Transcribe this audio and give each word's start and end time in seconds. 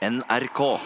NRK. 0.00 0.80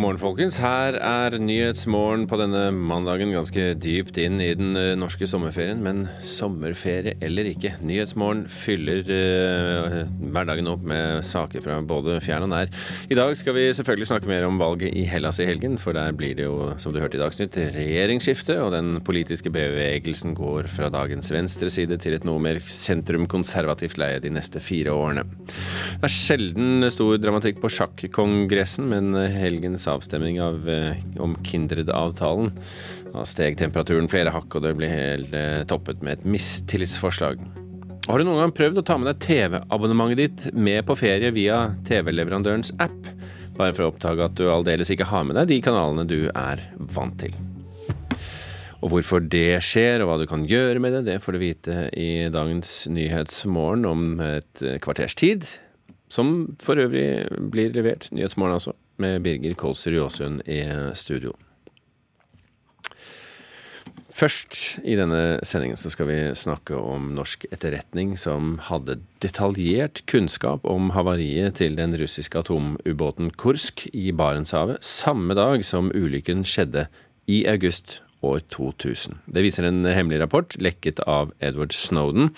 Morgen, 0.00 0.20
folkens. 0.20 0.56
Her 0.60 0.96
er 0.96 1.34
Nyhetsmorgen 1.40 2.26
på 2.30 2.36
denne 2.40 2.70
mandagen 2.72 3.32
ganske 3.34 3.74
dypt 3.80 4.16
inn 4.20 4.40
i 4.42 4.50
den 4.56 4.74
eh, 4.78 4.92
norske 4.98 5.26
sommerferien. 5.28 5.80
Men 5.84 6.04
sommerferie 6.26 7.16
eller 7.24 7.48
ikke, 7.50 7.74
Nyhetsmorgen 7.84 8.46
fyller 8.50 9.08
eh, 9.12 9.96
hverdagen 10.32 10.70
opp 10.70 10.84
med 10.88 11.24
saker 11.26 11.64
fra 11.64 11.78
både 11.84 12.18
fjern 12.24 12.46
og 12.46 12.52
nær. 12.52 12.70
I 13.10 13.18
dag 13.18 13.34
skal 13.38 13.56
vi 13.56 13.66
selvfølgelig 13.76 14.10
snakke 14.10 14.30
mer 14.30 14.46
om 14.48 14.60
valget 14.60 14.96
i 14.96 15.06
Hellas 15.10 15.40
i 15.42 15.48
helgen, 15.48 15.76
for 15.80 15.96
der 15.96 16.14
blir 16.16 16.36
det 16.38 16.46
jo, 16.46 16.70
som 16.80 16.94
du 16.94 17.00
hørte 17.02 17.18
i 17.18 17.22
Dagsnytt, 17.22 17.58
regjeringsskifte, 17.76 18.60
og 18.62 18.72
den 18.76 19.02
politiske 19.06 19.52
bevegelsen 19.52 20.36
går 20.38 20.70
fra 20.72 20.92
dagens 20.92 21.32
venstre 21.34 21.72
side 21.72 22.00
til 22.00 22.16
et 22.16 22.28
noe 22.28 22.40
mer 22.42 22.62
sentrum-konservativt 22.64 24.00
leie 24.00 24.22
de 24.22 24.32
neste 24.32 24.62
fire 24.64 24.94
årene. 24.96 25.26
Det 25.46 26.08
er 26.08 26.16
sjelden 26.16 26.88
stor 26.92 27.20
dramatikk 27.20 27.60
på 27.60 27.72
sjakkongressen, 27.80 28.88
men 28.90 29.12
helgen 29.14 29.70
helgens 29.70 29.89
avstemning 29.92 30.40
av, 30.42 30.68
eh, 30.68 30.98
om 31.20 31.36
Kindred-avtalen. 31.46 32.52
Da 33.12 33.24
steg 33.26 33.58
temperaturen 33.58 34.08
flere 34.10 34.32
hakk, 34.34 34.54
og 34.54 34.64
det 34.64 34.74
ble 34.78 34.90
helt 34.90 35.34
eh, 35.36 35.62
toppet 35.70 36.02
med 36.06 36.18
et 36.18 36.28
mistillitsforslag. 36.28 37.42
Har 38.06 38.18
du 38.18 38.26
noen 38.26 38.40
gang 38.42 38.54
prøvd 38.56 38.80
å 38.80 38.86
ta 38.86 38.96
med 38.98 39.10
deg 39.10 39.20
TV-abonnementet 39.26 40.20
ditt 40.20 40.56
med 40.56 40.82
på 40.88 40.96
ferie 40.98 41.30
via 41.34 41.68
TV-leverandørens 41.86 42.72
app, 42.82 42.98
bare 43.58 43.76
for 43.76 43.84
å 43.84 43.92
oppdage 43.92 44.24
at 44.24 44.36
du 44.38 44.46
aldeles 44.50 44.90
ikke 44.90 45.08
har 45.10 45.26
med 45.28 45.36
deg 45.36 45.50
de 45.50 45.60
kanalene 45.64 46.08
du 46.08 46.20
er 46.32 46.64
vant 46.96 47.18
til? 47.20 47.34
Og 48.80 48.94
hvorfor 48.94 49.20
det 49.20 49.60
skjer, 49.66 50.00
og 50.00 50.08
hva 50.08 50.20
du 50.22 50.26
kan 50.28 50.46
gjøre 50.48 50.80
med 50.80 50.96
det, 50.96 51.02
det 51.10 51.18
får 51.20 51.36
du 51.36 51.42
vite 51.42 51.80
i 51.92 52.10
dagens 52.32 52.86
Nyhetsmorgen 52.88 53.84
om 53.84 54.06
et 54.24 54.62
kvarters 54.80 55.14
tid. 55.20 55.44
Som 56.10 56.56
for 56.64 56.80
øvrig 56.80 57.28
blir 57.52 57.74
levert. 57.76 58.08
Nyhetsmorgen, 58.10 58.56
altså 58.56 58.72
med 59.00 59.22
Birger 59.24 59.56
Kolsrud 59.58 59.96
Jåsund 59.96 60.44
i 60.48 60.62
studio. 60.98 61.34
Først 64.20 64.80
i 64.84 64.96
denne 64.98 65.38
sendingen 65.46 65.78
så 65.80 65.88
skal 65.92 66.08
vi 66.10 66.18
snakke 66.36 66.76
om 66.76 67.12
norsk 67.16 67.46
etterretning 67.54 68.16
som 68.20 68.58
hadde 68.66 68.98
detaljert 69.22 70.02
kunnskap 70.10 70.66
om 70.68 70.90
havariet 70.92 71.56
til 71.62 71.78
den 71.78 71.94
russiske 71.96 72.42
atomubåten 72.42 73.30
Kursk 73.40 73.86
i 73.94 74.10
Barentshavet 74.12 74.84
samme 74.84 75.36
dag 75.38 75.64
som 75.64 75.92
ulykken 75.94 76.44
skjedde 76.44 76.88
i 77.30 77.44
august 77.48 78.00
år 78.26 78.40
2000. 78.52 79.18
Det 79.26 79.44
viser 79.44 79.66
en 79.68 79.84
hemmelig 79.84 80.20
rapport 80.22 80.56
lekket 80.60 81.00
av 81.08 81.32
Edward 81.40 81.74
Snowden. 81.76 82.30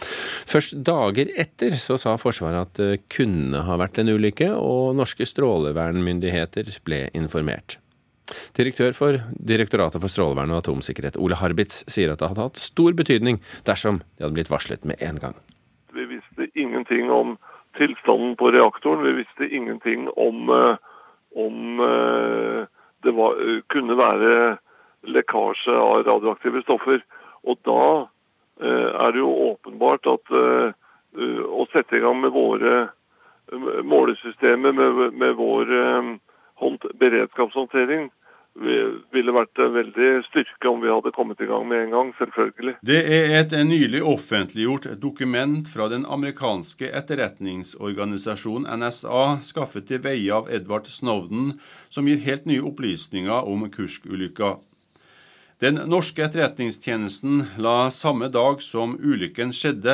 Først 0.49 0.79
dager 0.87 1.31
etter 1.41 1.77
så 1.81 1.99
sa 2.01 2.17
Forsvaret 2.21 2.69
at 2.69 2.81
det 2.81 3.05
kunne 3.13 3.65
ha 3.67 3.79
vært 3.81 4.01
en 4.03 4.13
ulykke, 4.13 4.53
og 4.55 4.97
norske 4.99 5.27
strålevernmyndigheter 5.29 6.71
ble 6.87 7.07
informert. 7.19 7.79
Direktør 8.57 8.95
for 8.97 9.19
Direktoratet 9.53 10.01
for 10.01 10.13
strålevern 10.13 10.53
og 10.55 10.63
atomsikkerhet, 10.63 11.19
Ole 11.21 11.37
Harbitz, 11.41 11.83
sier 11.91 12.13
at 12.13 12.23
det 12.23 12.31
hadde 12.31 12.47
hatt 12.47 12.61
stor 12.61 12.95
betydning 12.97 13.41
dersom 13.67 14.01
de 14.03 14.25
hadde 14.25 14.37
blitt 14.39 14.53
varslet 14.53 14.87
med 14.89 15.03
en 15.05 15.19
gang. 15.21 15.37
Vi 15.93 16.07
visste 16.09 16.49
ingenting 16.55 17.11
om 17.13 17.37
tilstanden 17.77 18.37
på 18.41 18.53
reaktoren. 18.55 19.05
Vi 19.05 19.19
visste 19.21 19.49
ingenting 19.49 20.09
om, 20.17 20.49
eh, 20.49 20.77
om 21.37 21.81
eh, 21.81 22.67
det 23.03 23.13
var, 23.17 23.39
kunne 23.73 23.97
være 23.99 24.59
lekkasje 25.03 25.75
av 25.75 26.07
radioaktive 26.07 26.63
stoffer. 26.63 27.03
Og 27.43 27.59
da 27.67 27.85
eh, 28.63 28.89
er 29.07 29.15
det 29.15 29.23
jo 29.23 29.31
åpenbart 29.51 30.09
at 30.11 30.35
eh, 30.39 30.75
å 31.47 31.67
sette 31.73 31.99
i 31.99 32.03
gang 32.05 32.21
med 32.23 32.35
våre 32.35 32.75
eh, 32.83 33.79
målesystemer, 33.85 34.73
med, 34.73 35.07
med 35.19 35.39
vår 35.39 35.73
beredskapshåndtering, 37.01 38.11
ville 38.53 39.33
vært 39.33 39.61
en 39.65 39.73
veldig 39.73 40.09
styrke 40.27 40.69
om 40.69 40.83
vi 40.83 40.91
hadde 40.93 41.13
kommet 41.17 41.41
i 41.41 41.49
gang 41.49 41.65
med 41.69 41.87
en 41.87 41.95
gang, 41.95 42.11
selvfølgelig. 42.19 42.75
Det 42.85 42.99
er 43.01 43.33
et 43.39 43.55
nylig 43.65 44.03
offentliggjort 44.05 44.91
dokument 45.01 45.69
fra 45.73 45.89
den 45.89 46.05
amerikanske 46.05 46.91
etterretningsorganisasjonen 47.01 48.69
NSA, 48.83 49.41
skaffet 49.49 49.89
til 49.89 50.03
veie 50.05 50.37
av 50.37 50.53
Edvard 50.53 50.91
Snowden, 50.93 51.57
som 51.89 52.09
gir 52.09 52.21
helt 52.27 52.45
nye 52.45 52.65
opplysninger 52.69 53.49
om 53.49 53.65
Kursk-ulykka. 53.73 54.59
Den 55.63 55.77
norske 55.87 56.25
etterretningstjenesten 56.25 57.45
la 57.63 57.87
samme 57.95 58.27
dag 58.35 58.59
som 58.63 58.97
ulykken 58.99 59.53
skjedde, 59.55 59.93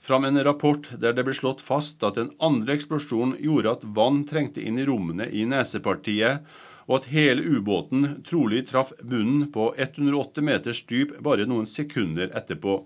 fram 0.00 0.24
en 0.24 0.40
rapport 0.40 0.86
der 1.02 1.12
det 1.12 1.26
ble 1.26 1.34
slått 1.36 1.60
fast 1.60 2.00
at 2.08 2.16
den 2.16 2.30
andre 2.40 2.78
eksplosjonen 2.78 3.34
gjorde 3.44 3.74
at 3.76 3.84
vann 3.98 4.22
trengte 4.30 4.64
inn 4.64 4.78
i 4.80 4.86
rommene 4.88 5.26
i 5.28 5.42
nesepartiet, 5.44 6.40
og 6.88 7.02
at 7.02 7.10
hele 7.12 7.44
ubåten 7.44 8.06
trolig 8.24 8.62
traff 8.70 8.94
bunnen 9.02 9.50
på 9.52 9.66
108 9.76 10.46
meters 10.48 10.80
dyp 10.88 11.12
bare 11.20 11.44
noen 11.44 11.68
sekunder 11.68 12.32
etterpå. 12.32 12.78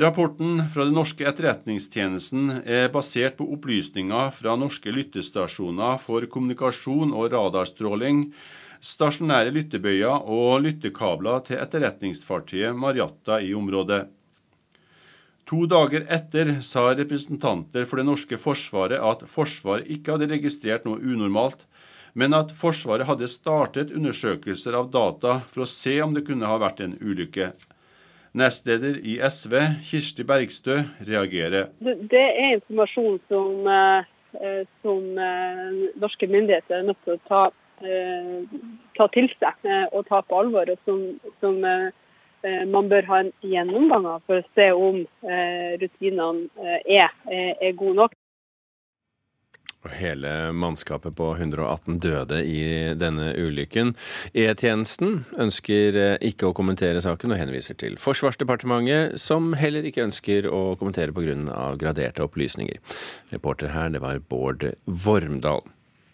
Rapporten 0.00 0.64
fra 0.72 0.86
den 0.88 0.96
norske 0.96 1.28
etterretningstjenesten 1.28 2.62
er 2.64 2.88
basert 2.94 3.36
på 3.36 3.50
opplysninger 3.52 4.32
fra 4.32 4.56
norske 4.56 4.96
lyttestasjoner 4.96 6.00
for 6.00 6.24
kommunikasjon 6.24 7.12
og 7.12 7.34
radarstråling, 7.36 8.30
stasjonære 8.80 9.52
lyttebøyer 9.54 10.24
og 10.24 10.62
lyttekabler 10.64 11.44
til 11.44 11.60
etterretningsfartøyet 11.60 12.76
Marjatta 12.76 13.40
i 13.44 13.52
området. 13.54 14.06
To 15.50 15.64
dager 15.66 16.04
etter 16.14 16.52
sa 16.62 16.86
representanter 16.94 17.84
for 17.90 18.00
det 18.00 18.06
norske 18.06 18.38
forsvaret 18.38 19.02
at 19.02 19.24
Forsvaret 19.28 19.88
ikke 19.90 20.14
hadde 20.14 20.30
registrert 20.30 20.86
noe 20.86 21.02
unormalt, 21.02 21.66
men 22.14 22.34
at 22.34 22.54
Forsvaret 22.54 23.08
hadde 23.08 23.28
startet 23.30 23.90
undersøkelser 23.90 24.78
av 24.78 24.92
data 24.94 25.40
for 25.50 25.64
å 25.64 25.68
se 25.68 25.98
om 26.04 26.14
det 26.14 26.24
kunne 26.28 26.48
ha 26.48 26.60
vært 26.62 26.84
en 26.86 26.96
ulykke. 27.02 27.50
Nestleder 28.38 29.00
i 29.02 29.18
SV, 29.18 29.56
Kirsti 29.88 30.22
Bergstø, 30.22 30.84
reagerer. 31.02 31.72
Det 31.82 32.26
er 32.30 32.60
informasjon 32.60 33.18
som, 33.26 33.66
eh, 33.66 34.62
som 34.86 35.18
eh, 35.18 35.80
norske 35.98 36.30
myndigheter 36.30 36.78
er 36.78 36.86
nødt 36.92 37.02
til 37.02 37.18
å 37.18 37.24
ta 37.26 37.48
Eh, 37.50 37.59
ta 37.80 39.08
til 39.14 39.28
seg 39.40 39.68
eh, 39.68 39.86
og 39.92 40.06
ta 40.08 40.22
på 40.26 40.40
alvor, 40.42 40.70
og 40.70 40.86
som, 40.86 41.04
som 41.40 41.60
eh, 41.64 41.90
man 42.68 42.88
bør 42.88 43.08
ha 43.10 43.20
en 43.24 43.34
gjennomgang 43.44 44.08
av 44.08 44.24
for 44.28 44.40
å 44.40 44.48
se 44.56 44.70
om 44.72 45.02
rutinene 45.80 46.70
er, 46.88 47.12
er 47.28 47.74
gode 47.76 47.98
nok. 47.98 48.14
Og 49.84 49.92
hele 49.96 50.30
mannskapet 50.56 51.12
på 51.16 51.26
118 51.34 51.98
døde 52.00 52.38
i 52.44 52.62
denne 53.00 53.30
ulykken. 53.36 53.92
E-tjenesten 54.32 55.26
ønsker 55.40 55.98
ikke 56.24 56.48
å 56.48 56.56
kommentere 56.56 57.00
saken 57.04 57.36
og 57.36 57.40
henviser 57.40 57.76
til 57.80 57.96
Forsvarsdepartementet, 58.00 59.20
som 59.20 59.52
heller 59.60 59.84
ikke 59.88 60.06
ønsker 60.08 60.48
å 60.48 60.78
kommentere 60.80 61.12
pga. 61.16 61.36
graderte 61.80 62.24
opplysninger. 62.24 62.80
Reporter 63.36 63.76
her, 63.76 63.92
det 63.92 64.00
var 64.00 64.24
Bård 64.32 64.64
Vormdal. 64.88 65.60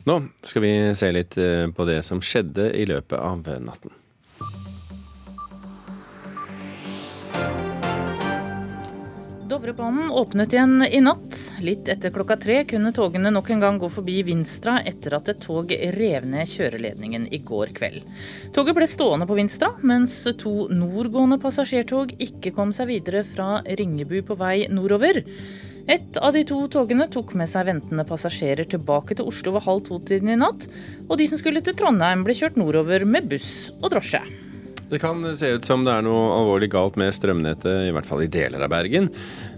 Nå 0.07 0.21
skal 0.43 0.63
vi 0.63 0.73
se 0.95 1.11
litt 1.11 1.35
eh, 1.39 1.67
på 1.75 1.85
det 1.85 2.03
som 2.07 2.21
skjedde 2.23 2.71
i 2.79 2.85
løpet 2.87 3.19
av 3.19 3.49
natten. 3.59 3.91
Dovrebanen 9.51 10.11
åpnet 10.11 10.55
igjen 10.55 10.87
i 10.87 11.01
natt. 11.03 11.35
Litt 11.63 11.89
etter 11.91 12.15
klokka 12.15 12.37
tre 12.39 12.61
kunne 12.71 12.93
togene 12.95 13.31
nok 13.35 13.51
en 13.51 13.63
gang 13.63 13.83
gå 13.83 13.91
forbi 13.91 14.21
Vinstra 14.27 14.79
etter 14.87 15.19
at 15.19 15.31
et 15.33 15.43
tog 15.43 15.71
rev 15.75 16.27
ned 16.31 16.51
kjøreledningen 16.51 17.27
i 17.35 17.43
går 17.47 17.75
kveld. 17.75 18.07
Toget 18.55 18.79
ble 18.79 18.87
stående 18.91 19.27
på 19.27 19.39
Vinstra, 19.39 19.73
mens 19.83 20.21
to 20.39 20.69
nordgående 20.71 21.39
passasjertog 21.43 22.15
ikke 22.29 22.55
kom 22.55 22.75
seg 22.77 22.93
videre 22.95 23.27
fra 23.27 23.57
Ringebu 23.67 24.21
på 24.27 24.39
vei 24.39 24.69
nordover. 24.71 25.25
Et 25.87 26.17
av 26.19 26.33
de 26.35 26.41
to 26.43 26.57
togene 26.67 27.05
tok 27.07 27.37
med 27.39 27.47
seg 27.47 27.69
ventende 27.69 28.03
passasjerer 28.09 28.67
tilbake 28.67 29.15
til 29.15 29.29
Oslo 29.31 29.53
ved 29.55 29.63
halv 29.69 29.85
to-tiden 29.87 30.33
i 30.35 30.39
natt, 30.41 30.67
og 31.07 31.15
de 31.21 31.29
som 31.31 31.39
skulle 31.39 31.63
til 31.63 31.77
Trondheim 31.79 32.25
ble 32.27 32.35
kjørt 32.35 32.59
nordover 32.59 33.05
med 33.07 33.29
buss 33.31 33.69
og 33.79 33.93
drosje. 33.95 34.25
Det 34.91 34.99
kan 35.03 35.23
se 35.35 35.53
ut 35.55 35.67
som 35.67 35.87
det 35.87 35.95
er 35.95 36.03
noe 36.07 36.27
alvorlig 36.35 36.69
galt 36.75 36.99
med 36.99 37.15
strømnettet, 37.15 37.87
i 37.87 37.95
hvert 37.95 38.07
fall 38.07 38.23
i 38.23 38.31
deler 38.31 38.67
av 38.67 38.71
Bergen. 38.71 39.09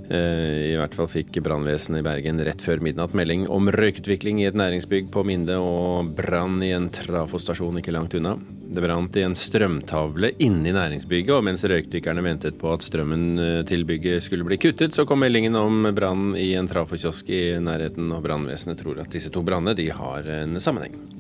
Eh, 0.09 0.73
I 0.73 0.77
hvert 0.81 0.95
fall 0.97 1.09
fikk 1.11 1.37
brannvesenet 1.45 2.01
i 2.01 2.07
Bergen 2.07 2.41
rett 2.45 2.63
før 2.65 2.81
midnatt 2.85 3.13
melding 3.17 3.45
om 3.53 3.69
røykutvikling 3.75 4.41
i 4.41 4.47
et 4.49 4.57
næringsbygg 4.57 5.11
på 5.13 5.25
Minde 5.29 5.59
og 5.61 6.15
brann 6.17 6.63
i 6.65 6.73
en 6.73 6.89
trafostasjon 6.93 7.83
ikke 7.83 7.93
langt 7.93 8.17
unna. 8.17 8.39
Det 8.69 8.85
brant 8.85 9.17
i 9.21 9.27
en 9.27 9.37
strømtavle 9.37 10.33
inne 10.45 10.71
i 10.71 10.75
næringsbygget, 10.77 11.35
og 11.37 11.45
mens 11.45 11.67
røykdykkerne 11.69 12.25
ventet 12.25 12.57
på 12.61 12.73
at 12.73 12.89
strømmen 12.89 13.29
eh, 13.45 13.61
til 13.69 13.85
bygget 13.89 14.25
skulle 14.25 14.49
bli 14.49 14.61
kuttet, 14.61 14.97
så 14.97 15.05
kom 15.09 15.21
meldingen 15.25 15.61
om 15.61 15.91
brann 15.93 16.33
i 16.41 16.55
en 16.57 16.69
trafokiosk 16.71 17.29
i 17.29 17.45
nærheten, 17.61 18.09
og 18.17 18.25
brannvesenet 18.25 18.81
tror 18.81 19.05
at 19.05 19.13
disse 19.13 19.33
to 19.35 19.45
brannene 19.45 19.93
har 19.93 20.35
en 20.41 20.61
sammenheng. 20.63 21.18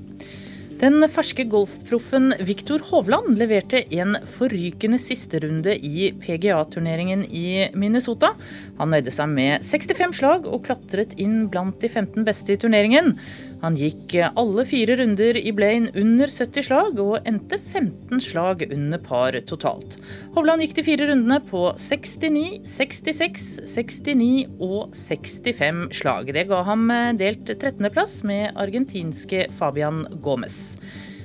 Den 0.79 1.03
ferske 1.11 1.43
golfproffen 1.51 2.37
Viktor 2.47 2.79
Hovland 2.87 3.33
leverte 3.41 3.81
en 3.99 4.15
forrykende 4.37 5.01
sisterunde 5.03 5.73
i 5.75 6.13
PGA-turneringen 6.23 7.25
i 7.25 7.67
Minnesota. 7.75 8.31
Han 8.79 8.95
nøyde 8.95 9.11
seg 9.11 9.33
med 9.33 9.67
65 9.67 10.15
slag 10.21 10.47
og 10.47 10.63
klatret 10.69 11.17
inn 11.19 11.49
blant 11.51 11.81
de 11.83 11.91
15 11.91 12.23
beste 12.29 12.55
i 12.55 12.61
turneringen. 12.63 13.17
Han 13.63 13.75
gikk 13.75 14.15
alle 14.39 14.63
fire 14.69 14.95
runder 15.01 15.37
i 15.41 15.51
Blaine 15.55 15.91
under 15.99 16.31
70 16.31 16.69
slag, 16.69 17.01
og 17.03 17.27
endte 17.27 17.59
15 17.59 18.23
slag 18.23 18.63
under 18.69 19.03
par 19.03 19.35
totalt. 19.51 19.97
Hovland 20.37 20.63
gikk 20.63 20.77
de 20.79 20.87
fire 20.87 21.09
rundene 21.11 21.41
på 21.49 21.65
69, 21.75 22.63
66, 22.71 23.49
69 23.67 24.63
og 24.63 24.95
65 24.95 25.85
slag. 25.99 26.33
Det 26.37 26.47
ga 26.51 26.63
ham 26.69 26.87
delt 27.19 27.51
13.-plass 27.51 28.21
med 28.29 28.55
argentinske 28.55 29.49
Fabian 29.59 30.05
Gomez. 30.23 30.77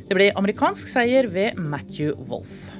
Det 0.09 0.17
ble 0.17 0.31
amerikansk 0.37 0.89
seier 0.91 1.29
ved 1.31 1.59
Matthew 1.61 2.17
Wolff. 2.29 2.71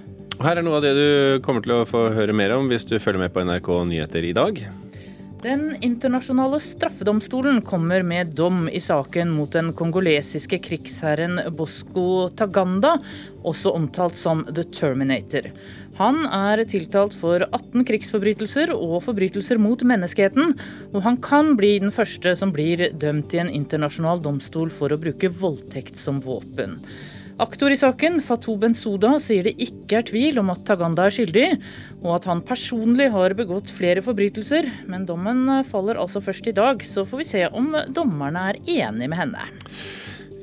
Her 0.42 0.58
er 0.58 0.66
noe 0.66 0.80
av 0.80 0.84
det 0.84 0.96
du 0.98 1.42
kommer 1.46 1.62
til 1.64 1.76
å 1.78 1.84
få 1.88 2.08
høre 2.16 2.34
mer 2.36 2.56
om 2.58 2.66
hvis 2.72 2.90
du 2.90 2.98
følger 2.98 3.22
med 3.22 3.36
på 3.36 3.46
NRK 3.46 3.70
Nyheter 3.92 4.26
i 4.26 4.34
dag. 4.36 4.64
Den 5.44 5.76
internasjonale 5.84 6.60
straffedomstolen 6.64 7.62
kommer 7.62 8.04
med 8.04 8.28
dom 8.28 8.70
i 8.70 8.80
saken 8.80 9.34
mot 9.36 9.52
den 9.52 9.74
kongolesiske 9.76 10.56
krigsherren 10.64 11.42
Bosco 11.58 12.30
Taganda, 12.32 12.94
også 13.44 13.74
omtalt 13.76 14.16
som 14.16 14.46
The 14.48 14.64
Terminator. 14.64 15.50
Han 16.00 16.22
er 16.32 16.64
tiltalt 16.72 17.18
for 17.20 17.44
18 17.44 17.84
krigsforbrytelser 17.90 18.72
og 18.72 19.02
forbrytelser 19.10 19.60
mot 19.60 19.84
menneskeheten, 19.84 20.56
og 20.94 21.04
han 21.04 21.20
kan 21.20 21.58
bli 21.60 21.74
den 21.84 21.92
første 21.92 22.38
som 22.40 22.56
blir 22.56 22.88
dømt 22.96 23.36
i 23.36 23.44
en 23.44 23.52
internasjonal 23.52 24.24
domstol 24.24 24.72
for 24.72 24.96
å 24.96 25.02
bruke 25.02 25.34
voldtekt 25.44 26.00
som 26.00 26.24
våpen. 26.24 26.80
Aktor 27.42 27.74
i 27.74 27.78
saken, 27.80 28.20
Fatou 28.22 28.60
Bensouda, 28.62 29.16
sier 29.18 29.48
det 29.48 29.56
ikke 29.64 29.98
er 29.98 30.06
tvil 30.06 30.38
om 30.38 30.52
at 30.54 30.62
Taganda 30.68 31.08
er 31.08 31.16
skyldig, 31.16 31.48
og 32.04 32.12
at 32.20 32.28
han 32.30 32.44
personlig 32.46 33.08
har 33.16 33.34
begått 33.34 33.72
flere 33.74 34.04
forbrytelser. 34.06 34.70
Men 34.86 35.08
dommen 35.10 35.50
faller 35.66 35.98
altså 35.98 36.22
først 36.22 36.52
i 36.52 36.54
dag, 36.54 36.86
så 36.86 37.08
får 37.10 37.24
vi 37.24 37.30
se 37.32 37.44
om 37.50 37.74
dommerne 37.90 38.52
er 38.52 38.62
enig 38.62 39.10
med 39.10 39.18
henne. 39.18 39.48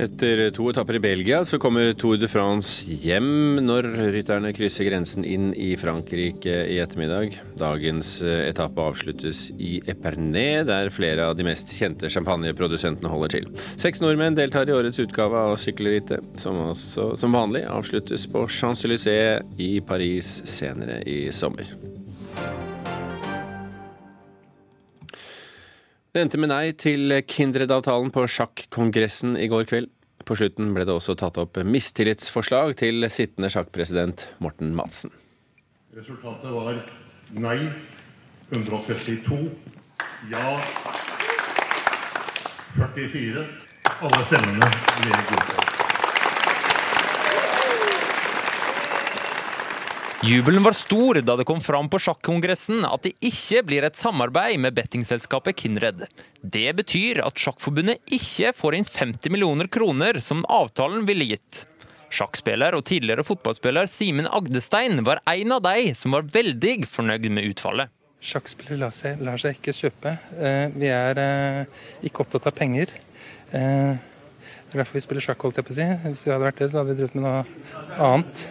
Etter 0.00 0.46
to 0.56 0.70
etapper 0.70 0.96
i 0.96 1.00
Belgia 1.02 1.42
så 1.44 1.58
kommer 1.60 1.92
Tour 1.98 2.16
de 2.16 2.28
France 2.30 2.86
hjem 3.02 3.58
når 3.60 3.88
rytterne 4.14 4.52
krysser 4.56 4.86
grensen 4.88 5.26
inn 5.28 5.50
i 5.52 5.74
Frankrike 5.76 6.54
i 6.72 6.78
ettermiddag. 6.80 7.36
Dagens 7.60 8.14
eh, 8.24 8.46
etappe 8.48 8.80
avsluttes 8.80 9.42
i 9.60 9.74
Epernay, 9.90 10.62
der 10.64 10.88
flere 10.94 11.28
av 11.28 11.36
de 11.36 11.44
mest 11.44 11.74
kjente 11.76 12.08
champagneprodusentene 12.12 13.12
holder 13.12 13.34
til. 13.36 13.50
Seks 13.80 14.00
nordmenn 14.00 14.38
deltar 14.38 14.70
i 14.70 14.76
årets 14.78 15.02
utgave 15.04 15.44
av 15.50 15.58
sykkelrittet, 15.60 16.32
som 16.40 16.56
også 16.70 17.12
som 17.20 17.36
vanlig 17.36 17.66
avsluttes 17.68 18.24
på 18.30 18.46
Champs-Élysées 18.48 19.60
i 19.60 19.74
Paris 19.84 20.38
senere 20.48 21.02
i 21.04 21.26
sommer. 21.34 21.68
Det 26.10 26.24
endte 26.24 26.38
med 26.42 26.50
nei 26.50 26.72
til 26.74 27.12
Kindred-avtalen 27.30 28.08
på 28.10 28.24
sjakkongressen 28.26 29.36
i 29.38 29.46
går 29.46 29.68
kveld. 29.70 29.92
På 30.26 30.34
slutten 30.34 30.72
ble 30.74 30.82
det 30.82 30.96
også 30.96 31.14
tatt 31.14 31.38
opp 31.38 31.60
mistillitsforslag 31.62 32.74
til 32.82 33.06
sittende 33.14 33.46
sjakkpresident 33.54 34.26
Morten 34.42 34.74
Madsen. 34.74 35.14
Resultatet 35.94 36.50
var 36.50 36.82
nei 37.30 37.56
132, 38.50 39.38
ja 40.34 40.58
44. 42.74 43.48
Alle 44.02 44.22
stemmene 44.26 44.74
ble 44.98 45.26
godtatt. 45.30 45.69
Jubelen 50.22 50.62
var 50.62 50.72
stor 50.76 51.14
da 51.24 51.32
det 51.36 51.46
kom 51.48 51.62
fram 51.64 51.86
på 51.88 51.96
sjakkongressen 52.04 52.84
at 52.84 53.06
det 53.06 53.14
ikke 53.24 53.62
blir 53.64 53.86
et 53.86 53.96
samarbeid 53.96 54.60
med 54.60 54.76
bettingselskapet 54.76 55.56
Kinred. 55.62 56.02
Det 56.44 56.66
betyr 56.76 57.22
at 57.24 57.40
Sjakkforbundet 57.40 58.04
ikke 58.12 58.52
får 58.52 58.76
inn 58.76 58.84
50 58.84 59.32
millioner 59.32 59.70
kroner 59.72 60.20
som 60.20 60.44
avtalen 60.44 61.08
ville 61.08 61.24
gitt. 61.30 61.62
Sjakkspiller 62.12 62.76
og 62.76 62.84
tidligere 62.90 63.24
fotballspiller 63.24 63.88
Simen 63.88 64.28
Agdestein 64.28 65.00
var 65.08 65.22
en 65.24 65.56
av 65.56 65.64
de 65.64 65.88
som 65.96 66.12
var 66.12 66.28
veldig 66.28 66.76
fornøyd 66.90 67.30
med 67.32 67.54
utfallet. 67.54 67.88
Sjakkspillere 68.20 68.82
lar 68.84 68.92
seg, 68.92 69.24
lar 69.24 69.40
seg 69.40 69.56
ikke 69.56 69.72
kjøpe. 69.72 70.18
Eh, 70.36 70.66
vi 70.76 70.92
er 70.92 71.24
eh, 71.24 71.84
ikke 72.04 72.26
opptatt 72.26 72.50
av 72.50 72.58
penger. 72.60 72.92
Eh, 73.56 73.94
det 73.96 74.76
er 74.76 74.82
derfor 74.82 75.00
vi 75.00 75.08
spiller 75.08 75.24
sjakk, 75.24 75.48
holdt 75.48 75.62
jeg 75.62 75.70
på 75.70 75.72
å 75.72 75.80
si. 75.80 75.92
Hvis 76.10 76.28
vi 76.28 76.34
hadde 76.34 76.44
vært 76.44 76.60
det, 76.60 76.68
så 76.74 76.82
hadde 76.82 76.92
vi 76.92 77.00
drevet 77.00 77.16
med 77.16 77.24
noe 77.24 77.94
annet. 77.96 78.50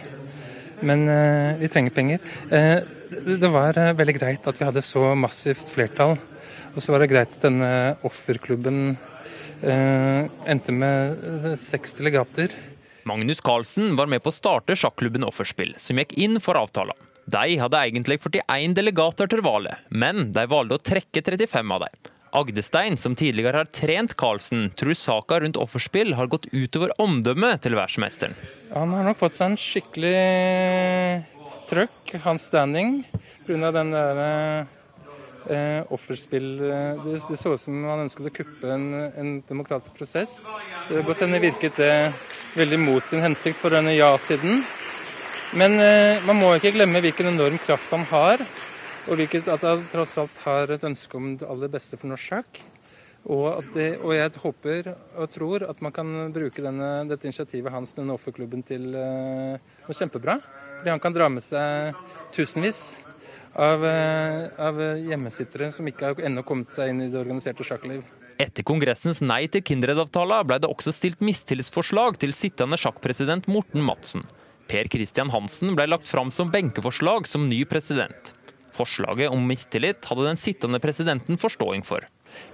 Men 0.86 1.06
eh, 1.08 1.58
vi 1.60 1.68
trenger 1.68 1.94
penger. 1.94 2.24
Eh, 2.50 2.78
det 3.40 3.50
var 3.52 3.78
eh, 3.78 3.92
veldig 3.96 4.16
greit 4.16 4.48
at 4.48 4.60
vi 4.60 4.66
hadde 4.68 4.84
så 4.86 5.12
massivt 5.18 5.70
flertall. 5.72 6.16
Og 6.74 6.80
så 6.82 6.94
var 6.94 7.02
det 7.02 7.10
greit 7.10 7.32
at 7.34 7.46
denne 7.48 7.70
offerklubben 8.06 8.96
endte 9.60 10.72
med 10.72 11.58
seks 11.60 11.92
delegater. 11.98 12.54
Magnus 13.04 13.42
Carlsen 13.44 13.92
var 13.98 14.08
med 14.08 14.22
på 14.24 14.30
å 14.30 14.32
starte 14.32 14.76
sjakklubben 14.78 15.26
Offerspill, 15.26 15.74
som 15.76 16.00
gikk 16.00 16.14
inn 16.16 16.38
for 16.40 16.56
avtalen. 16.56 16.96
De 17.28 17.58
hadde 17.60 17.82
egentlig 17.90 18.16
41 18.22 18.72
delegater 18.78 19.28
til 19.28 19.42
valget, 19.44 19.82
men 19.92 20.30
de 20.32 20.46
valgte 20.48 20.78
å 20.78 20.84
trekke 20.92 21.24
35 21.26 21.76
av 21.76 21.84
dem. 21.84 21.98
Agdestein, 22.32 22.96
som 22.96 23.14
tidligere 23.18 23.62
har 23.62 23.70
trent 23.74 24.14
Carlsen, 24.16 24.68
tror 24.78 24.94
saka 24.94 25.40
rundt 25.42 25.58
offerspill 25.58 26.14
har 26.14 26.30
gått 26.30 26.46
utover 26.52 26.92
omdømmet 27.02 27.64
til 27.64 27.74
verdensmesteren. 27.78 28.36
Han 28.70 28.92
har 28.94 29.08
nok 29.08 29.18
fått 29.18 29.40
seg 29.40 29.50
en 29.50 29.58
skikkelig 29.58 30.18
trøkk, 31.70 32.12
hans 32.22 32.46
standing, 32.50 33.00
pga. 33.46 33.72
den 33.74 33.90
der 33.94 34.20
eh, 35.50 35.82
offerspill 35.90 36.52
det, 36.60 37.18
det, 37.28 37.38
så 37.38 37.56
ut 37.56 37.62
som 37.62 37.82
han 37.90 38.04
ønsket 38.06 38.30
å 38.30 38.34
kuppe 38.42 38.74
en, 38.74 38.86
en 39.10 39.32
demokratisk 39.48 39.98
prosess. 39.98 40.40
Så 40.86 40.94
det 40.94 41.06
godt 41.08 41.26
hende 41.26 41.42
virket 41.42 41.78
det 41.82 42.12
veldig 42.58 42.78
mot 42.82 43.06
sin 43.06 43.24
hensikt 43.24 43.58
for 43.58 43.74
denne 43.74 43.96
ja-siden. 43.96 44.62
Men 45.58 45.78
eh, 45.82 46.22
man 46.26 46.38
må 46.38 46.54
ikke 46.54 46.76
glemme 46.76 47.02
hvilken 47.02 47.32
enorm 47.32 47.58
kraft 47.58 47.90
han 47.90 48.06
har, 48.10 48.42
og 49.08 49.16
hvilket, 49.16 49.48
at 49.48 49.64
han 49.64 49.86
tross 49.92 50.18
alt 50.20 50.44
har 50.44 50.74
et 50.74 50.84
ønske 50.84 51.16
om 51.16 51.32
det 51.40 51.48
aller 51.48 51.72
beste 51.72 51.98
for 52.00 52.10
norsk 52.10 52.32
sjakk. 52.34 52.60
Og, 53.28 53.64
det, 53.74 53.98
og, 54.00 54.14
jeg 54.16 54.32
håper 54.40 54.94
og 54.94 55.28
tror 55.32 55.66
at 55.68 55.82
man 55.84 55.92
kan 55.92 56.08
bruke 56.32 56.62
denne, 56.64 56.88
dette 57.08 57.28
initiativet 57.28 57.72
hans 57.72 57.92
med 57.98 58.08
Nåfjordklubben 58.08 58.64
til 58.64 58.86
uh, 58.96 59.60
noe 59.84 59.96
kjempebra. 59.96 60.38
Fordi 60.78 60.92
han 60.94 61.02
kan 61.02 61.16
dra 61.16 61.28
med 61.28 61.44
seg 61.44 61.98
tusenvis 62.32 62.80
av, 63.52 63.84
uh, 63.84 64.48
av 64.56 64.80
hjemmesittere 65.04 65.68
som 65.74 65.88
ikke 65.90 66.12
har 66.12 66.24
ennå 66.30 66.46
kommet 66.48 66.72
seg 66.72 66.94
inn 66.94 67.04
i 67.04 67.10
det 67.12 67.20
organiserte 67.20 67.66
sjakkliv. 67.66 68.00
Etter 68.40 68.64
kongressens 68.64 69.20
nei 69.20 69.42
til 69.52 69.60
Kindred-avtala 69.68 70.40
ble 70.48 70.56
det 70.62 70.70
også 70.72 70.94
stilt 70.96 71.20
mistillitsforslag 71.20 72.16
til 72.22 72.32
sittende 72.32 72.80
sjakkpresident 72.80 73.50
Morten 73.52 73.84
Madsen. 73.84 74.24
Per 74.70 74.88
Christian 74.88 75.28
Hansen 75.34 75.74
ble 75.76 75.90
lagt 75.90 76.08
fram 76.08 76.30
som 76.32 76.48
benkeforslag 76.48 77.28
som 77.28 77.50
ny 77.50 77.66
president. 77.68 78.32
Forslaget 78.74 79.32
om 79.32 79.44
mistillit 79.48 80.04
hadde 80.10 80.26
den 80.28 80.40
sittende 80.40 80.80
presidenten 80.82 81.40
forståing 81.40 81.84
for. 81.86 82.06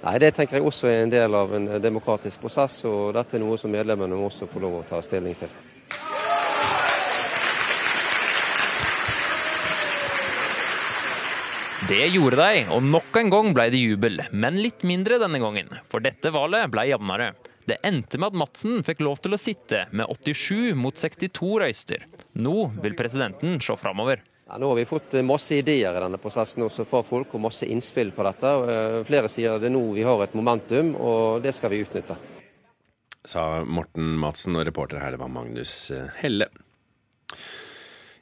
Nei, 0.03 0.19
Det 0.19 0.35
tenker 0.35 0.59
jeg 0.59 0.67
også 0.67 0.89
er 0.89 1.03
en 1.05 1.13
del 1.13 1.35
av 1.37 1.55
en 1.55 1.71
demokratisk 1.83 2.41
prosess, 2.41 2.83
og 2.89 3.15
dette 3.17 3.37
er 3.37 3.45
noe 3.45 3.59
som 3.61 3.73
medlemmene 3.73 4.17
må 4.17 4.31
også 4.31 4.49
få 4.49 4.63
lov 4.65 4.81
å 4.81 4.87
ta 4.87 5.03
stilling 5.05 5.37
til. 5.39 5.53
Det 11.87 12.07
gjorde 12.11 12.41
de, 12.41 12.63
og 12.75 12.83
nok 12.83 13.15
en 13.21 13.29
gang 13.31 13.53
ble 13.55 13.69
det 13.71 13.79
jubel, 13.79 14.19
men 14.35 14.57
litt 14.59 14.83
mindre 14.83 15.21
denne 15.23 15.39
gangen. 15.39 15.69
For 15.87 16.03
dette 16.03 16.33
valget 16.35 16.73
ble 16.73 16.89
jevnere. 16.89 17.29
Det 17.67 17.77
endte 17.87 18.19
med 18.19 18.33
at 18.33 18.39
Madsen 18.41 18.81
fikk 18.87 19.05
lov 19.07 19.21
til 19.23 19.37
å 19.37 19.39
sitte 19.39 19.85
med 19.95 20.11
87 20.11 20.75
mot 20.79 20.97
62 20.99 21.53
røyster. 21.63 22.03
Nå 22.43 22.73
vil 22.83 22.97
presidenten 22.99 23.61
se 23.63 23.77
framover. 23.79 24.25
Ja, 24.49 24.59
nå 24.59 24.69
har 24.69 24.77
vi 24.77 24.85
fått 24.85 25.15
eh, 25.15 25.23
masse 25.27 25.57
ideer 25.57 25.97
i 25.97 26.01
denne 26.05 26.21
prosessen 26.23 26.63
også 26.63 26.85
fra 26.87 27.01
folk, 27.03 27.33
og 27.35 27.43
masse 27.49 27.67
innspill 27.67 28.13
på 28.15 28.23
dette. 28.23 28.53
Eh, 28.71 28.99
flere 29.09 29.31
sier 29.33 29.59
det 29.59 29.73
er 29.73 29.75
nå 29.75 29.83
vi 29.97 30.05
har 30.07 30.23
et 30.23 30.37
momentum, 30.39 30.93
og 31.03 31.43
det 31.43 31.51
skal 31.57 31.73
vi 31.73 31.81
utnytte. 31.83 32.15
Sa 33.27 33.65
Morten 33.67 34.15
Madsen, 34.23 34.55
og 34.55 34.69
reporter 34.69 35.03
her 35.03 35.17
det 35.17 35.21
var 35.25 35.33
Magnus 35.35 35.91
eh, 35.91 36.15
Helle. 36.21 36.47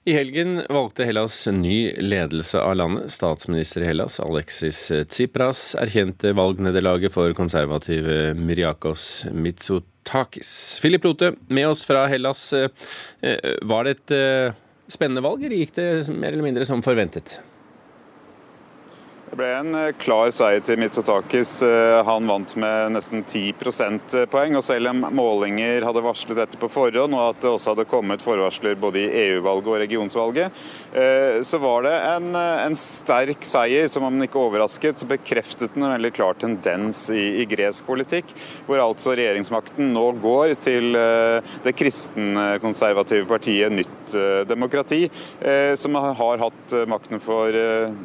I 0.08 0.16
helgen 0.16 0.62
valgte 0.72 1.04
Hellas 1.04 1.42
ny 1.52 1.92
ledelse 2.00 2.60
av 2.60 2.72
landet. 2.80 3.12
Statsminister 3.12 3.84
i 3.84 3.92
Hellas, 3.92 4.16
Alexis 4.20 4.80
Tsipras, 5.08 5.70
erkjente 5.80 6.32
valgnederlaget 6.36 7.12
for 7.12 7.36
konservative 7.36 8.32
Myriakos 8.36 9.26
Mitsotakis. 9.32 10.50
Filip 10.80 11.04
Lote, 11.04 11.34
med 11.48 11.68
oss 11.68 11.84
fra 11.88 12.04
Hellas. 12.12 12.50
Var 12.52 13.88
det 13.88 13.96
et 13.96 14.60
spennende 14.92 15.24
valg, 15.24 15.44
eller 15.44 15.62
gikk 15.62 15.74
det 15.78 15.88
mer 16.12 16.32
eller 16.32 16.46
mindre 16.46 16.66
som 16.68 16.82
forventet? 16.84 17.38
Det 19.34 19.40
ble 19.40 19.48
en 19.50 19.74
eh, 19.74 19.88
klar 19.98 20.28
seier 20.30 20.60
til 20.62 20.78
Mitsotakis. 20.78 21.56
Eh, 21.66 21.96
han 22.06 22.28
vant 22.30 22.52
med 22.54 22.92
nesten 22.94 23.24
10 23.26 23.56
prosentpoeng. 23.58 24.54
og 24.54 24.62
Selv 24.62 24.92
om 24.92 25.00
målinger 25.10 25.82
hadde 25.82 26.04
varslet 26.04 26.38
dette 26.38 26.60
på 26.60 26.68
forhånd, 26.70 27.16
og 27.18 27.32
at 27.32 27.40
det 27.42 27.50
også 27.50 27.72
hadde 27.72 27.86
kommet 27.90 28.22
forvarsler 28.22 28.78
både 28.78 29.00
i 29.02 29.08
EU-valget 29.24 29.70
og 29.72 29.80
regionsvalget, 29.82 30.60
eh, 30.94 31.40
så 31.42 31.58
var 31.58 31.82
det 31.82 31.94
en, 32.12 32.28
en, 32.38 32.76
sterk 32.78 33.42
seier. 33.42 33.88
Som 33.90 34.06
om 34.06 34.14
den 34.14 34.28
ikke 34.28 34.38
overrasket, 34.38 35.02
så 35.02 35.10
bekreftet 35.10 35.74
den 35.74 35.88
en 35.88 35.96
veldig 35.96 36.12
klar 36.14 36.38
tendens 36.38 37.02
i, 37.10 37.42
i 37.42 37.48
gresk 37.50 37.90
politikk, 37.90 38.30
hvor 38.68 38.84
altså 38.84 39.16
regjeringsmakten 39.18 39.90
nå 39.96 40.04
går 40.22 40.54
til 40.62 40.94
det 40.94 41.74
kristenkonservative 41.74 43.26
partiet 43.26 43.74
Nytt 43.74 44.14
demokrati, 44.46 45.08
som 45.80 45.96
har 45.98 46.42
hatt 46.44 46.74
makten 46.86 47.22
for 47.22 47.50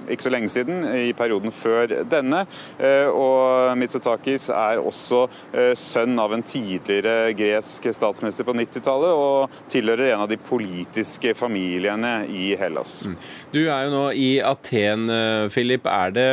ikke 0.10 0.26
så 0.26 0.34
lenge 0.34 0.50
siden. 0.50 0.82
i 0.90 1.14
perioden 1.20 1.54
før 1.54 1.94
denne. 2.10 2.44
Eh, 2.80 3.08
og 3.10 3.76
Mitsotakis 3.80 4.50
er 4.54 4.82
også 4.82 5.26
eh, 5.52 5.74
sønn 5.78 6.18
av 6.22 6.34
en 6.36 6.46
tidligere 6.46 7.34
gresk 7.38 7.90
statsminister 7.96 8.48
på 8.48 8.56
90-tallet, 8.58 9.14
og 9.14 9.72
tilhører 9.72 10.14
en 10.14 10.26
av 10.26 10.32
de 10.32 10.40
politiske 10.42 11.36
familiene 11.38 12.24
i 12.32 12.54
Hellas. 12.60 13.02
Mm. 13.08 13.18
Du 13.54 13.62
er 13.66 13.88
jo 13.88 13.96
nå 13.96 14.06
i 14.18 14.30
Aten, 14.46 15.10
eh, 15.14 15.48
Philip. 15.54 15.90
Er 15.90 16.16
det 16.16 16.30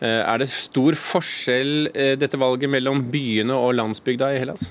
er 0.00 0.40
det 0.40 0.46
stor 0.48 0.96
forskjell 0.96 1.90
dette 2.16 2.38
valget 2.40 2.70
mellom 2.72 3.02
byene 3.12 3.52
og 3.52 3.74
landsbygda 3.76 4.30
i 4.32 4.38
Hellas? 4.40 4.70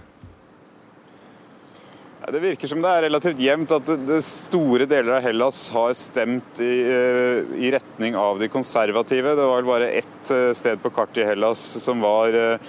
Det 2.32 2.40
virker 2.40 2.70
som 2.70 2.82
det 2.84 2.90
er 2.94 3.04
relativt 3.08 3.40
jevnt 3.42 3.72
at 3.74 3.88
store 4.22 4.86
deler 4.86 5.16
av 5.16 5.24
Hellas 5.26 5.64
har 5.74 5.96
stemt 5.98 6.60
i, 6.62 6.74
eh, 6.86 7.40
i, 7.58 7.72
retning 7.74 8.14
av 8.14 8.38
de 8.38 8.46
konservative. 8.54 9.32
Det 9.34 9.48
var 9.50 9.56
vel 9.56 9.66
bare 9.66 9.88
ett 9.98 10.30
eh, 10.36 10.52
sted 10.54 10.78
på 10.84 10.92
kartet 10.94 11.24
i 11.24 11.26
Hellas 11.26 11.64
som 11.82 12.04
var 12.06 12.36
eh, 12.38 12.60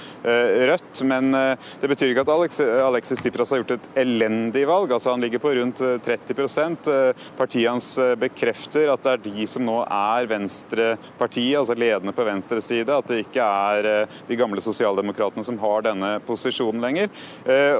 rødt. 0.70 1.02
Men 1.04 1.32
det 1.32 1.90
betyr 1.92 2.12
ikke 2.12 2.24
at 2.24 2.32
Alex, 2.32 2.60
Alexis 2.60 3.20
Tsipras 3.20 3.52
har 3.52 3.60
gjort 3.60 3.74
et 3.74 3.90
elendig 4.00 4.62
valg. 4.68 4.94
Altså 4.96 5.12
Han 5.12 5.20
ligger 5.20 5.42
på 5.42 5.52
rundt 5.58 5.82
30 6.06 7.14
Partiet 7.36 7.68
hans 7.68 7.90
bekrefter 8.20 8.88
at 8.92 9.04
det 9.04 9.12
er 9.12 9.24
de 9.26 9.46
som 9.50 9.64
nå 9.66 9.76
er 9.84 10.28
Venstrepartiet, 10.30 11.58
altså 11.60 11.76
ledende 11.76 12.16
på 12.16 12.24
venstre 12.24 12.62
side. 12.64 12.96
At 12.96 13.12
det 13.12 13.26
ikke 13.26 13.44
er 13.44 14.08
de 14.28 14.40
gamle 14.40 14.64
sosialdemokratene 14.64 15.44
som 15.44 15.60
har 15.60 15.84
denne 15.84 16.16
posisjonen 16.24 16.80
lenger. 16.84 17.12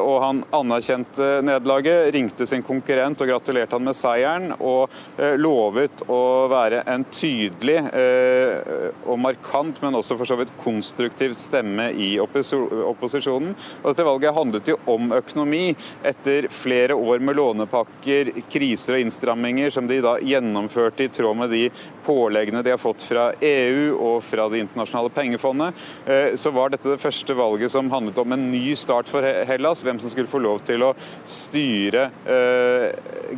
Og 0.00 0.16
han 0.25 0.44
anerkjente 0.56 1.30
nederlaget 1.46 1.70
landslaget, 1.71 2.15
ringte 2.15 2.47
sin 2.47 2.62
konkurrent 2.62 3.21
og 3.21 3.29
gratulerte 3.29 3.77
han 3.77 3.85
med 3.85 3.97
seieren, 3.97 4.53
og 4.59 4.91
eh, 5.19 5.37
lovet 5.39 6.03
å 6.11 6.49
være 6.50 6.83
en 6.91 7.05
tydelig 7.05 7.79
eh, 7.95 8.91
og 9.07 9.19
markant, 9.19 9.79
men 9.83 9.95
også 9.95 10.17
for 10.19 10.27
så 10.27 10.37
vidt 10.41 10.53
konstruktiv 10.62 11.35
stemme 11.39 11.91
i 11.93 12.19
opposisjonen. 12.21 13.55
Og 13.83 13.91
dette 13.91 14.07
valget 14.07 14.35
handlet 14.35 14.73
jo 14.73 14.79
om 14.91 15.12
økonomi. 15.15 15.75
Etter 16.03 16.49
flere 16.50 16.95
år 16.95 17.23
med 17.23 17.39
lånepakker, 17.39 18.33
kriser 18.50 18.97
og 18.97 19.05
innstramminger 19.05 19.71
som 19.71 19.87
de 19.87 20.00
da 20.03 20.17
gjennomførte 20.19 21.07
i 21.07 21.12
tråd 21.12 21.39
med 21.39 21.55
de 21.55 21.69
påleggene 22.11 22.62
de 22.62 22.75
har 22.75 22.81
fått 22.81 23.05
fra 23.07 23.31
EU 23.40 23.95
og 23.95 24.25
fra 24.25 24.49
Det 24.50 24.64
internasjonale 24.64 25.12
pengefondet, 25.14 25.75
eh, 26.07 26.35
så 26.35 26.50
var 26.50 26.73
dette 26.73 26.90
det 26.90 27.02
første 27.02 27.35
valget 27.38 27.71
som 27.71 27.90
handlet 27.93 28.19
om 28.19 28.35
en 28.35 28.49
ny 28.50 28.75
start 28.79 29.11
for 29.11 29.23
Hellas. 29.23 29.85
Hvem 29.87 30.00
som 30.02 30.11
skulle 30.11 30.31
få 30.31 30.40
lov 30.43 30.62
til 30.67 30.83
å 30.83 30.93
styre 31.31 32.09
eh, 32.26 32.88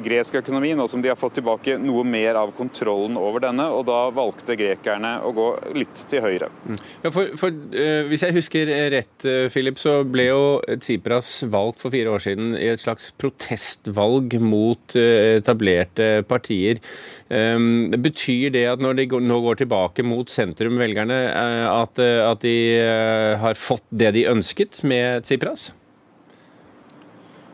gresk 0.02 0.38
økonomi, 0.40 0.72
nå 0.78 0.86
som 0.88 1.02
de 1.04 1.10
har 1.12 1.20
fått 1.20 1.36
tilbake 1.40 1.76
noe 1.82 2.04
mer 2.08 2.38
av 2.40 2.54
kontrollen 2.56 3.18
over 3.20 3.44
denne. 3.44 3.68
Og 3.76 3.84
da 3.88 4.06
valgte 4.14 4.56
grekerne 4.56 5.18
å 5.20 5.34
gå 5.36 5.48
litt 5.76 6.04
til 6.08 6.24
høyre. 6.24 6.48
Mm. 6.64 6.80
Ja, 7.04 7.12
for, 7.12 7.34
for 7.40 7.52
uh, 7.52 8.08
Hvis 8.08 8.24
jeg 8.24 8.36
husker 8.38 8.72
rett, 8.94 9.26
Philip, 9.52 9.78
så 9.80 9.98
ble 10.08 10.28
jo 10.30 10.42
Tsipras 10.80 11.34
valgt 11.52 11.82
for 11.82 11.92
fire 11.92 12.14
år 12.14 12.24
siden 12.24 12.56
i 12.56 12.70
et 12.72 12.80
slags 12.80 13.10
protestvalg 13.20 14.38
mot 14.40 14.96
etablerte 14.96 16.22
partier. 16.28 16.80
Um, 17.32 17.88
betyr 18.04 18.50
det 18.52 18.66
at 18.68 18.82
når 18.84 18.98
de 18.98 19.06
nå 19.24 19.38
går 19.46 19.62
tilbake 19.62 20.04
mot 20.04 20.28
sentrum, 20.28 20.76
velgerne, 20.80 21.20
uh, 21.32 21.68
at, 21.80 22.02
at 22.02 22.42
de 22.44 22.56
har 23.40 23.56
fått 23.56 23.86
det 23.88 24.12
de 24.18 24.26
ønsket 24.28 24.82
med 24.84 25.24
Tsipras? 25.24 25.70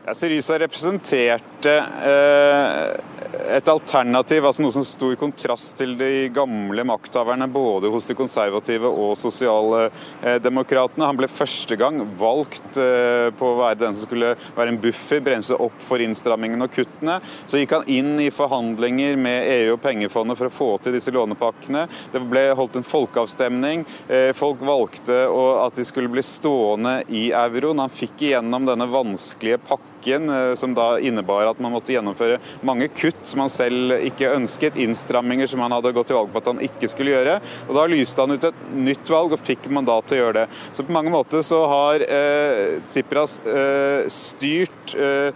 Ja, 0.09 0.13
Syriza 0.17 0.55
representerte 0.59 1.73
eh, 1.77 3.18
et 3.29 3.69
alternativ, 3.69 4.45
altså 4.45 4.63
noe 4.63 4.73
som 4.73 4.85
sto 4.85 5.11
i 5.13 5.17
kontrast 5.19 5.75
til 5.77 5.93
de 5.99 6.29
gamle 6.33 6.81
makthaverne 6.87 7.45
både 7.51 7.91
hos 7.93 8.07
de 8.09 8.15
konservative 8.17 8.89
og 8.89 9.13
sosialdemokratene. 9.21 11.05
Han 11.05 11.19
ble 11.19 11.29
første 11.29 11.77
gang 11.79 12.01
valgt 12.17 12.79
eh, 12.81 13.29
på 13.37 13.51
å 13.51 13.59
være 13.59 13.81
den 13.83 13.97
som 13.97 14.09
skulle 14.09 14.33
være 14.55 14.73
en 14.73 14.79
buffer, 14.81 15.21
bremse 15.25 15.53
opp 15.53 15.77
for 15.85 16.01
innstrammingen 16.01 16.65
og 16.65 16.73
kuttene. 16.73 17.19
Så 17.45 17.61
gikk 17.61 17.75
han 17.77 17.91
inn 17.91 18.15
i 18.23 18.31
forhandlinger 18.33 19.19
med 19.21 19.45
EU 19.59 19.75
og 19.75 19.83
pengefondet 19.83 20.39
for 20.39 20.49
å 20.49 20.55
få 20.55 20.71
til 20.81 20.97
disse 20.97 21.13
lånepakkene. 21.13 21.85
Det 22.13 22.23
ble 22.31 22.47
holdt 22.57 22.79
en 22.81 22.87
folkeavstemning. 22.87 23.85
Eh, 24.09 24.31
folk 24.37 24.65
valgte 24.65 25.21
at 25.67 25.77
de 25.77 25.85
skulle 25.85 26.09
bli 26.09 26.25
stående 26.25 27.03
i 27.13 27.29
euroen. 27.35 27.85
Han 27.85 27.93
fikk 27.93 28.25
igjennom 28.31 28.65
denne 28.69 28.89
vanskelige 28.89 29.61
pakken 29.69 30.33
eh, 30.33 30.57
som 30.57 30.73
da 30.73 30.95
innebar 30.97 31.51
at 31.51 31.61
man 31.61 31.77
måtte 31.77 31.93
gjennomføre 31.93 32.41
mange 32.65 32.89
kutt 32.89 33.18
som 33.23 33.43
han 33.43 33.51
selv 33.51 33.95
ikke 34.07 34.31
ønsket, 34.35 34.79
innstramminger 34.79 35.49
som 35.49 35.63
han 35.63 35.73
hadde 35.75 35.93
gått 35.95 36.09
til 36.11 36.19
valg 36.19 36.31
på 36.33 36.41
at 36.41 36.49
han 36.51 36.63
ikke 36.65 36.89
skulle 36.91 37.15
gjøre. 37.15 37.37
Og 37.67 37.75
Da 37.77 37.85
lyste 37.89 38.25
han 38.25 38.35
ut 38.35 38.49
et 38.49 38.65
nytt 38.75 39.11
valg 39.11 39.35
og 39.35 39.43
fikk 39.43 39.69
mandat 39.73 40.09
til 40.09 40.19
å 40.19 40.23
gjøre 40.23 40.37
det. 40.41 40.47
Så 40.73 40.85
på 40.87 40.95
mange 40.95 41.13
måter 41.13 41.43
så 41.45 41.61
har 41.71 42.05
eh, 42.05 42.79
Tsipras 42.87 43.39
eh, 43.45 44.09
styrt 44.13 44.95
eh, 44.95 45.31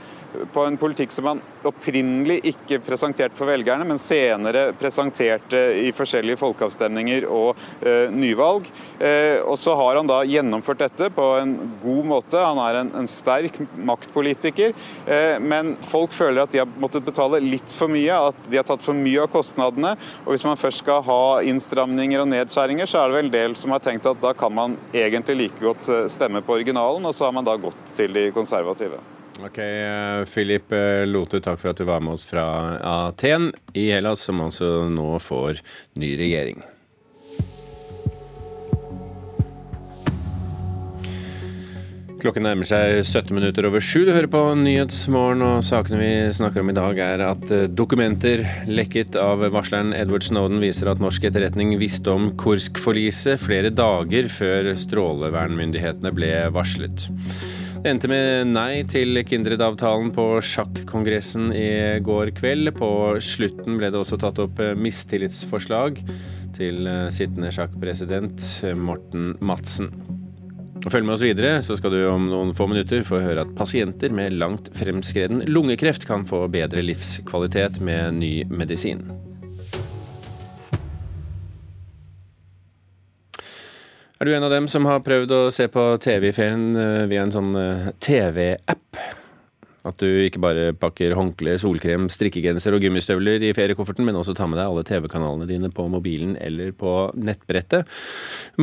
på 0.54 0.66
en 0.66 0.78
politikk 0.78 1.12
som 1.14 1.28
han 1.30 1.42
opprinnelig 1.64 2.40
ikke 2.54 2.80
presenterte 2.84 3.38
for 3.38 3.50
velgerne, 3.50 3.86
men 3.88 4.02
senere 4.02 4.66
presenterte 4.78 5.62
i 5.80 5.92
forskjellige 5.96 6.40
folkeavstemninger 6.42 7.28
og 7.32 7.60
eh, 7.86 8.12
nyvalg. 8.12 8.68
Eh, 9.00 9.40
og 9.42 9.58
så 9.60 9.76
har 9.80 10.00
han 10.00 10.10
da 10.10 10.22
gjennomført 10.28 10.84
dette 10.84 11.10
på 11.14 11.28
en 11.40 11.56
god 11.84 12.10
måte. 12.10 12.42
Han 12.42 12.60
er 12.66 12.82
en, 12.82 12.92
en 13.04 13.10
sterk 13.10 13.58
maktpolitiker, 13.78 14.76
eh, 15.08 15.38
men 15.40 15.76
folk 15.88 16.16
føler 16.16 16.44
at 16.44 16.54
de 16.54 16.64
har 16.64 16.78
måttet 16.82 17.06
betale 17.06 17.42
litt 17.44 17.74
for 17.76 17.92
mye, 17.92 18.20
at 18.34 18.50
de 18.50 18.60
har 18.60 18.68
tatt 18.68 18.84
for 18.86 18.98
mye 18.98 19.24
av 19.24 19.32
kostnadene. 19.34 19.96
Og 20.26 20.34
hvis 20.34 20.48
man 20.48 20.60
først 20.60 20.84
skal 20.84 21.04
ha 21.08 21.24
innstramninger 21.48 22.24
og 22.24 22.32
nedskjæringer, 22.34 22.90
så 22.90 23.04
er 23.04 23.10
det 23.10 23.20
vel 23.20 23.30
en 23.30 23.36
del 23.38 23.58
som 23.60 23.76
har 23.76 23.84
tenkt 23.84 24.10
at 24.10 24.22
da 24.24 24.36
kan 24.38 24.54
man 24.54 24.78
egentlig 24.94 25.40
like 25.46 25.64
godt 25.64 25.90
eh, 25.90 26.06
stemme 26.12 26.44
på 26.44 26.60
originalen, 26.60 27.06
og 27.06 27.16
så 27.16 27.30
har 27.30 27.36
man 27.36 27.48
da 27.48 27.58
gått 27.60 27.96
til 27.96 28.14
de 28.16 28.30
konservative. 28.36 29.02
Ok, 29.44 29.58
Philip 30.32 30.72
eh, 30.72 31.04
Lote, 31.10 31.42
takk 31.44 31.60
for 31.60 31.74
at 31.74 31.80
du 31.82 31.84
var 31.88 32.00
med 32.04 32.16
oss 32.16 32.24
fra 32.24 32.46
Aten 32.80 33.50
i 33.76 33.90
Hellas, 33.92 34.24
som 34.24 34.40
altså 34.40 34.86
nå 34.88 35.18
får 35.20 35.60
ny 36.00 36.14
regjering. 36.20 36.64
Klokken 42.24 42.46
nærmer 42.48 42.64
seg 42.64 43.02
17 43.02 43.34
minutter 43.36 43.66
over 43.68 43.84
sju. 43.84 44.06
Du 44.08 44.14
hører 44.16 44.30
på 44.32 44.40
Nyhetsmorgen, 44.56 45.44
og 45.44 45.66
sakene 45.68 46.00
vi 46.00 46.12
snakker 46.32 46.64
om 46.64 46.72
i 46.72 46.78
dag 46.78 47.02
er 47.04 47.26
at 47.28 47.44
eh, 47.52 47.66
dokumenter 47.68 48.46
lekket 48.72 49.20
av 49.20 49.44
varsleren 49.52 49.92
Edward 49.98 50.24
Snowden 50.24 50.64
viser 50.64 50.88
at 50.88 51.04
norsk 51.04 51.28
etterretning 51.28 51.76
visste 51.84 52.16
om 52.16 52.32
Kursk-forliset 52.40 53.44
flere 53.44 53.74
dager 53.76 54.32
før 54.32 54.72
strålevernmyndighetene 54.86 56.16
ble 56.16 56.32
varslet. 56.56 57.10
Det 57.84 57.92
endte 57.92 58.08
med 58.08 58.48
nei 58.48 58.86
til 58.88 59.20
Kindred-avtalen 59.28 60.14
på 60.16 60.24
sjakkongressen 60.48 61.50
i 61.52 62.00
går 62.00 62.30
kveld. 62.38 62.70
På 62.78 62.88
slutten 63.20 63.76
ble 63.76 63.90
det 63.92 64.00
også 64.00 64.16
tatt 64.22 64.40
opp 64.40 64.62
mistillitsforslag 64.80 66.00
til 66.56 66.88
sittende 67.12 67.52
sjakkpresident 67.52 68.46
Morten 68.80 69.34
Madsen. 69.44 69.92
Følg 70.88 71.04
med 71.04 71.18
oss 71.18 71.26
videre, 71.28 71.58
så 71.60 71.76
skal 71.76 71.92
du 71.92 72.00
om 72.08 72.30
noen 72.32 72.56
få 72.56 72.70
minutter 72.72 73.04
få 73.04 73.20
høre 73.20 73.44
at 73.44 73.52
pasienter 73.60 74.16
med 74.16 74.40
langt 74.40 74.72
fremskreden 74.80 75.44
lungekreft 75.52 76.08
kan 76.08 76.24
få 76.24 76.46
bedre 76.56 76.88
livskvalitet 76.88 77.84
med 77.84 78.16
ny 78.24 78.34
medisin. 78.48 79.04
Er 84.24 84.30
du 84.30 84.38
en 84.38 84.46
av 84.48 84.54
dem 84.54 84.70
som 84.72 84.86
har 84.88 85.02
prøvd 85.04 85.32
å 85.36 85.38
se 85.52 85.66
på 85.68 85.82
TV 86.00 86.30
i 86.30 86.32
ferien 86.32 86.78
eh, 86.80 87.02
via 87.12 87.26
en 87.26 87.34
sånn 87.34 87.58
eh, 87.60 87.90
TV-app? 88.00 88.96
At 89.84 90.00
du 90.00 90.08
ikke 90.24 90.40
bare 90.40 90.70
pakker 90.80 91.12
håndkle, 91.20 91.58
solkrem, 91.60 92.06
strikkegenser 92.08 92.72
og 92.72 92.86
gummistøvler 92.86 93.44
i 93.44 93.52
feriekofferten, 93.52 94.08
men 94.08 94.16
også 94.16 94.32
tar 94.40 94.48
med 94.48 94.62
deg 94.62 94.72
alle 94.72 94.86
TV-kanalene 94.88 95.50
dine 95.52 95.74
på 95.76 95.90
mobilen 95.92 96.38
eller 96.40 96.72
på 96.72 96.96
nettbrettet. 97.20 97.92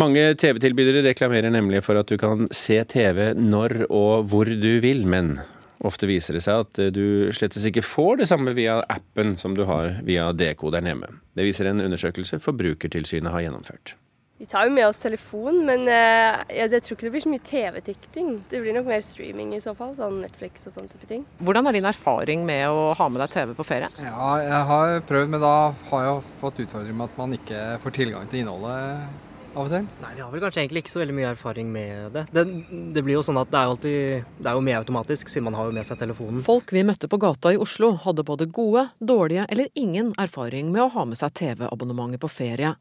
Mange 0.00 0.31
TV-tilbydere 0.40 1.05
reklamerer 1.11 1.52
nemlig 1.52 1.85
for 1.85 2.00
at 2.00 2.09
du 2.09 2.17
kan 2.17 2.49
se 2.57 2.81
TV 2.88 3.35
når 3.37 3.83
og 3.90 4.33
hvor 4.33 4.49
du 4.49 4.73
vil, 4.81 5.05
men 5.05 5.43
ofte 5.85 6.09
viser 6.09 6.40
det 6.40 6.47
seg 6.49 6.64
at 6.64 6.87
du 6.97 7.29
slettes 7.37 7.69
ikke 7.69 7.85
får 7.85 8.23
det 8.25 8.33
samme 8.33 8.57
via 8.57 8.81
appen 8.88 9.37
som 9.37 9.52
du 9.52 9.67
har 9.69 9.99
via 10.09 10.33
dekoderen 10.33 10.88
hjemme. 10.88 11.19
Det 11.37 11.52
viser 11.52 11.69
en 11.69 11.85
undersøkelse 11.85 12.40
Forbrukertilsynet 12.49 13.37
har 13.37 13.50
gjennomført. 13.50 14.00
Vi 14.40 14.47
tar 14.49 14.64
jo 14.64 14.73
med 14.73 14.87
oss 14.88 14.97
telefon, 14.97 15.59
men 15.68 15.82
uh, 15.85 16.40
jeg, 16.49 16.70
jeg 16.73 16.85
tror 16.87 16.97
ikke 16.97 17.04
det 17.04 17.12
blir 17.12 17.23
så 17.26 17.28
mye 17.28 17.42
TV-tikting. 17.44 18.28
Det 18.49 18.62
blir 18.64 18.73
nok 18.73 18.87
mer 18.88 19.02
streaming 19.04 19.50
i 19.52 19.61
så 19.61 19.75
fall, 19.76 19.90
sånn 19.99 20.16
Netflix 20.23 20.64
og 20.70 20.78
sånn 20.78 20.88
type 20.88 21.04
ting. 21.11 21.26
Hvordan 21.44 21.68
er 21.68 21.76
din 21.76 21.88
erfaring 21.90 22.47
med 22.49 22.73
å 22.73 22.94
ha 22.97 23.09
med 23.12 23.20
deg 23.20 23.35
TV 23.35 23.52
på 23.59 23.68
ferie? 23.68 23.90
Ja, 24.00 24.30
jeg 24.40 24.62
har 24.73 25.02
prøvd, 25.11 25.35
men 25.35 25.44
da 25.44 25.52
har 25.90 26.06
jeg 26.06 26.25
fått 26.40 26.62
utfordringer 26.64 26.97
med 26.97 27.12
at 27.12 27.20
man 27.20 27.37
ikke 27.37 27.66
får 27.85 27.97
tilgang 28.00 28.32
til 28.32 28.47
innholdet 28.47 29.28
av 29.50 29.66
og 29.66 29.70
til. 29.75 29.87
Nei, 30.06 30.16
Vi 30.16 30.25
har 30.25 30.32
vel 30.32 30.44
kanskje 30.47 30.64
egentlig 30.64 30.87
ikke 30.87 30.94
så 30.94 31.04
veldig 31.04 31.20
mye 31.20 31.30
erfaring 31.35 31.73
med 31.76 32.12
det. 32.16 32.26
Det, 32.32 32.49
det 32.97 33.04
blir 33.04 33.20
jo 33.20 33.28
sånn 33.28 33.44
at 33.44 33.52
det 33.52 33.61
er 33.61 33.68
jo 33.68 33.76
alltid 33.76 34.28
Det 34.40 34.49
er 34.49 34.56
jo 34.56 34.68
med 34.73 34.80
automatisk, 34.80 35.28
siden 35.28 35.50
man 35.50 35.61
har 35.61 35.68
jo 35.68 35.76
med 35.76 35.85
seg 35.85 36.00
telefonen. 36.00 36.40
Folk 36.49 36.73
vi 36.73 36.88
møtte 36.88 37.12
på 37.12 37.20
gata 37.20 37.52
i 37.52 37.61
Oslo 37.61 37.92
hadde 38.06 38.25
både 38.25 38.49
gode, 38.49 38.88
dårlige 39.04 39.44
eller 39.52 39.68
ingen 39.76 40.14
erfaring 40.16 40.73
med 40.73 40.88
å 40.88 40.92
ha 40.97 41.11
med 41.12 41.20
seg 41.20 41.37
TV-abonnementet 41.37 42.25
på 42.25 42.38
ferie. 42.40 42.78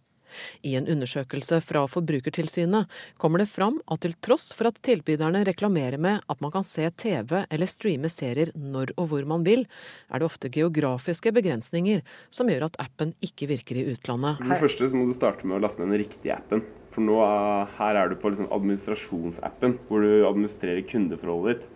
I 0.65 0.75
en 0.79 0.89
undersøkelse 0.91 1.62
fra 1.65 1.86
Forbrukertilsynet 1.89 2.89
kommer 3.21 3.43
det 3.43 3.50
fram 3.51 3.79
at 3.91 4.03
til 4.03 4.15
tross 4.24 4.51
for 4.55 4.69
at 4.69 4.79
tilbyderne 4.86 5.43
reklamerer 5.48 6.00
med 6.01 6.24
at 6.29 6.43
man 6.43 6.53
kan 6.53 6.67
se 6.67 6.88
TV 7.00 7.43
eller 7.45 7.69
streame 7.69 8.12
serier 8.12 8.53
når 8.55 8.93
og 8.98 9.12
hvor 9.12 9.27
man 9.29 9.45
vil, 9.48 9.65
er 10.09 10.19
det 10.19 10.27
ofte 10.27 10.51
geografiske 10.53 11.33
begrensninger 11.36 12.03
som 12.33 12.50
gjør 12.51 12.69
at 12.69 12.79
appen 12.81 13.15
ikke 13.25 13.50
virker 13.50 13.79
i 13.79 13.88
utlandet. 13.93 14.39
For 14.41 14.53
det 14.55 14.62
første 14.63 14.91
må 14.95 15.07
du 15.09 15.15
starte 15.17 15.48
med 15.48 15.59
å 15.59 15.63
laste 15.63 15.83
ned 15.83 15.93
den 15.93 16.03
riktige 16.03 16.36
appen. 16.36 16.63
For 16.93 17.05
nå 17.05 17.19
er, 17.24 17.74
her 17.77 18.00
er 18.01 18.09
du 18.09 18.17
på 18.19 18.31
liksom 18.31 18.50
administrasjonsappen, 18.53 19.77
hvor 19.88 20.05
du 20.05 20.25
administrerer 20.27 20.86
kundeforholdet 20.89 21.59
ditt. 21.59 21.75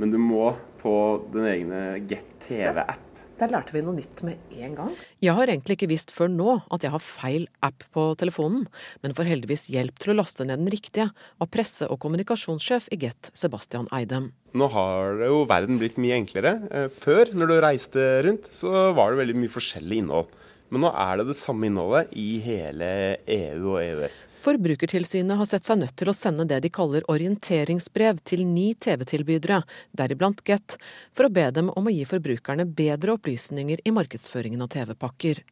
Men 0.00 0.12
du 0.12 0.20
må 0.20 0.50
på 0.82 0.94
den 1.32 1.48
egne 1.48 1.82
Get 2.08 2.38
TV-app. 2.44 3.05
Der 3.36 3.50
lærte 3.52 3.74
vi 3.74 3.82
noe 3.84 3.92
nytt 3.98 4.22
med 4.24 4.54
en 4.56 4.74
gang. 4.78 4.92
Jeg 5.20 5.34
har 5.36 5.50
egentlig 5.52 5.76
ikke 5.76 5.90
visst 5.90 6.12
før 6.14 6.30
nå 6.32 6.54
at 6.72 6.86
jeg 6.86 6.92
har 6.94 7.02
feil 7.04 7.44
app 7.66 7.84
på 7.92 8.06
telefonen, 8.16 8.64
men 9.04 9.16
får 9.16 9.28
heldigvis 9.28 9.66
hjelp 9.74 10.00
til 10.00 10.14
å 10.14 10.16
laste 10.22 10.46
ned 10.48 10.62
den 10.62 10.72
riktige 10.72 11.10
av 11.12 11.50
presse- 11.52 11.88
og 11.90 12.00
kommunikasjonssjef 12.00 12.88
i 12.96 13.00
Get, 13.04 13.28
Sebastian 13.36 13.90
Eidem. 13.92 14.30
Nå 14.56 14.70
har 14.72 15.20
jo 15.26 15.42
verden 15.50 15.76
blitt 15.82 16.00
mye 16.00 16.16
enklere. 16.16 16.54
Eh, 16.72 16.88
Før, 16.88 17.28
når 17.36 17.52
du 17.52 17.56
reiste 17.60 18.06
rundt, 18.24 18.48
så 18.56 18.88
var 18.96 19.12
det 19.12 19.20
veldig 19.20 19.36
mye 19.42 19.52
forskjellig 19.52 20.00
innhold. 20.00 20.32
Men 20.68 20.82
nå 20.82 20.90
er 20.90 21.20
det 21.20 21.28
det 21.28 21.36
samme 21.38 21.68
innholdet 21.68 22.10
i 22.18 22.40
hele 22.42 22.88
EU 23.30 23.76
og 23.76 23.80
EØS. 23.84 24.22
Forbrukertilsynet 24.42 25.38
har 25.38 25.46
sett 25.46 25.68
seg 25.68 25.78
nødt 25.78 25.94
til 25.98 26.10
å 26.10 26.16
sende 26.16 26.46
det 26.50 26.58
de 26.64 26.70
kaller 26.74 27.06
orienteringsbrev 27.12 28.18
til 28.26 28.42
ni 28.48 28.72
TV-tilbydere, 28.74 29.60
deriblant 29.96 30.42
Get, 30.46 30.78
for 31.14 31.28
å 31.28 31.32
be 31.32 31.46
dem 31.54 31.70
om 31.78 31.86
å 31.86 31.94
gi 31.94 32.02
forbrukerne 32.08 32.66
bedre 32.66 33.14
opplysninger 33.14 33.84
i 33.86 33.94
markedsføringen 33.94 34.66
av 34.66 34.72
TV-pakker. 34.74 35.44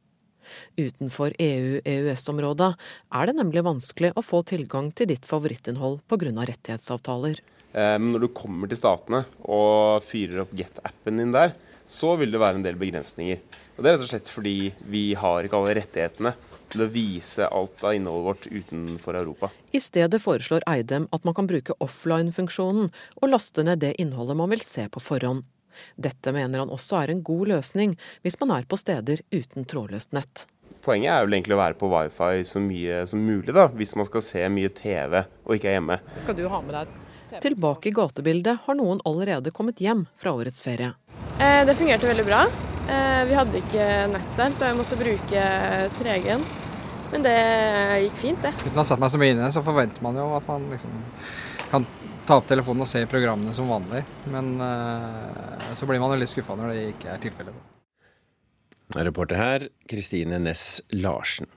Utenfor 0.77 1.35
EU-EØS-området 1.41 2.71
er 3.15 3.29
det 3.31 3.37
nemlig 3.39 3.65
vanskelig 3.65 4.13
å 4.19 4.25
få 4.25 4.43
tilgang 4.47 4.91
til 4.93 5.09
ditt 5.15 5.27
favorittinnhold 5.29 6.03
pga. 6.11 6.33
rettighetsavtaler. 6.51 7.41
Eh, 7.73 7.99
Men 7.99 8.13
når 8.13 8.27
du 8.27 8.29
kommer 8.35 8.69
til 8.69 8.79
statene 8.79 9.25
og 9.45 10.03
fyrer 10.03 10.43
opp 10.43 10.53
Get-appen 10.53 11.19
din 11.19 11.33
der, 11.33 11.55
så 11.87 12.17
vil 12.19 12.33
det 12.33 12.41
være 12.41 12.61
en 12.61 12.67
del 12.67 12.77
begrensninger. 12.81 13.41
Og 13.77 13.83
Det 13.83 13.91
er 13.91 13.97
rett 13.97 14.05
og 14.07 14.11
slett 14.13 14.31
fordi 14.31 14.59
vi 14.87 15.05
har 15.19 15.47
ikke 15.47 15.59
alle 15.59 15.75
rettighetene 15.81 16.35
til 16.75 16.85
å 16.85 16.91
vise 16.91 17.47
alt 17.47 17.83
av 17.85 17.95
innholdet 17.95 18.27
vårt 18.29 18.47
utenfor 18.51 19.19
Europa. 19.19 19.51
I 19.75 19.81
stedet 19.83 20.21
foreslår 20.23 20.65
Eidem 20.71 21.09
at 21.15 21.27
man 21.27 21.35
kan 21.37 21.49
bruke 21.51 21.77
offline-funksjonen 21.85 22.91
og 23.21 23.31
laste 23.31 23.67
ned 23.67 23.83
det 23.83 23.95
innholdet 24.03 24.39
man 24.39 24.51
vil 24.55 24.65
se 24.65 24.87
på 24.91 25.03
forhånd. 25.03 25.45
Dette 25.99 26.31
mener 26.35 26.63
han 26.63 26.71
også 26.71 27.01
er 27.01 27.11
en 27.11 27.23
god 27.27 27.51
løsning 27.57 27.97
hvis 28.23 28.39
man 28.43 28.55
er 28.55 28.67
på 28.71 28.79
steder 28.79 29.25
uten 29.35 29.67
trådløst 29.67 30.15
nett. 30.15 30.47
Poenget 30.85 31.15
er 31.15 31.25
vel 31.25 31.39
egentlig 31.39 31.57
å 31.57 31.63
være 31.63 31.79
på 31.81 31.89
wifi 31.91 32.45
så 32.47 32.61
mye 32.61 33.01
som 33.09 33.23
mulig, 33.25 33.55
da, 33.57 33.67
hvis 33.73 33.95
man 33.97 34.07
skal 34.07 34.23
se 34.23 34.45
mye 34.53 34.71
TV 34.77 35.23
og 35.25 35.57
ikke 35.57 35.71
er 35.73 35.79
hjemme. 35.79 35.99
Skal 36.13 36.39
du 36.39 36.47
ha 36.51 36.61
med 36.63 36.79
deg 36.79 36.95
Tilbake 37.43 37.91
i 37.91 37.95
gatebildet 37.97 38.61
har 38.67 38.77
noen 38.79 39.01
allerede 39.09 39.51
kommet 39.51 39.81
hjem 39.83 40.05
fra 40.21 40.37
årets 40.37 40.63
ferie. 40.63 40.93
Eh, 41.41 41.65
det 41.67 41.75
fungerte 41.75 42.07
veldig 42.07 42.29
bra. 42.29 42.45
Eh, 42.85 43.23
vi 43.29 43.37
hadde 43.39 43.61
ikke 43.63 43.85
nett 44.13 44.33
der, 44.37 44.55
så 44.57 44.69
jeg 44.69 44.77
måtte 44.77 44.99
bruke 45.01 45.45
3G-en. 45.97 46.43
Men 47.15 47.25
det 47.25 47.37
gikk 48.05 48.19
fint, 48.21 48.43
det. 48.45 48.53
Uten 48.61 48.75
å 48.75 48.83
ha 48.83 48.87
satt 48.89 49.01
meg 49.01 49.13
så 49.13 49.21
mye 49.21 49.33
inn 49.33 49.41
i 49.41 49.45
det, 49.45 49.53
så 49.55 49.63
forventer 49.65 50.05
man 50.05 50.19
jo 50.19 50.27
at 50.37 50.49
man 50.51 50.67
liksom 50.73 50.93
kan 51.71 51.87
ta 52.29 52.39
opp 52.41 52.49
telefonen 52.49 52.85
og 52.85 52.91
se 52.91 53.05
programmene 53.09 53.55
som 53.57 53.71
vanlig. 53.73 54.03
Men 54.33 54.53
eh, 54.61 55.73
så 55.79 55.89
blir 55.89 56.03
man 56.03 56.13
jo 56.13 56.21
litt 56.21 56.33
skuffa 56.33 56.59
når 56.61 56.75
det 56.75 56.85
ikke 56.93 57.13
er 57.15 57.25
tilfellet. 57.25 57.63
Reporter 58.95 59.41
her, 59.41 59.69
Kristine 59.89 60.39
Næss 60.43 60.83
Larsen. 60.93 61.49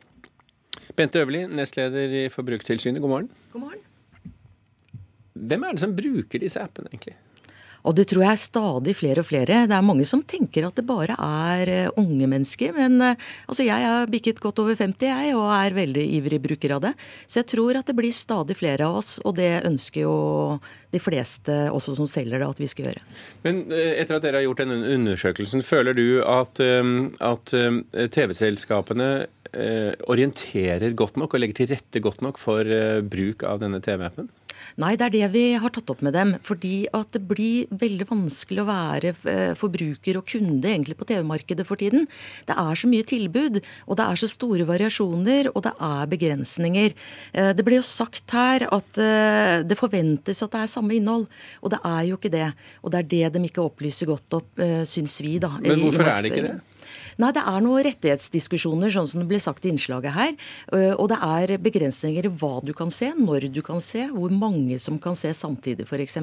Bente 0.95 1.19
Øverli, 1.19 1.43
nestleder 1.51 2.13
i 2.23 2.25
Forbrukertilsynet, 2.31 3.03
god 3.03 3.11
morgen. 3.11 3.31
God 3.51 3.65
morgen. 3.67 3.83
Hvem 5.37 5.65
er 5.67 5.75
det 5.75 5.83
som 5.83 5.95
bruker 5.97 6.41
disse 6.41 6.61
appene, 6.63 6.89
egentlig? 6.93 7.17
Og 7.87 7.95
det 7.95 8.07
tror 8.09 8.25
jeg 8.25 8.35
er 8.35 8.41
stadig 8.41 8.95
flere 8.99 9.23
og 9.23 9.29
flere. 9.29 9.61
Det 9.69 9.75
er 9.75 9.85
mange 9.85 10.05
som 10.07 10.23
tenker 10.27 10.67
at 10.67 10.75
det 10.75 10.85
bare 10.87 11.15
er 11.15 11.71
eh, 11.71 11.99
unge 11.99 12.27
mennesker. 12.27 12.73
Men 12.75 12.99
eh, 13.03 13.27
altså 13.47 13.65
jeg 13.67 13.85
har 13.87 14.11
bikket 14.11 14.41
godt 14.43 14.59
over 14.63 14.75
50, 14.75 15.07
jeg, 15.07 15.35
og 15.37 15.47
er 15.55 15.77
veldig 15.77 16.03
ivrig 16.17 16.41
bruker 16.43 16.75
av 16.75 16.83
det. 16.83 16.93
Så 17.25 17.41
jeg 17.41 17.51
tror 17.53 17.79
at 17.79 17.87
det 17.87 17.95
blir 17.97 18.15
stadig 18.15 18.57
flere 18.59 18.89
av 18.89 18.99
oss, 18.99 19.15
og 19.23 19.37
det 19.39 19.53
ønsker 19.67 20.03
jo 20.03 20.17
de 20.91 21.01
fleste 21.03 21.55
også 21.75 21.95
som 21.97 22.09
selger 22.11 22.41
det, 22.41 22.49
at 22.49 22.61
vi 22.61 22.69
skal 22.71 22.89
gjøre. 22.89 23.05
Men 23.47 23.63
eh, 23.71 23.95
etter 24.01 24.19
at 24.19 24.27
dere 24.27 24.41
har 24.41 24.47
gjort 24.49 24.63
denne 24.65 24.81
undersøkelsen, 24.97 25.63
føler 25.65 25.95
du 25.97 26.05
at, 26.27 26.59
at 26.59 27.55
TV-selskapene 28.13 29.11
orienterer 30.11 30.91
godt 30.97 31.15
nok 31.17 31.33
og 31.33 31.41
legger 31.41 31.61
til 31.61 31.69
rette 31.71 32.01
godt 32.03 32.19
nok 32.25 32.39
for 32.41 32.67
bruk 33.07 33.45
av 33.47 33.61
denne 33.63 33.79
TV-appen? 33.83 34.27
Nei, 34.81 34.93
det 34.99 35.07
er 35.07 35.13
det 35.15 35.27
vi 35.33 35.43
har 35.59 35.73
tatt 35.73 35.89
opp 35.93 36.03
med 36.05 36.15
dem. 36.17 36.35
Fordi 36.45 36.87
at 36.95 37.11
det 37.15 37.23
blir 37.29 37.69
veldig 37.71 38.07
vanskelig 38.09 38.63
å 38.63 38.67
være 38.67 39.13
eh, 39.29 39.53
forbruker 39.59 40.19
og 40.19 40.27
kunde 40.29 40.69
egentlig 40.69 40.97
på 40.99 41.07
TV-markedet 41.09 41.65
for 41.67 41.79
tiden. 41.79 42.07
Det 42.47 42.57
er 42.57 42.79
så 42.79 42.89
mye 42.91 43.07
tilbud, 43.07 43.61
og 43.87 43.99
det 43.99 44.07
er 44.07 44.21
så 44.21 44.29
store 44.31 44.67
variasjoner, 44.69 45.51
og 45.53 45.65
det 45.67 45.73
er 45.89 46.11
begrensninger. 46.13 46.95
Eh, 47.33 47.51
Det 47.57 47.65
ble 47.65 47.79
jo 47.79 47.85
sagt 47.87 48.35
her 48.35 48.67
at 48.71 49.01
eh, 49.01 49.63
det 49.67 49.79
forventes 49.79 50.43
at 50.43 50.53
det 50.53 50.63
er 50.63 50.71
samme 50.71 50.97
innhold, 50.97 51.27
og 51.61 51.73
det 51.73 51.81
er 51.83 52.07
jo 52.11 52.17
ikke 52.19 52.33
det. 52.33 52.49
Og 52.83 52.93
det 52.93 53.03
er 53.03 53.11
det 53.13 53.35
de 53.37 53.45
ikke 53.49 53.65
opplyser 53.65 54.09
godt 54.09 54.41
opp, 54.41 54.49
syns 54.87 55.19
vi, 55.23 55.37
da. 55.41 55.55
Men 55.61 55.79
hvorfor 55.81 56.07
er 56.07 56.21
det 56.21 56.31
ikke 56.31 56.47
det? 56.49 56.57
Nei, 57.17 57.31
det 57.35 57.43
er 57.43 57.61
noen 57.65 57.83
rettighetsdiskusjoner, 57.87 58.91
sånn 58.93 59.07
som 59.09 59.21
det 59.21 59.27
ble 59.29 59.39
sagt 59.41 59.65
i 59.65 59.71
innslaget 59.73 60.13
her. 60.15 60.33
øh, 60.73 60.93
Og 60.97 61.09
det 61.11 61.17
er 61.23 61.57
begrensninger 61.57 62.25
i 62.25 62.33
hva 62.39 62.61
du 62.63 62.73
kan 62.77 62.91
se, 62.93 63.11
når 63.17 63.47
du 63.53 63.61
kan 63.65 63.79
se, 63.83 64.07
hvor 64.13 64.31
mange 64.31 64.79
som 64.79 64.99
kan 64.99 65.15
se 65.15 65.31
samtidig 65.33 65.87
f.eks. 65.87 66.17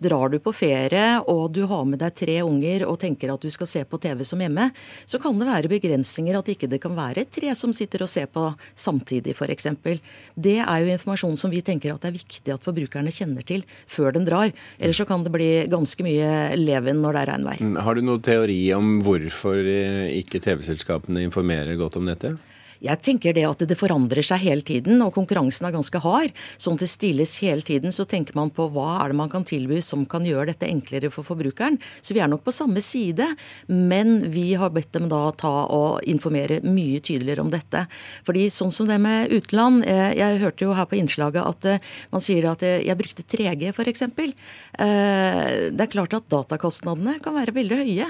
Drar 0.00 0.28
du 0.32 0.38
på 0.42 0.52
ferie 0.54 1.20
og 1.28 1.52
du 1.52 1.64
har 1.66 1.84
med 1.88 2.00
deg 2.02 2.14
tre 2.14 2.38
unger 2.42 2.86
og 2.88 2.98
tenker 3.00 3.32
at 3.32 3.40
du 3.42 3.50
skal 3.50 3.66
se 3.70 3.84
på 3.88 4.00
TV 4.02 4.24
som 4.26 4.40
hjemme, 4.42 4.70
så 5.08 5.20
kan 5.22 5.38
det 5.38 5.48
være 5.48 5.70
begrensninger 5.72 6.38
at 6.38 6.48
ikke 6.52 6.68
det 6.70 6.80
kan 6.82 6.94
være 6.96 7.24
tre 7.30 7.54
som 7.58 7.72
sitter 7.76 8.04
og 8.04 8.10
ser 8.10 8.28
på 8.32 8.44
samtidig 8.78 9.34
f.eks. 9.36 9.68
Det 10.38 10.58
er 10.60 10.78
jo 10.84 10.92
informasjon 10.94 11.36
som 11.40 11.52
vi 11.52 11.62
tenker 11.64 11.94
at 11.94 12.04
det 12.04 12.10
er 12.12 12.18
viktig 12.18 12.54
at 12.54 12.64
forbrukerne 12.66 13.12
kjenner 13.14 13.46
til 13.46 13.64
før 13.90 14.12
den 14.16 14.26
drar. 14.28 14.52
Ellers 14.78 15.00
så 15.00 15.06
kan 15.08 15.24
det 15.24 15.32
bli 15.34 15.48
ganske 15.70 16.04
mye 16.06 16.56
leven 16.58 17.00
når 17.02 17.16
det 17.16 17.22
er 17.22 17.30
regnvær. 17.32 17.62
Mm, 17.64 17.78
Har 17.84 17.94
du 17.98 18.02
noen 18.04 18.22
teori 18.24 18.58
om 18.76 18.98
hvorfor 19.06 19.58
eh, 19.58 19.87
ikke 20.14 20.40
TV-selskapene 20.44 21.24
informerer 21.26 21.78
godt 21.80 21.98
om 22.00 22.08
dette? 22.08 22.34
Jeg 22.84 23.02
tenker 23.02 23.34
det 23.34 23.46
at 23.48 23.62
det 23.68 23.78
forandrer 23.78 24.24
seg 24.24 24.42
hele 24.44 24.64
tiden, 24.66 25.00
og 25.02 25.14
konkurransen 25.16 25.66
er 25.68 25.74
ganske 25.74 26.02
hard. 26.02 26.34
Sånn 26.60 26.78
at 26.78 26.84
det 26.84 26.90
stilles 26.92 27.36
hele 27.42 27.64
tiden, 27.66 27.94
så 27.94 28.06
tenker 28.08 28.36
man 28.38 28.52
på 28.54 28.68
hva 28.74 29.00
er 29.02 29.12
det 29.12 29.18
man 29.18 29.32
kan 29.32 29.46
tilby 29.46 29.80
som 29.84 30.04
kan 30.08 30.26
gjøre 30.26 30.52
dette 30.52 30.68
enklere 30.68 31.10
for 31.14 31.26
forbrukeren. 31.26 31.78
Så 32.00 32.14
vi 32.14 32.22
er 32.22 32.30
nok 32.30 32.44
på 32.46 32.54
samme 32.54 32.82
side, 32.84 33.26
men 33.66 34.30
vi 34.34 34.52
har 34.58 34.72
bedt 34.74 34.92
dem 34.94 35.08
da 35.10 35.28
ta 35.38 35.54
og 35.74 36.06
informere 36.08 36.60
mye 36.66 37.02
tydeligere 37.04 37.44
om 37.44 37.50
dette. 37.52 37.84
Fordi 38.26 38.46
sånn 38.52 38.72
som 38.74 38.88
det 38.88 39.00
med 39.02 39.32
utenland, 39.32 39.84
eh, 39.86 40.14
jeg 40.18 40.42
hørte 40.42 40.66
jo 40.66 40.76
her 40.76 40.88
på 40.88 40.98
innslaget 41.00 41.42
at 41.42 41.68
eh, 41.68 41.82
man 42.14 42.24
sier 42.24 42.48
at 42.50 42.62
eh, 42.66 42.82
jeg 42.86 42.98
brukte 42.98 43.26
3G 43.26 43.72
f.eks. 43.74 44.06
Det 44.78 45.82
er 45.82 45.90
klart 45.90 46.14
at 46.14 46.28
datakostnadene 46.30 47.18
kan 47.22 47.34
være 47.34 47.54
veldig 47.56 47.78
høye. 47.80 48.06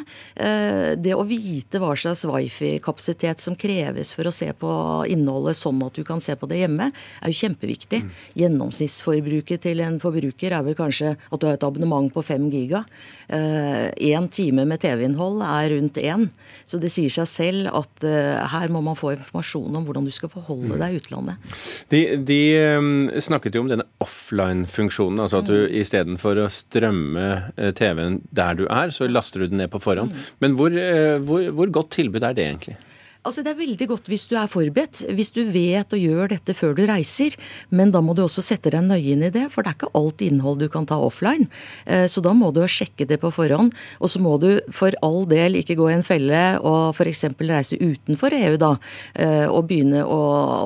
Det 1.00 1.14
å 1.16 1.24
vite 1.26 1.81
hva 1.81 1.94
slags 1.96 2.26
wifi-kapasitet 2.28 3.40
som 3.40 3.57
kreves 3.59 4.12
for 4.16 4.28
å 4.28 4.35
se 4.35 4.50
på 4.61 4.73
innholdet 5.11 5.59
sånn 5.59 5.81
at 5.87 5.97
du 5.99 6.05
kan 6.07 6.23
se 6.23 6.37
på 6.38 6.49
det 6.51 6.62
hjemme, 6.62 6.90
er 6.92 7.33
jo 7.33 7.40
kjempeviktig. 7.42 8.03
Gjennomsnittsforbruket 8.38 9.64
til 9.66 9.85
en 9.85 10.01
forbruker 10.03 10.55
er 10.57 10.66
vel 10.66 10.79
kanskje 10.79 11.14
at 11.16 11.38
du 11.40 11.49
har 11.49 11.59
et 11.59 11.66
abonnement 11.66 12.11
på 12.12 12.25
5 12.25 12.51
giga. 12.53 12.85
Én 13.29 14.29
time 14.33 14.64
med 14.68 14.81
TV-innhold 14.83 15.42
er 15.44 15.71
rundt 15.75 16.01
én. 16.01 16.29
Så 16.68 16.81
det 16.81 16.90
sier 16.92 17.12
seg 17.12 17.29
selv 17.31 17.71
at 17.77 18.05
eh, 18.07 18.40
her 18.53 18.73
må 18.73 18.83
man 18.85 18.99
få 18.99 19.12
informasjon 19.14 19.79
om 19.79 19.87
hvordan 19.87 20.07
du 20.09 20.12
skal 20.14 20.33
forholde 20.33 20.79
deg 20.81 20.94
i 20.94 21.01
utlandet. 21.01 21.55
De, 21.92 22.03
de 22.29 22.40
um, 22.77 22.90
snakket 23.25 23.57
jo 23.57 23.64
om 23.64 23.71
denne 23.71 23.87
offline-funksjonen, 24.05 25.23
altså 25.25 25.42
at 25.42 25.49
du 25.49 25.64
istedenfor 25.81 26.42
å 26.44 26.51
strømme 26.53 27.29
eh, 27.57 27.73
TV-en 27.77 28.21
der 28.35 28.61
du 28.61 28.66
er, 28.66 28.92
så 28.94 29.09
laster 29.09 29.44
du 29.44 29.53
den 29.53 29.62
ned 29.62 29.73
på 29.73 29.83
forhånd. 29.83 30.14
Men 30.44 30.59
hvor, 30.59 30.75
eh, 30.75 31.16
hvor, 31.25 31.49
hvor 31.57 31.75
godt 31.81 31.94
tilbud 31.99 32.27
er 32.27 32.37
det 32.37 32.47
egentlig? 32.49 32.79
Altså 33.26 33.42
Det 33.44 33.50
er 33.52 33.59
veldig 33.59 33.87
godt 33.90 34.09
hvis 34.09 34.26
du 34.31 34.37
er 34.38 34.48
forberedt, 34.50 35.02
hvis 35.16 35.33
du 35.35 35.40
vet 35.52 35.92
og 35.92 36.00
gjør 36.00 36.31
dette 36.33 36.54
før 36.57 36.74
du 36.78 36.85
reiser. 36.88 37.35
Men 37.74 37.90
da 37.92 38.00
må 38.04 38.14
du 38.16 38.22
også 38.24 38.44
sette 38.44 38.70
deg 38.72 38.85
nøye 38.87 39.14
inn 39.14 39.24
i 39.26 39.31
det, 39.35 39.46
for 39.52 39.66
det 39.66 39.72
er 39.72 39.78
ikke 39.78 39.90
alt 39.98 40.22
innhold 40.24 40.61
du 40.62 40.68
kan 40.72 40.87
ta 40.88 40.96
offline. 41.02 41.48
Eh, 41.85 42.07
så 42.09 42.22
da 42.24 42.33
må 42.37 42.52
du 42.54 42.62
sjekke 42.70 43.07
det 43.11 43.18
på 43.22 43.31
forhånd. 43.35 43.74
Og 43.98 44.12
så 44.12 44.22
må 44.22 44.37
du 44.40 44.48
for 44.74 44.94
all 45.04 45.26
del 45.28 45.59
ikke 45.61 45.76
gå 45.78 45.88
i 45.90 45.96
en 45.96 46.07
felle 46.07 46.42
og 46.62 46.94
f.eks. 46.96 47.24
reise 47.42 47.78
utenfor 47.81 48.37
EU, 48.38 48.57
da. 48.61 48.70
eh, 49.18 49.46
Og 49.48 49.66
begynne 49.68 50.04
å, 50.07 50.20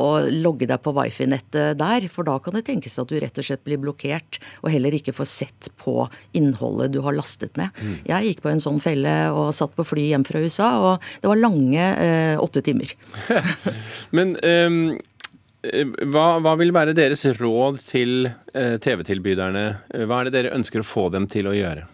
å 0.04 0.12
logge 0.30 0.68
deg 0.70 0.82
på 0.84 0.94
wifi-nettet 0.96 1.80
der. 1.80 2.08
For 2.12 2.28
da 2.28 2.36
kan 2.42 2.58
det 2.58 2.66
tenkes 2.68 2.98
at 3.00 3.10
du 3.10 3.18
rett 3.22 3.38
og 3.40 3.48
slett 3.48 3.64
blir 3.66 3.80
blokkert, 3.82 4.38
og 4.62 4.70
heller 4.74 4.94
ikke 4.98 5.16
får 5.16 5.30
sett 5.30 5.72
på 5.80 6.06
innholdet 6.36 6.92
du 6.94 7.00
har 7.04 7.16
lastet 7.16 7.56
ned. 7.58 7.72
Mm. 7.80 7.96
Jeg 8.12 8.28
gikk 8.28 8.44
på 8.44 8.52
en 8.52 8.62
sånn 8.62 8.80
felle 8.82 9.16
og 9.32 9.50
satt 9.56 9.74
på 9.78 9.86
fly 9.88 10.10
hjem 10.12 10.28
fra 10.28 10.42
USA, 10.42 10.70
og 10.92 11.10
det 11.22 11.30
var 11.32 11.40
lange 11.42 11.90
eh, 11.96 12.36
åtte 12.44 12.62
timer. 12.66 12.92
Men 14.16 14.34
eh, 14.42 14.76
hva, 16.10 16.26
hva 16.42 16.56
vil 16.58 16.74
være 16.74 16.96
deres 16.96 17.24
råd 17.38 17.80
til 17.86 18.26
eh, 18.26 18.76
TV-tilbyderne? 18.82 19.66
Hva 20.06 20.20
er 20.20 20.28
det 20.28 20.36
dere 20.36 20.54
ønsker 20.56 20.82
å 20.82 20.86
få 20.86 21.08
dem 21.14 21.28
til 21.30 21.50
å 21.50 21.56
gjøre? 21.56 21.86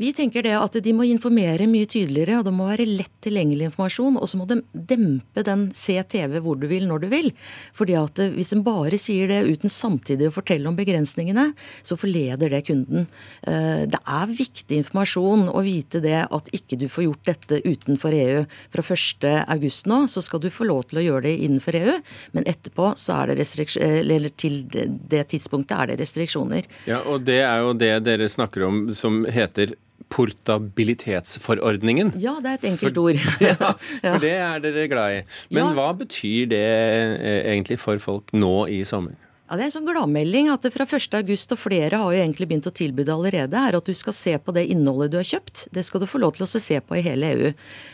Vi 0.00 0.12
tenker 0.16 0.44
det 0.46 0.54
at 0.58 0.76
de 0.84 0.94
må 0.96 1.06
informere 1.08 1.66
mye 1.70 1.88
tydeligere, 1.90 2.40
og 2.40 2.46
det 2.46 2.54
må 2.56 2.68
være 2.70 2.88
lett 2.88 3.12
tilgjengelig 3.24 3.70
informasjon. 3.70 4.18
Og 4.20 4.30
så 4.30 4.40
må 4.40 4.46
de 4.50 4.60
dempe 4.72 5.44
den 5.46 5.68
se 5.76 5.96
TV 6.02 6.38
hvor 6.42 6.58
du 6.60 6.66
vil, 6.70 6.86
når 6.88 7.04
du 7.04 7.08
vil. 7.12 7.30
Fordi 7.76 7.96
at 7.98 8.22
eh, 8.22 8.32
hvis 8.36 8.52
en 8.56 8.64
bare 8.66 8.98
sier 9.00 9.30
det 9.30 9.42
uten 9.48 9.72
samtidig 9.72 10.30
å 10.30 10.34
fortelle 10.34 10.68
om 10.70 10.78
begrensningene, 10.78 11.50
så 11.86 11.98
forleder 12.00 12.52
det 12.52 12.64
kunden. 12.68 13.08
Eh, 13.46 13.84
Det 13.92 14.00
er 14.00 14.32
viktig 14.32 14.80
informasjon 14.82 15.48
å 15.52 15.62
vite 15.64 16.00
det 16.02 16.18
at 16.24 16.50
ikke 16.54 16.78
du 16.80 16.88
får 16.90 17.06
gjort 17.08 17.28
dette 17.28 17.60
utenfor 17.66 18.16
EU. 18.16 18.42
Fra 18.72 18.84
1.8 18.84 19.86
nå 19.90 20.02
så 20.10 20.22
skal 20.24 20.42
du 20.42 20.50
få 20.52 20.66
lov 20.68 20.86
til 20.90 21.00
å 21.00 21.06
gjøre 21.06 21.26
det 21.28 21.36
innenfor 21.46 21.76
EU, 21.78 21.94
men 22.36 22.46
etterpå 22.48 22.92
så 22.98 23.22
er 23.22 23.34
det 23.34 23.42
eller 23.82 24.32
til 24.38 24.62
det 24.66 25.24
tidspunktet 25.32 25.76
er 25.76 25.92
det 25.92 26.00
restriksjoner. 26.02 26.68
Ja, 26.88 27.02
og 27.06 27.26
det 27.28 27.40
er 27.44 27.62
jo 27.62 27.72
det 27.76 27.92
dere 28.06 28.28
snakker 28.30 28.66
om 28.68 28.84
som 28.96 29.22
heter 29.28 29.74
portabilitetsforordningen. 30.10 32.12
Ja, 32.20 32.34
det 32.42 32.50
er 32.50 32.54
et 32.60 32.64
enkelt 32.72 32.94
For- 32.94 33.02
ord. 33.02 33.16
Ja, 33.40 33.72
for 34.02 34.18
det 34.22 34.32
er 34.32 34.58
dere 34.64 34.88
glad 34.88 35.18
i. 35.18 35.22
Men 35.50 35.64
Ja. 35.64 35.72
hva 35.76 35.92
betyr 35.98 36.46
det 36.48 36.60
eh, 36.62 37.52
egentlig 37.54 37.78
for 37.78 37.98
folk 37.98 38.32
nå 38.32 38.66
i 38.68 38.84
sommer? 38.84 39.12
Ja, 39.52 39.58
Det 39.58 39.66
er 39.66 39.68
en 39.68 39.72
sånn 39.74 39.84
gladmelding 39.90 40.46
at 40.48 40.62
det 40.64 40.70
fra 40.72 40.86
1. 40.88 41.12
august, 41.18 41.50
og 41.52 41.58
flere 41.60 41.98
har 42.00 42.08
jo 42.08 42.16
egentlig 42.22 42.46
begynt 42.48 42.64
å 42.64 42.72
tilby 42.72 43.04
det 43.04 43.12
allerede, 43.12 43.52
er 43.52 43.76
at 43.76 43.84
du 43.84 43.92
skal 43.92 44.14
se 44.16 44.32
på 44.40 44.52
det 44.56 44.62
innholdet 44.72 45.10
du 45.12 45.18
har 45.18 45.26
kjøpt. 45.28 45.66
Det 45.76 45.82
skal 45.84 46.00
du 46.00 46.06
få 46.08 46.22
lov 46.22 46.38
til 46.38 46.46
å 46.46 46.48
se 46.48 46.78
på 46.80 46.96
i 46.96 47.02
hele 47.04 47.28
EU. 47.34 47.50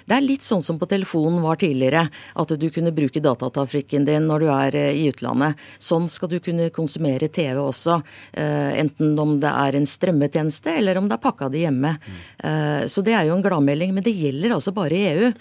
Det 0.06 0.14
er 0.14 0.22
litt 0.22 0.46
sånn 0.46 0.62
som 0.62 0.78
på 0.78 0.86
telefonen 0.86 1.42
var 1.42 1.58
tidligere, 1.58 2.04
at 2.38 2.54
du 2.54 2.66
kunne 2.70 2.92
bruke 2.94 3.18
datatrafikken 3.18 4.06
din 4.06 4.28
når 4.30 4.44
du 4.44 4.46
er 4.54 4.76
eh, 4.78 5.00
i 5.00 5.08
utlandet. 5.10 5.58
Sånn 5.82 6.06
skal 6.06 6.30
du 6.30 6.36
kunne 6.38 6.68
konsumere 6.70 7.26
TV 7.26 7.58
også, 7.58 7.98
eh, 8.38 8.78
enten 8.78 9.18
om 9.18 9.34
det 9.42 9.50
er 9.50 9.80
en 9.80 9.90
strømmetjeneste 9.90 10.76
eller 10.78 11.02
om 11.02 11.10
det 11.10 11.18
er 11.18 11.24
pakka 11.26 11.50
di 11.50 11.64
hjemme. 11.66 11.96
Eh, 12.38 12.86
Så 12.86 13.02
det 13.02 13.16
er 13.18 13.26
jo 13.26 13.34
en 13.34 13.42
gladmelding, 13.42 13.90
men 13.98 14.06
det 14.06 14.14
gjelder 14.14 14.54
altså 14.54 14.70
bare 14.70 14.94
i 14.94 15.10
EU. 15.10 15.34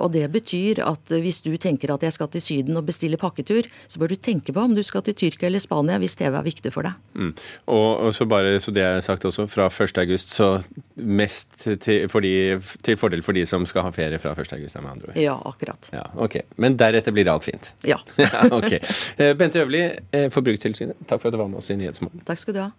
Og 0.00 0.12
det 0.12 0.24
betyr 0.32 0.80
at 0.84 1.12
hvis 1.12 1.42
du 1.44 1.52
tenker 1.56 1.92
at 1.92 2.00
jeg 2.04 2.12
skal 2.12 2.28
til 2.28 2.40
Syden 2.40 2.76
og 2.76 2.86
bestille 2.86 3.20
pakketur, 3.20 3.68
så 3.88 4.00
bør 4.00 4.12
du 4.12 4.16
tenke 4.16 4.52
på 4.52 4.64
om 4.64 4.74
du 4.74 4.82
skal 4.82 5.02
til 5.04 5.14
Tyrkia 5.14 5.41
eller 5.48 5.62
Spania 5.62 5.98
hvis 6.02 6.16
TV 6.18 6.36
er 6.38 6.46
viktig 6.46 6.72
for 6.74 6.86
deg. 6.86 6.98
Mm. 7.14 7.32
Og, 7.74 7.88
og 8.06 8.14
så 8.16 8.26
bare 8.28 8.54
så 8.62 8.74
det 8.74 8.84
er 8.86 9.00
sagt 9.04 9.26
også, 9.28 9.46
fra 9.50 9.68
1. 9.70 9.98
august 10.02 10.34
så 10.34 10.50
mest 10.96 11.66
til, 11.84 12.08
for 12.12 12.24
de, 12.24 12.60
til 12.84 12.98
fordel 13.00 13.24
for 13.26 13.36
de 13.36 13.44
som 13.48 13.66
skal 13.68 13.86
ha 13.88 13.94
ferie 13.94 14.20
fra 14.22 14.34
1. 14.36 14.54
august, 14.58 14.78
med 14.80 14.92
andre 14.92 15.10
ord. 15.12 15.18
Ja, 15.20 15.36
akkurat. 15.52 15.90
Ja, 15.94 16.06
ok. 16.14 16.40
Men 16.62 16.78
deretter 16.80 17.14
blir 17.14 17.28
det 17.28 17.34
alt 17.34 17.46
fint? 17.48 17.72
Ja. 17.88 18.00
ja 18.22 18.46
ok. 18.50 18.72
Eh, 18.72 19.34
Bente 19.38 19.62
Øverli, 19.62 19.84
eh, 20.12 20.28
Forbrukertilsynet, 20.32 21.04
takk 21.06 21.22
for 21.22 21.30
at 21.30 21.36
du 21.36 21.42
var 21.42 21.50
med 21.52 21.62
oss 21.62 21.70
i 21.72 21.78
Nyhetsmorgen. 21.80 22.24
Takk 22.28 22.40
skal 22.42 22.56
du 22.56 22.64
ha. 22.64 22.70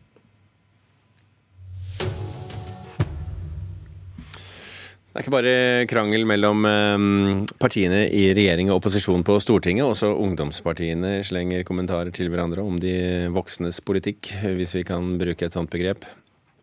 Det 5.14 5.20
er 5.20 5.28
ikke 5.28 5.36
bare 5.36 5.86
krangel 5.86 6.24
mellom 6.26 6.66
eh, 6.66 7.04
partiene 7.62 8.08
i 8.10 8.32
regjering 8.34 8.72
og 8.72 8.80
opposisjon 8.80 9.22
på 9.22 9.36
Stortinget. 9.46 9.86
Også 9.86 10.10
ungdomspartiene 10.10 11.20
slenger 11.22 11.62
kommentarer 11.68 12.10
til 12.10 12.32
hverandre 12.34 12.66
om 12.66 12.80
de 12.82 13.30
voksnes 13.30 13.78
politikk, 13.86 14.32
hvis 14.58 14.74
vi 14.74 14.82
kan 14.88 15.14
bruke 15.22 15.46
et 15.46 15.54
sånt 15.54 15.70
begrep. 15.70 16.08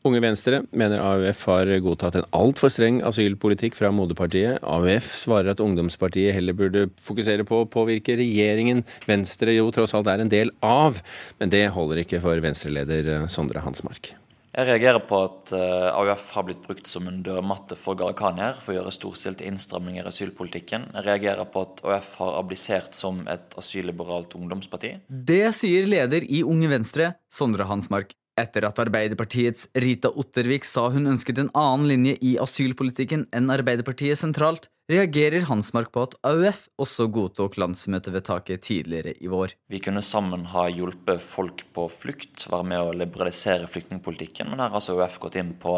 Unge 0.03 0.19
Venstre 0.25 0.63
mener 0.75 0.99
AUF 0.99 1.45
har 1.47 1.71
godtatt 1.85 2.19
en 2.19 2.29
altfor 2.35 2.73
streng 2.75 2.99
asylpolitikk 3.07 3.79
fra 3.79 3.93
moderpartiet. 3.95 4.59
AUF 4.67 5.13
svarer 5.23 5.53
at 5.53 5.61
ungdomspartiet 5.63 6.35
heller 6.35 6.57
burde 6.57 6.87
fokusere 7.05 7.45
på 7.47 7.63
å 7.63 7.69
påvirke 7.71 8.17
regjeringen 8.19 8.81
Venstre 9.07 9.55
jo 9.59 9.69
tross 9.77 9.95
alt 9.95 10.11
er 10.11 10.25
en 10.25 10.33
del 10.33 10.51
av. 10.65 10.99
Men 11.39 11.55
det 11.55 11.69
holder 11.77 12.03
ikke 12.03 12.23
for 12.25 12.43
Venstre-leder 12.43 13.13
eh, 13.15 13.29
Sondre 13.31 13.63
Hansmark. 13.63 14.17
Jeg 14.51 14.67
reagerer 14.67 15.03
på 15.07 15.19
at 15.23 15.53
eh, 15.55 15.89
AUF 15.95 16.25
har 16.35 16.47
blitt 16.49 16.65
brukt 16.65 16.89
som 16.91 17.07
en 17.07 17.21
dørmatte 17.23 17.77
for 17.79 17.99
Gharahkhanier 17.99 18.57
for 18.59 18.75
å 18.75 18.81
gjøre 18.81 18.95
storstilte 18.97 19.47
innstramninger 19.47 20.03
i 20.03 20.11
asylpolitikken. 20.11 20.89
Jeg 20.97 21.07
reagerer 21.07 21.47
på 21.53 21.63
at 21.69 21.83
AUF 21.87 22.17
har 22.19 22.39
ablisert 22.41 22.97
som 22.99 23.23
et 23.31 23.55
asylliberalt 23.61 24.35
ungdomsparti. 24.35 24.97
Det 25.07 25.45
sier 25.55 25.87
leder 25.87 26.27
i 26.27 26.43
Unge 26.43 26.73
Venstre, 26.73 27.13
Sondre 27.31 27.69
Hansmark. 27.71 28.17
Etter 28.41 28.65
at 28.67 28.79
Arbeiderpartiets 28.81 29.69
Rita 29.85 30.11
Ottervik 30.19 30.67
sa 30.67 30.89
hun 30.91 31.11
ønsket 31.13 31.39
en 31.43 31.51
annen 31.55 31.87
linje 31.91 32.17
i 32.25 32.37
asylpolitikken 32.41 33.27
enn 33.37 33.53
Arbeiderpartiet 33.53 34.19
sentralt, 34.19 34.67
reagerer 34.91 35.47
Hansmark 35.49 35.91
på 35.95 36.03
at 36.07 36.17
AUF 36.27 36.65
også 36.81 37.07
godtok 37.13 37.57
landsmøtevedtaket 37.61 38.63
tidligere 38.67 39.15
i 39.23 39.31
vår. 39.31 39.55
Vi 39.71 39.81
kunne 39.83 40.03
sammen 40.05 40.47
ha 40.53 40.67
hjulpet 40.71 41.23
folk 41.23 41.63
på 41.77 41.87
flukt, 41.93 42.47
være 42.51 42.67
med 42.73 42.83
å 42.83 42.95
liberalisere 42.97 43.69
flyktningpolitikken, 43.71 44.51
men 44.51 44.63
her 44.63 44.73
har 44.73 44.81
altså 44.81 44.97
AUF 44.99 45.19
gått 45.23 45.39
inn 45.41 45.53
på 45.61 45.77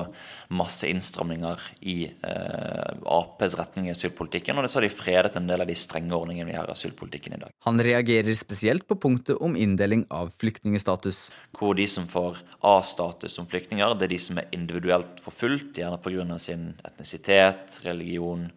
masse 0.57 0.89
innstramninger 0.89 1.67
i 1.93 1.97
eh, 2.09 3.13
Aps 3.13 3.57
retning 3.59 3.91
i 3.91 3.95
asylpolitikken, 3.95 4.57
og 4.57 4.65
det 4.65 4.73
så 4.73 4.81
har 4.81 4.89
de 4.89 4.93
fredet 4.95 5.37
en 5.39 5.49
del 5.51 5.65
av 5.65 5.69
de 5.69 5.77
strenge 5.79 6.17
ordningene 6.17 6.49
vi 6.51 6.57
har 6.57 6.71
i 6.71 6.77
asylpolitikken 6.77 7.37
i 7.37 7.43
dag. 7.45 7.55
Han 7.69 7.83
reagerer 7.85 8.35
spesielt 8.39 8.87
på 8.89 8.99
punktet 9.03 9.41
om 9.45 9.57
inndeling 9.59 10.07
av 10.11 10.33
flyktningstatus. 10.39 11.27
Hvor 11.59 11.77
de 11.79 11.89
som 11.91 12.09
får 12.11 12.41
A-status 12.73 13.37
som 13.37 13.49
flyktninger, 13.51 13.97
det 13.99 14.09
er 14.09 14.15
de 14.17 14.23
som 14.23 14.41
er 14.41 14.51
individuelt 14.57 15.21
forfulgt, 15.23 15.77
gjerne 15.81 16.01
pga. 16.03 16.39
sin 16.39 16.73
etnisitet, 16.85 17.81
religion, 17.85 18.49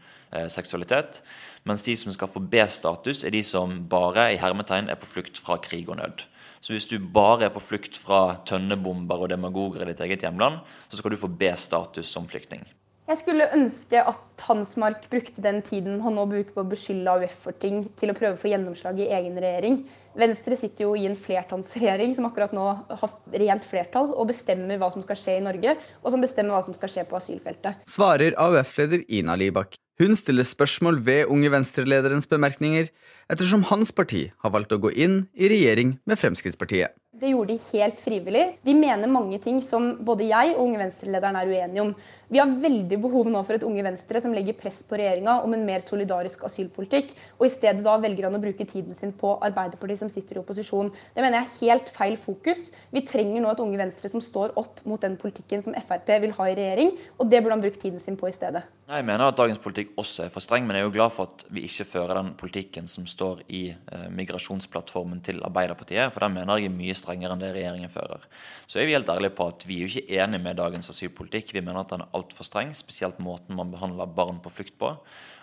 seksualitet. 0.51 1.21
Mens 1.65 1.83
de 1.85 1.95
som 1.97 2.13
skal 2.13 2.29
få 2.29 2.39
B-status, 2.39 3.23
er 3.25 3.33
de 3.33 3.41
som 3.45 3.79
bare 3.89 4.31
i 4.33 4.39
hermetegn 4.41 4.89
er 4.91 4.99
på 5.01 5.09
flukt 5.09 5.39
fra 5.41 5.57
krig 5.57 5.89
og 5.89 5.97
nød. 5.97 6.25
Så 6.61 6.73
hvis 6.73 6.87
du 6.89 6.97
bare 6.97 7.45
er 7.45 7.53
på 7.53 7.61
flukt 7.61 7.97
fra 8.01 8.39
tønnebomber 8.45 9.21
og 9.21 9.29
demagoger 9.29 9.83
i 9.83 9.91
ditt 9.91 10.01
eget 10.01 10.25
hjemland, 10.25 10.63
så 10.89 10.97
skal 10.97 11.13
du 11.13 11.19
få 11.21 11.29
B-status 11.29 12.09
som 12.09 12.25
flyktning. 12.29 12.63
Jeg 13.05 13.19
skulle 13.19 13.45
ønske 13.53 14.01
at 14.01 14.45
Hansmark 14.47 15.03
brukte 15.11 15.43
den 15.45 15.59
tiden 15.61 15.99
han 16.01 16.15
nå 16.17 16.23
bruker 16.25 16.55
på 16.55 16.63
å 16.63 16.71
beskylde 16.71 17.11
AUF 17.11 17.35
for 17.43 17.57
ting, 17.61 17.83
til 17.93 18.09
å 18.09 18.17
prøve 18.17 18.33
å 18.33 18.41
få 18.41 18.49
gjennomslag 18.49 19.03
i 19.03 19.11
egen 19.13 19.37
regjering. 19.37 19.83
Venstre 20.15 20.55
sitter 20.59 20.87
jo 20.87 20.95
i 20.95 21.05
en 21.09 21.17
flertallsregjering 21.19 22.13
som 22.15 22.27
akkurat 22.29 22.53
nå 22.55 22.65
har 22.87 23.15
rent 23.41 23.65
flertall 23.67 24.13
og 24.15 24.29
bestemmer 24.31 24.79
hva 24.79 24.89
som 24.93 25.03
skal 25.03 25.19
skje 25.19 25.39
i 25.39 25.43
Norge, 25.43 25.75
og 26.01 26.13
som 26.13 26.23
bestemmer 26.23 26.55
hva 26.55 26.61
som 26.65 26.75
skal 26.77 26.91
skje 26.91 27.07
på 27.09 27.17
asylfeltet. 27.19 27.81
Svarer 27.87 28.37
AUF-leder 28.39 29.03
Ina 29.11 29.35
Libak. 29.39 29.75
Hun 29.99 30.15
stiller 30.19 30.43
spørsmål 30.43 30.97
ved 31.05 31.29
Unge 31.31 31.51
Venstre-lederens 31.53 32.27
bemerkninger, 32.27 32.89
ettersom 33.31 33.63
hans 33.69 33.93
parti 33.95 34.25
har 34.43 34.51
valgt 34.51 34.75
å 34.75 34.79
gå 34.83 34.91
inn 34.91 35.21
i 35.35 35.47
regjering 35.51 35.97
med 36.03 36.19
Fremskrittspartiet. 36.19 36.91
Det 37.15 37.29
gjorde 37.31 37.53
de 37.53 37.59
helt 37.71 37.99
frivillig. 38.03 38.43
De 38.67 38.73
mener 38.75 39.07
mange 39.07 39.37
ting 39.39 39.61
som 39.63 39.93
både 40.03 40.25
jeg 40.27 40.51
og 40.51 40.65
Unge 40.65 40.81
Venstre-lederen 40.81 41.37
er 41.39 41.47
uenige 41.47 41.83
om. 41.85 41.93
Vi 42.27 42.41
har 42.41 42.55
veldig 42.59 42.97
behov 43.05 43.29
nå 43.31 43.39
for 43.47 43.55
et 43.55 43.63
Unge 43.63 43.85
Venstre 43.85 44.19
som 44.19 44.33
legger 44.35 44.57
press 44.59 44.81
på 44.83 44.97
regjeringa 44.99 45.37
om 45.45 45.55
en 45.55 45.63
mer 45.63 45.79
solidarisk 45.85 46.43
asylpolitikk, 46.43 47.13
og 47.37 47.45
i 47.47 47.53
stedet 47.53 47.85
da 47.85 47.93
velger 48.03 48.27
han 48.27 48.35
å 48.35 48.41
bruke 48.43 48.67
tiden 48.67 48.97
sin 48.99 49.13
på 49.15 49.31
Arbeiderpartiet 49.47 50.01
som 50.01 50.11
sitter 50.11 50.35
i 50.35 50.41
opposisjon. 50.41 50.91
Det 51.15 51.23
mener 51.23 51.39
jeg 51.39 51.47
er 51.47 51.59
helt 51.61 51.93
feil 51.95 52.17
fokus. 52.19 52.67
Vi 52.91 53.05
trenger 53.07 53.45
nå 53.45 53.53
et 53.53 53.63
Unge 53.63 53.79
Venstre 53.79 54.11
som 54.11 54.23
står 54.23 54.57
opp 54.59 54.83
mot 54.83 54.99
den 54.99 55.15
politikken 55.21 55.63
som 55.63 55.77
Frp 55.87 56.17
vil 56.25 56.35
ha 56.35 56.49
i 56.51 56.57
regjering, 56.59 56.97
og 57.15 57.31
det 57.31 57.39
burde 57.39 57.55
han 57.55 57.63
brukt 57.63 57.79
tiden 57.79 58.03
sin 58.03 58.19
på 58.19 58.27
i 58.27 58.35
stedet. 58.35 58.65
Jeg 58.85 59.01
mener 59.01 59.31
at 59.31 59.37
dagens 59.39 59.57
politikk 59.57 59.95
også 59.97 60.27
er 60.27 60.33
for 60.33 60.45
streng, 60.45 60.67
men 60.67 60.77
jeg 60.77 60.83
er 60.83 60.85
jo 60.85 60.93
glad 60.93 61.13
for 61.15 61.25
at 61.25 61.47
vi 61.49 61.63
ikke 61.65 61.87
fører 61.89 62.19
den 62.19 62.27
politikken 62.37 62.85
som 62.85 63.07
står 63.09 63.39
i 63.49 63.63
eh, 63.73 64.03
migrasjonsplattformen 64.13 65.23
til 65.25 65.39
Arbeiderpartiet, 65.47 66.11
for 66.13 66.21
den 66.21 66.35
mener 66.35 66.59
jeg 66.61 66.69
er 66.69 66.75
mye 66.75 66.93
strengere 66.93 67.33
enn 67.33 67.41
det 67.41 67.49
regjeringen 67.55 67.89
fører. 67.89 68.27
Så 68.69 68.77
er 68.77 68.85
vi 68.85 68.93
helt 68.93 69.09
ærlige 69.09 69.33
på 69.39 69.47
at 69.49 69.65
vi 69.65 69.79
er 69.79 69.87
jo 69.87 69.89
ikke 69.89 70.19
enige 70.21 70.43
med 70.43 70.59
dagens 70.59 70.91
asylpolitikk. 70.93 71.55
Vi 71.57 71.63
mener 71.65 71.81
at 71.81 71.95
den 71.95 72.03
er 72.05 72.13
altfor 72.19 72.45
streng, 72.45 72.75
spesielt 72.77 73.17
måten 73.17 73.57
man 73.57 73.73
behandler 73.73 74.11
barn 74.19 74.37
på 74.43 74.53
flukt 74.53 74.77
på. 74.77 74.93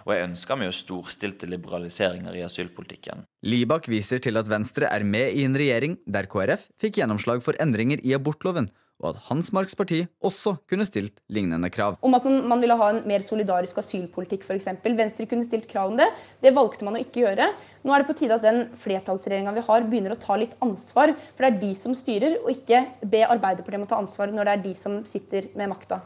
Og 0.06 0.14
jeg 0.14 0.28
ønsker 0.28 0.60
meg 0.60 0.70
jo 0.70 0.76
storstilte 0.78 1.48
liberaliseringer 1.50 2.38
i 2.38 2.44
asylpolitikken. 2.46 3.26
Libak 3.42 3.90
viser 3.90 4.22
til 4.22 4.38
at 4.38 4.50
Venstre 4.50 4.86
er 4.86 5.02
med 5.02 5.34
i 5.34 5.42
en 5.48 5.58
regjering 5.58 5.98
der 6.06 6.30
KrF 6.30 6.68
fikk 6.82 7.02
gjennomslag 7.02 7.42
for 7.42 7.58
endringer 7.62 7.98
i 8.06 8.14
abortloven, 8.14 8.70
og 9.02 9.08
at 9.10 9.22
hans 9.28 9.50
Marks 9.54 9.74
parti 9.78 10.04
også 10.22 10.54
kunne 10.70 10.86
stilt 10.86 11.18
lignende 11.32 11.70
krav. 11.74 11.98
Om 12.06 12.14
at 12.18 12.28
man 12.30 12.62
ville 12.62 12.76
ha 12.78 12.90
en 12.92 13.02
mer 13.08 13.24
solidarisk 13.26 13.80
asylpolitikk 13.82 14.46
f.eks. 14.46 14.70
Venstre 14.86 15.26
kunne 15.30 15.46
stilt 15.46 15.66
krav 15.70 15.90
om 15.90 15.98
det. 15.98 16.06
Det 16.44 16.54
valgte 16.54 16.86
man 16.86 16.96
å 16.98 17.02
ikke 17.02 17.24
gjøre. 17.24 17.50
Nå 17.82 17.94
er 17.94 18.02
det 18.02 18.10
på 18.12 18.16
tide 18.22 18.38
at 18.38 18.46
den 18.46 18.64
flertallsregjeringa 18.78 19.56
vi 19.58 19.66
har, 19.66 19.88
begynner 19.90 20.14
å 20.14 20.20
ta 20.22 20.38
litt 20.38 20.54
ansvar. 20.62 21.16
For 21.34 21.44
det 21.44 21.50
er 21.50 21.60
de 21.64 21.74
som 21.78 21.98
styrer, 21.98 22.38
og 22.44 22.54
ikke 22.54 22.84
be 23.02 23.26
Arbeiderpartiet 23.26 23.82
om 23.82 23.88
å 23.88 23.90
ta 23.90 24.00
ansvar 24.02 24.30
når 24.30 24.48
det 24.48 24.56
er 24.56 24.64
de 24.70 24.74
som 24.78 25.02
sitter 25.08 25.50
med 25.58 25.74
makta. 25.74 26.02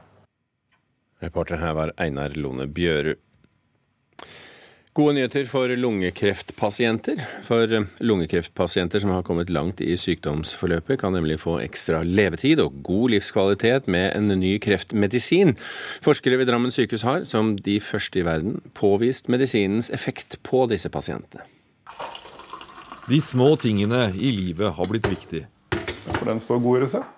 Reporter 1.25 1.61
her 1.61 1.77
var 1.77 1.95
Einar 2.01 2.35
Lone 2.37 2.67
Bjørud. 2.69 3.21
Gode 4.97 5.13
nyheter 5.13 5.45
for 5.45 5.69
lungekreftpasienter. 5.69 7.19
For 7.45 7.69
lungekreftpasienter 8.01 9.03
som 9.03 9.11
har 9.13 9.27
kommet 9.27 9.51
langt 9.53 9.83
i 9.85 9.91
sykdomsforløpet, 10.01 10.97
kan 11.03 11.13
nemlig 11.13 11.37
få 11.43 11.59
ekstra 11.61 12.01
levetid 12.01 12.63
og 12.65 12.79
god 12.87 13.13
livskvalitet 13.13 13.91
med 13.93 14.07
en 14.17 14.33
ny 14.41 14.55
kreftmedisin. 14.65 15.53
Forskere 16.01 16.41
ved 16.41 16.49
Drammen 16.49 16.73
sykehus 16.73 17.05
har, 17.05 17.29
som 17.29 17.59
de 17.61 17.77
første 17.77 18.23
i 18.23 18.25
verden, 18.25 18.63
påvist 18.73 19.29
medisinens 19.29 19.93
effekt 19.93 20.41
på 20.49 20.65
disse 20.73 20.89
pasientene. 20.89 21.45
De 23.05 23.21
små 23.21 23.53
tingene 23.61 24.15
i 24.17 24.33
livet 24.33 24.79
har 24.81 24.89
blitt 24.89 25.13
viktig. 25.13 25.45
For 26.09 26.25
den 26.25 26.41
står 26.41 26.65
god 26.65 26.87
resept. 26.87 27.17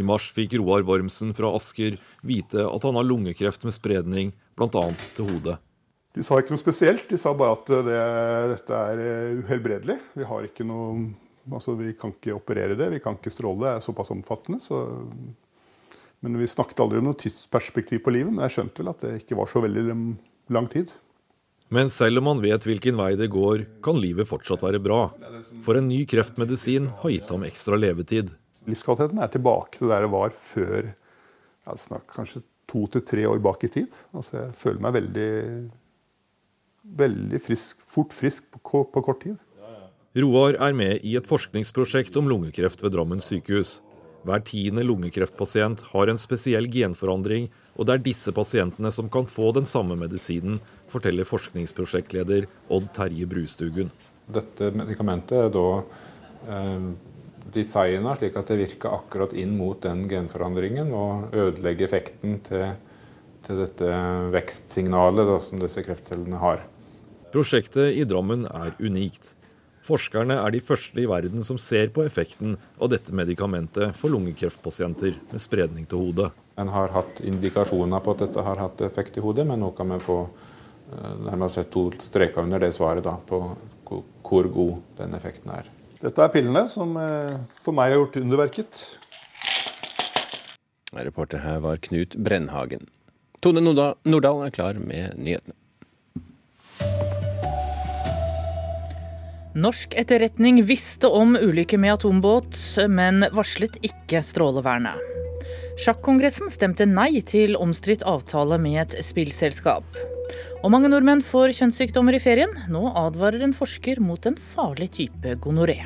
I 0.00 0.08
mars 0.08 0.32
fikk 0.32 0.56
Roar 0.56 0.88
Wormsen 0.88 1.36
fra 1.36 1.52
Asker 1.52 2.00
vite 2.24 2.64
at 2.64 2.84
han 2.88 2.96
har 2.96 3.04
lungekreft 3.04 3.68
med 3.68 3.76
spredning, 3.76 4.32
bl.a. 4.56 4.88
til 5.12 5.28
hodet. 5.28 5.60
De 6.16 6.24
sa 6.26 6.40
ikke 6.40 6.54
noe 6.54 6.60
spesielt, 6.60 7.06
de 7.10 7.18
sa 7.20 7.32
bare 7.38 7.54
at 7.54 7.68
det, 7.86 7.98
dette 8.56 8.78
er 8.92 9.02
uhelbredelig. 9.44 9.98
Vi 10.18 10.26
har 10.26 10.46
ikke 10.48 10.66
noe 10.66 11.10
Altså, 11.50 11.72
vi 11.74 11.94
kan 11.98 12.12
ikke 12.12 12.34
operere 12.36 12.76
det, 12.78 12.90
vi 12.92 12.98
kan 13.02 13.16
ikke 13.16 13.32
stråle, 13.32 13.62
det 13.64 13.70
er 13.72 13.84
såpass 13.84 14.12
omfattende. 14.12 14.60
Så, 14.62 14.76
men 16.22 16.36
vi 16.38 16.46
snakket 16.46 16.82
aldri 16.84 17.00
om 17.00 17.08
noe 17.08 17.18
tidsperspektiv 17.18 18.02
på 18.04 18.12
livet. 18.14 18.30
Men 18.30 18.44
jeg 18.44 18.58
skjønte 18.58 18.82
vel 18.82 18.90
at 18.92 19.04
det 19.06 19.14
ikke 19.22 19.38
var 19.38 19.50
så 19.50 19.62
veldig 19.64 19.96
lang 20.54 20.68
tid. 20.70 20.92
Men 21.74 21.90
selv 21.90 22.20
om 22.20 22.28
man 22.28 22.42
vet 22.42 22.66
hvilken 22.66 22.98
vei 22.98 23.12
det 23.18 23.30
går, 23.30 23.64
kan 23.82 23.98
livet 23.98 24.28
fortsatt 24.28 24.62
være 24.62 24.82
bra. 24.82 25.04
For 25.64 25.78
en 25.78 25.88
ny 25.88 26.02
kreftmedisin 26.10 26.88
har 27.02 27.14
gitt 27.14 27.30
ham 27.30 27.46
ekstra 27.46 27.78
levetid. 27.78 28.32
Livskvaliteten 28.68 29.22
er 29.22 29.30
tilbake 29.32 29.78
til 29.78 29.90
der 29.90 30.04
det 30.04 30.12
var 30.12 30.34
før 30.36 30.90
ja, 30.90 31.76
snakk, 31.78 32.08
kanskje 32.12 32.42
to 32.70 32.84
til 32.90 33.04
tre 33.06 33.26
år 33.30 33.40
bak 33.42 33.64
i 33.66 33.70
tid. 33.80 33.94
Altså, 34.14 34.36
jeg 34.42 34.58
føler 34.58 34.82
meg 34.84 34.98
veldig 34.98 35.30
veldig 36.82 37.40
frisk, 37.42 37.80
fort 37.80 38.14
frisk 38.14 38.46
på, 38.56 38.84
på 38.84 39.04
kort 39.04 39.22
tid. 39.24 39.38
Roar 40.18 40.56
er 40.58 40.74
med 40.74 41.04
i 41.06 41.14
et 41.18 41.28
forskningsprosjekt 41.28 42.16
om 42.18 42.28
lungekreft 42.30 42.82
ved 42.82 42.96
Drammen 42.96 43.22
sykehus. 43.22 43.78
Hver 44.26 44.42
tiende 44.44 44.82
lungekreftpasient 44.84 45.84
har 45.94 46.10
en 46.10 46.18
spesiell 46.20 46.66
genforandring, 46.68 47.46
og 47.78 47.86
det 47.88 47.94
er 47.94 48.02
disse 48.04 48.34
pasientene 48.36 48.90
som 48.92 49.08
kan 49.12 49.28
få 49.30 49.52
den 49.56 49.68
samme 49.70 49.96
medisinen, 49.96 50.58
forteller 50.92 51.28
forskningsprosjektleder 51.28 52.48
Odd 52.68 52.90
Terje 52.96 53.28
Brustugun. 53.30 53.94
Dette 54.30 54.72
medikamentet 54.76 55.46
er 55.46 55.54
da 55.54 55.64
eh, 56.52 56.90
designa 57.54 58.18
slik 58.18 58.36
at 58.36 58.50
det 58.50 58.60
virker 58.60 58.98
akkurat 58.98 59.32
inn 59.32 59.56
mot 59.56 59.80
den 59.86 60.04
genforandringen 60.10 60.92
og 60.92 61.32
ødelegger 61.32 61.88
effekten 61.88 62.40
til 62.50 62.68
til 63.46 63.62
dette 63.62 63.88
vekstsignalet 64.34 65.28
da, 65.28 65.38
som 65.42 65.60
disse 65.60 65.84
kreftcellene 65.84 66.40
har. 66.40 66.64
Prosjektet 67.30 67.94
i 67.94 68.02
Drammen 68.04 68.42
er 68.50 68.72
unikt. 68.82 69.36
Forskerne 69.86 70.34
er 70.42 70.50
de 70.50 70.60
første 70.60 70.98
i 70.98 71.06
verden 71.08 71.44
som 71.46 71.58
ser 71.62 71.92
på 71.94 72.02
effekten 72.02 72.56
av 72.82 72.90
dette 72.90 73.14
medikamentet 73.14 73.94
for 73.96 74.10
lungekreftpasienter 74.12 75.14
med 75.30 75.42
spredning 75.42 75.86
til 75.88 76.02
hodet. 76.02 76.30
En 76.58 76.72
har 76.74 76.90
hatt 76.92 77.20
indikasjoner 77.22 78.02
på 78.02 78.16
at 78.16 78.24
dette 78.26 78.44
har 78.44 78.58
hatt 78.60 78.82
effekt 78.84 79.16
i 79.16 79.22
hodet, 79.24 79.46
men 79.46 79.62
nå 79.62 79.70
kan 79.78 79.94
vi 79.94 80.00
få 80.02 80.18
eh, 80.26 81.14
nærmest 81.28 81.60
sett 81.60 81.70
to 81.72 81.86
streker 82.02 82.42
under 82.42 82.60
det 82.66 82.72
svaret 82.76 83.06
da, 83.06 83.14
på 83.22 83.44
hvor 84.26 84.50
god 84.50 84.82
den 84.98 85.14
effekten 85.18 85.54
er. 85.54 85.70
Dette 86.02 86.26
er 86.26 86.34
pillene 86.34 86.66
som 86.70 86.98
eh, 86.98 87.38
for 87.62 87.76
meg 87.76 87.94
har 87.94 88.02
gjort 88.02 88.20
underverket. 88.24 88.82
Reporter 90.90 91.46
her 91.46 91.62
var 91.62 91.78
Knut 91.86 92.18
Brennhagen. 92.18 92.90
Tone 93.40 93.62
Nordahl 93.62 94.44
er 94.44 94.52
klar 94.52 94.82
med 94.82 95.14
nyhetene. 95.14 95.59
Norsk 99.58 99.96
etterretning 99.98 100.60
visste 100.62 101.08
om 101.10 101.34
ulykke 101.34 101.78
med 101.80 101.96
atombåt, 101.96 102.54
men 102.86 103.24
varslet 103.34 103.80
ikke 103.82 104.20
Strålevernet. 104.22 104.94
Sjakkongressen 105.80 106.52
stemte 106.54 106.86
nei 106.86 107.18
til 107.26 107.56
omstridt 107.58 108.04
avtale 108.06 108.60
med 108.62 108.78
et 108.84 108.94
spillselskap. 109.02 109.98
Og 110.62 110.70
mange 110.70 110.90
nordmenn 110.92 111.24
får 111.24 111.56
kjønnssykdommer 111.58 112.14
i 112.14 112.22
ferien. 112.22 112.52
Nå 112.70 112.92
advarer 113.00 113.42
en 113.42 113.56
forsker 113.56 113.98
mot 114.04 114.28
en 114.30 114.38
farlig 114.52 114.92
type 115.00 115.34
gonoré. 115.42 115.80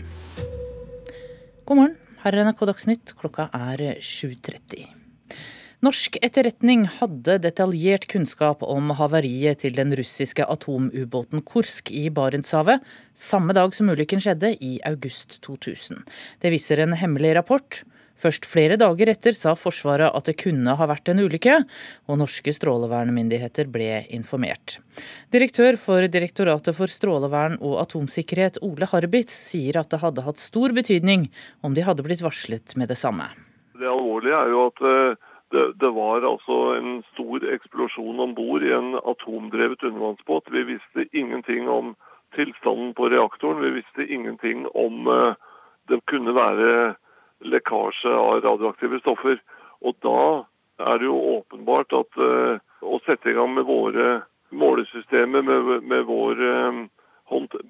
God 1.65 1.81
morgen, 1.81 1.97
her 2.21 2.37
er 2.37 2.45
NRK 2.51 2.67
Dagsnytt. 2.69 3.17
Klokka 3.17 3.49
er 3.55 3.87
7.30. 3.97 5.04
Norsk 5.85 6.15
etterretning 6.25 6.85
hadde 6.89 7.35
detaljert 7.43 8.07
kunnskap 8.09 8.63
om 8.65 8.93
havariet 8.97 9.59
til 9.65 9.75
den 9.77 9.91
russiske 9.99 10.45
atomubåten 10.49 11.43
Kursk 11.45 11.91
i 11.93 12.07
Barentshavet 12.15 12.85
samme 13.19 13.53
dag 13.57 13.75
som 13.77 13.91
ulykken 13.93 14.23
skjedde, 14.23 14.55
i 14.65 14.79
august 14.89 15.43
2000. 15.45 16.07
Det 16.41 16.53
viser 16.55 16.81
en 16.81 16.95
hemmelig 16.97 17.35
rapport. 17.37 17.83
Først 18.17 18.47
flere 18.49 18.79
dager 18.81 19.11
etter 19.13 19.37
sa 19.37 19.53
Forsvaret 19.59 20.15
at 20.15 20.31
det 20.31 20.39
kunne 20.41 20.77
ha 20.79 20.89
vært 20.89 21.11
en 21.13 21.21
ulykke, 21.21 21.59
og 22.09 22.21
norske 22.23 22.55
strålevernmyndigheter 22.57 23.69
ble 23.69 24.07
informert. 24.15 24.79
Direktør 25.35 25.77
for 25.77 26.07
Direktoratet 26.09 26.79
for 26.79 26.89
strålevern 26.89 27.59
og 27.61 27.77
atomsikkerhet, 27.83 28.63
Ole 28.65 28.89
Harbitz, 28.95 29.37
sier 29.51 29.83
at 29.83 29.93
det 29.93 30.01
hadde 30.07 30.25
hatt 30.25 30.41
stor 30.41 30.73
betydning 30.73 31.29
om 31.61 31.77
de 31.77 31.85
hadde 31.85 32.07
blitt 32.07 32.25
varslet 32.25 32.79
med 32.81 32.95
det 32.95 33.01
samme. 33.03 33.29
Det 33.75 33.91
alvorlige 33.91 34.39
er 34.39 34.53
jo 34.55 34.67
at 34.71 34.85
uh 34.89 35.31
det, 35.55 35.73
det, 35.81 35.91
var 35.95 36.27
altså 36.27 36.57
en 36.79 37.03
stor 37.13 37.45
eksplosjon 37.55 38.21
om 38.21 38.35
bord 38.35 38.65
i 38.67 38.73
en 38.75 38.97
atomdrevet 38.99 39.83
undervannsbåt. 39.87 40.51
Vi 40.51 40.63
visste 40.75 41.07
ingenting 41.13 41.69
om 41.69 41.95
tilstanden 42.35 42.95
på 42.95 43.09
reaktoren. 43.09 43.63
Vi 43.63 43.71
visste 43.71 44.07
ingenting 44.07 44.67
om 44.75 45.07
uh, 45.07 45.35
det 45.89 46.01
kunne 46.11 46.35
være 46.35 46.95
lekkasje 47.47 48.11
av 48.11 48.43
radioaktive 48.43 48.99
stoffer. 49.05 49.39
Og 49.87 49.95
da 50.03 50.25
er 50.91 50.99
det 50.99 51.07
jo 51.07 51.21
åpenbart 51.39 51.95
at 52.03 52.19
uh, 52.19 52.59
å 52.83 52.99
sette 53.07 53.31
i 53.31 53.37
gang 53.39 53.55
med 53.55 53.69
våre 53.71 54.25
målesystemer, 54.51 55.47
med, 55.47 55.87
med 55.87 56.11
vår 56.11 56.43
uh, 56.43 56.83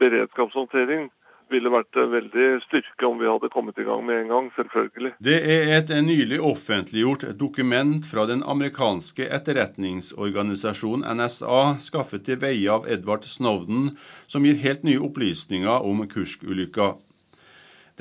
beredskapshåndtering, 0.01 1.11
ville 1.52 1.70
vært 1.72 1.96
veldig 1.96 2.46
styrke 2.64 3.07
om 3.09 3.18
vi 3.20 3.28
hadde 3.28 3.50
kommet 3.52 3.78
i 3.78 3.87
gang 3.87 4.02
med 4.07 4.22
en 4.22 4.33
gang, 4.33 4.50
selvfølgelig. 4.57 5.12
Det 5.24 5.37
er 5.54 5.72
et 5.76 5.92
nylig 6.04 6.40
offentliggjort 6.44 7.26
dokument 7.40 8.07
fra 8.09 8.26
den 8.30 8.42
amerikanske 8.42 9.28
etterretningsorganisasjonen 9.38 11.07
NSA, 11.20 11.62
skaffet 11.85 12.26
til 12.28 12.40
veie 12.42 12.70
av 12.72 12.88
Edvard 12.90 13.26
Snowden, 13.28 13.92
som 14.26 14.46
gir 14.46 14.61
helt 14.64 14.87
nye 14.87 15.02
opplysninger 15.04 15.85
om 15.85 16.04
Kursk-ulykka. 16.11 16.94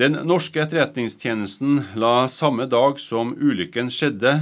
Den 0.00 0.16
norske 0.26 0.58
etterretningstjenesten 0.58 1.76
la 2.02 2.26
samme 2.26 2.64
dag 2.66 2.98
som 2.98 3.36
ulykken 3.38 3.92
skjedde, 3.94 4.32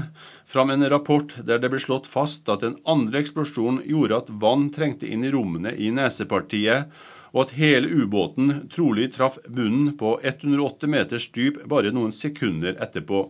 fram 0.48 0.70
en 0.72 0.84
rapport 0.88 1.34
der 1.44 1.60
det 1.60 1.68
ble 1.72 1.80
slått 1.80 2.08
fast 2.08 2.48
at 2.52 2.64
den 2.64 2.78
andre 2.88 3.20
eksplosjonen 3.20 3.82
gjorde 3.88 4.22
at 4.22 4.32
vann 4.40 4.70
trengte 4.72 5.08
inn 5.08 5.24
i 5.24 5.32
rommene 5.32 5.74
i 5.76 5.90
nesepartiet, 5.92 6.88
og 7.32 7.46
at 7.46 7.54
hele 7.56 7.88
ubåten 7.88 8.66
trolig 8.72 9.10
traff 9.16 9.38
bunnen 9.48 9.94
på 9.98 10.18
108 10.22 10.88
meters 10.90 11.28
dyp 11.32 11.62
bare 11.68 11.92
noen 11.94 12.12
sekunder 12.12 12.76
etterpå. 12.76 13.24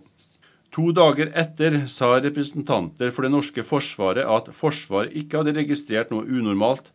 To 0.72 0.88
dager 0.96 1.28
etter 1.36 1.82
sa 1.92 2.14
representanter 2.16 3.12
for 3.12 3.26
det 3.26 3.32
norske 3.34 3.62
forsvaret 3.66 4.24
at 4.24 4.48
Forsvaret 4.56 5.12
ikke 5.20 5.42
hadde 5.42 5.54
registrert 5.58 6.10
noe 6.14 6.24
unormalt, 6.24 6.88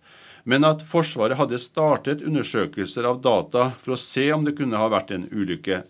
men 0.49 0.65
at 0.65 0.81
Forsvaret 0.87 1.37
hadde 1.37 1.59
startet 1.61 2.23
undersøkelser 2.25 3.05
av 3.05 3.21
data 3.21 3.69
for 3.77 3.93
å 3.93 4.01
se 4.01 4.25
om 4.33 4.47
det 4.47 4.55
kunne 4.57 4.79
ha 4.81 4.89
vært 4.89 5.13
en 5.13 5.27
ulykke. 5.29 5.83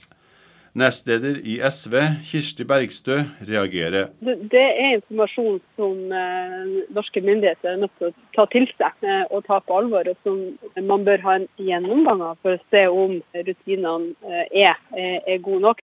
Nestleder 0.78 1.40
i 1.42 1.56
SV, 1.58 1.96
Kirsti 2.28 2.66
Bergstø, 2.70 3.16
reagerer. 3.50 4.12
Det 4.22 4.62
er 4.62 4.98
informasjon 5.00 5.58
som 5.80 6.13
eh, 6.13 6.76
norske 6.94 7.24
myndigheter 7.26 7.72
er 7.72 7.80
nødt 7.82 7.96
til 7.98 8.12
å 8.12 8.28
ta 8.38 8.46
til 8.54 8.68
seg 8.76 9.08
eh, 9.08 9.24
og 9.34 9.48
ta 9.50 9.58
på 9.66 9.80
alvor, 9.80 10.06
og 10.06 10.22
som 10.22 10.86
man 10.86 11.08
bør 11.08 11.26
ha 11.26 11.36
en 11.40 11.50
gjennomgang 11.58 12.22
av 12.30 12.38
for 12.46 12.60
å 12.60 12.63
se 12.70 12.86
om 12.94 13.18
rutinene 13.34 14.13
eh, 14.30 14.70
er, 14.70 14.78
er 15.26 15.42
gode 15.42 15.66
nok. 15.66 15.84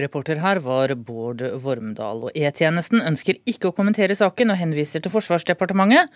Reporter 0.00 0.40
her 0.42 0.64
var 0.64 0.96
Bård 0.96 1.44
Vormdal. 1.62 2.24
og 2.26 2.34
E-tjenesten 2.34 3.04
ønsker 3.04 3.36
ikke 3.46 3.68
å 3.68 3.76
kommentere 3.76 4.16
saken, 4.18 4.50
og 4.50 4.58
henviser 4.64 5.04
til 5.04 5.12
Forsvarsdepartementet, 5.12 6.08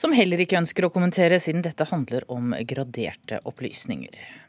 som 0.00 0.16
heller 0.16 0.40
ikke 0.40 0.58
ønsker 0.64 0.88
å 0.88 0.94
kommentere, 0.94 1.38
siden 1.38 1.62
dette 1.68 1.86
handler 1.92 2.24
om 2.32 2.56
graderte 2.64 3.44
opplysninger. 3.44 4.48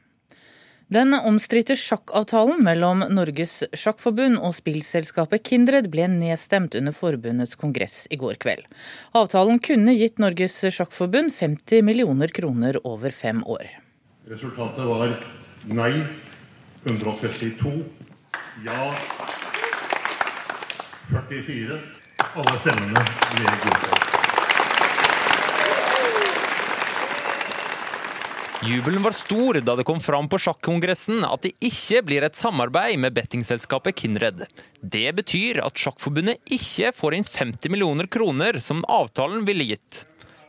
Den 0.92 1.14
omstridte 1.16 1.78
sjakkavtalen 1.80 2.66
mellom 2.68 3.06
Norges 3.16 3.62
Sjakkforbund 3.72 4.42
og 4.44 4.52
spillselskapet 4.58 5.46
Kindred 5.48 5.86
ble 5.94 6.04
nedstemt 6.12 6.76
under 6.76 6.92
forbundets 6.92 7.56
kongress 7.56 8.10
i 8.12 8.18
går 8.20 8.36
kveld. 8.44 8.66
Avtalen 9.16 9.62
kunne 9.64 9.96
gitt 9.96 10.20
Norges 10.20 10.58
Sjakkforbund 10.68 11.32
50 11.38 11.86
millioner 11.88 12.34
kroner 12.36 12.76
over 12.84 13.16
fem 13.16 13.40
år. 13.48 13.70
Resultatet 14.28 14.84
var 14.92 15.16
nei 15.72 15.94
132, 16.84 17.74
ja 18.68 18.92
44. 21.16 21.80
Alle 22.36 22.60
stemmene 22.66 23.08
ble 23.32 23.58
godtatt. 23.64 23.91
Jubelen 28.62 29.02
var 29.02 29.16
stor 29.18 29.58
da 29.66 29.74
det 29.76 29.88
kom 29.90 29.98
fram 30.00 30.28
på 30.30 30.38
sjakkongressen 30.38 31.24
at 31.26 31.42
det 31.42 31.56
ikke 31.66 32.04
blir 32.06 32.26
et 32.28 32.38
samarbeid 32.38 33.00
med 33.02 33.16
bettingselskapet 33.16 33.98
Kindred. 33.98 34.44
Det 34.86 35.08
betyr 35.18 35.64
at 35.66 35.82
Sjakkforbundet 35.82 36.54
ikke 36.54 36.92
får 36.94 37.18
inn 37.18 37.26
50 37.26 37.74
millioner 37.74 38.06
kroner 38.06 38.60
som 38.62 38.84
avtalen 38.86 39.48
ville 39.50 39.66
gitt. 39.72 40.04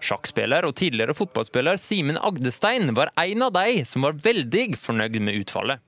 Sjakkspiller 0.05 0.69
og 0.69 0.77
tidligere 0.77 1.17
fotballspiller 1.17 1.81
Simen 1.81 2.21
Agdestein 2.21 2.93
var 2.99 3.15
en 3.17 3.49
av 3.49 3.57
de 3.57 3.81
som 3.89 4.05
var 4.05 4.21
veldig 4.21 4.67
fornøyd 4.77 5.17
med 5.25 5.41
utfallet. 5.41 5.81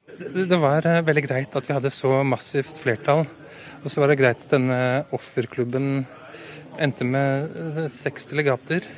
Det 0.49 0.61
var 0.65 0.89
eh, 0.89 1.05
veldig 1.05 1.27
greit 1.29 1.61
at 1.61 1.69
vi 1.69 1.77
hadde 1.77 1.93
så 1.93 2.23
massivt 2.25 2.81
flertall. 2.81 3.27
Og 3.85 3.93
så 3.93 4.01
var 4.01 4.09
det 4.09 4.21
greit 4.23 4.41
at 4.47 4.57
denne 4.57 4.81
offerklubben 5.13 6.07
endte 6.81 7.05
med 7.05 7.53
eh, 7.53 7.89
seks 7.93 8.33
delegater. 8.33 8.89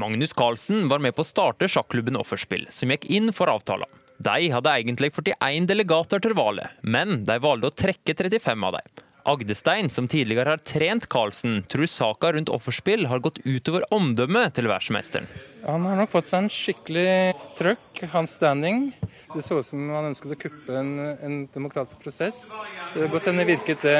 Magnus 0.00 0.32
Carlsen 0.32 0.88
var 0.88 0.98
med 0.98 1.14
på 1.14 1.22
å 1.22 1.28
starte 1.28 1.68
sjakklubben 1.70 2.18
Offerspill, 2.18 2.66
som 2.70 2.90
gikk 2.90 3.06
inn 3.12 3.32
for 3.34 3.52
avtalen. 3.52 3.90
De 4.24 4.50
hadde 4.50 4.72
egentlig 4.78 5.10
41 5.14 5.66
delegater 5.70 6.22
til 6.22 6.36
valget, 6.38 6.70
men 6.82 7.24
de 7.26 7.38
valgte 7.42 7.70
å 7.70 7.78
trekke 7.84 8.14
35 8.14 8.66
av 8.68 8.78
dem. 8.78 9.03
Agdestein, 9.24 9.88
som 9.88 10.08
tidligere 10.08 10.52
har 10.52 10.60
trent 10.60 11.08
Carlsen, 11.08 11.62
tror 11.68 11.88
saka 11.88 12.32
rundt 12.36 12.50
offerspill 12.52 13.06
har 13.08 13.22
gått 13.24 13.40
utover 13.44 13.86
omdømmet 13.94 14.52
til 14.58 14.68
verdensmesteren. 14.68 15.28
Han 15.64 15.86
har 15.88 15.96
nok 15.96 16.10
fått 16.12 16.28
seg 16.28 16.42
en 16.42 16.50
skikkelig 16.52 17.12
trøkk, 17.56 18.02
hans 18.12 18.34
standing. 18.36 18.90
Det 19.32 19.40
så 19.46 19.62
ut 19.62 19.68
som 19.68 19.86
han 19.94 20.10
ønsket 20.10 20.34
å 20.34 20.40
kuppe 20.42 20.76
en, 20.76 20.90
en 21.24 21.38
demokratisk 21.54 22.02
prosess. 22.04 22.50
Så 22.92 23.00
det 23.00 23.08
godt 23.14 23.30
hende 23.30 23.46
virket 23.48 23.80
det 23.86 23.96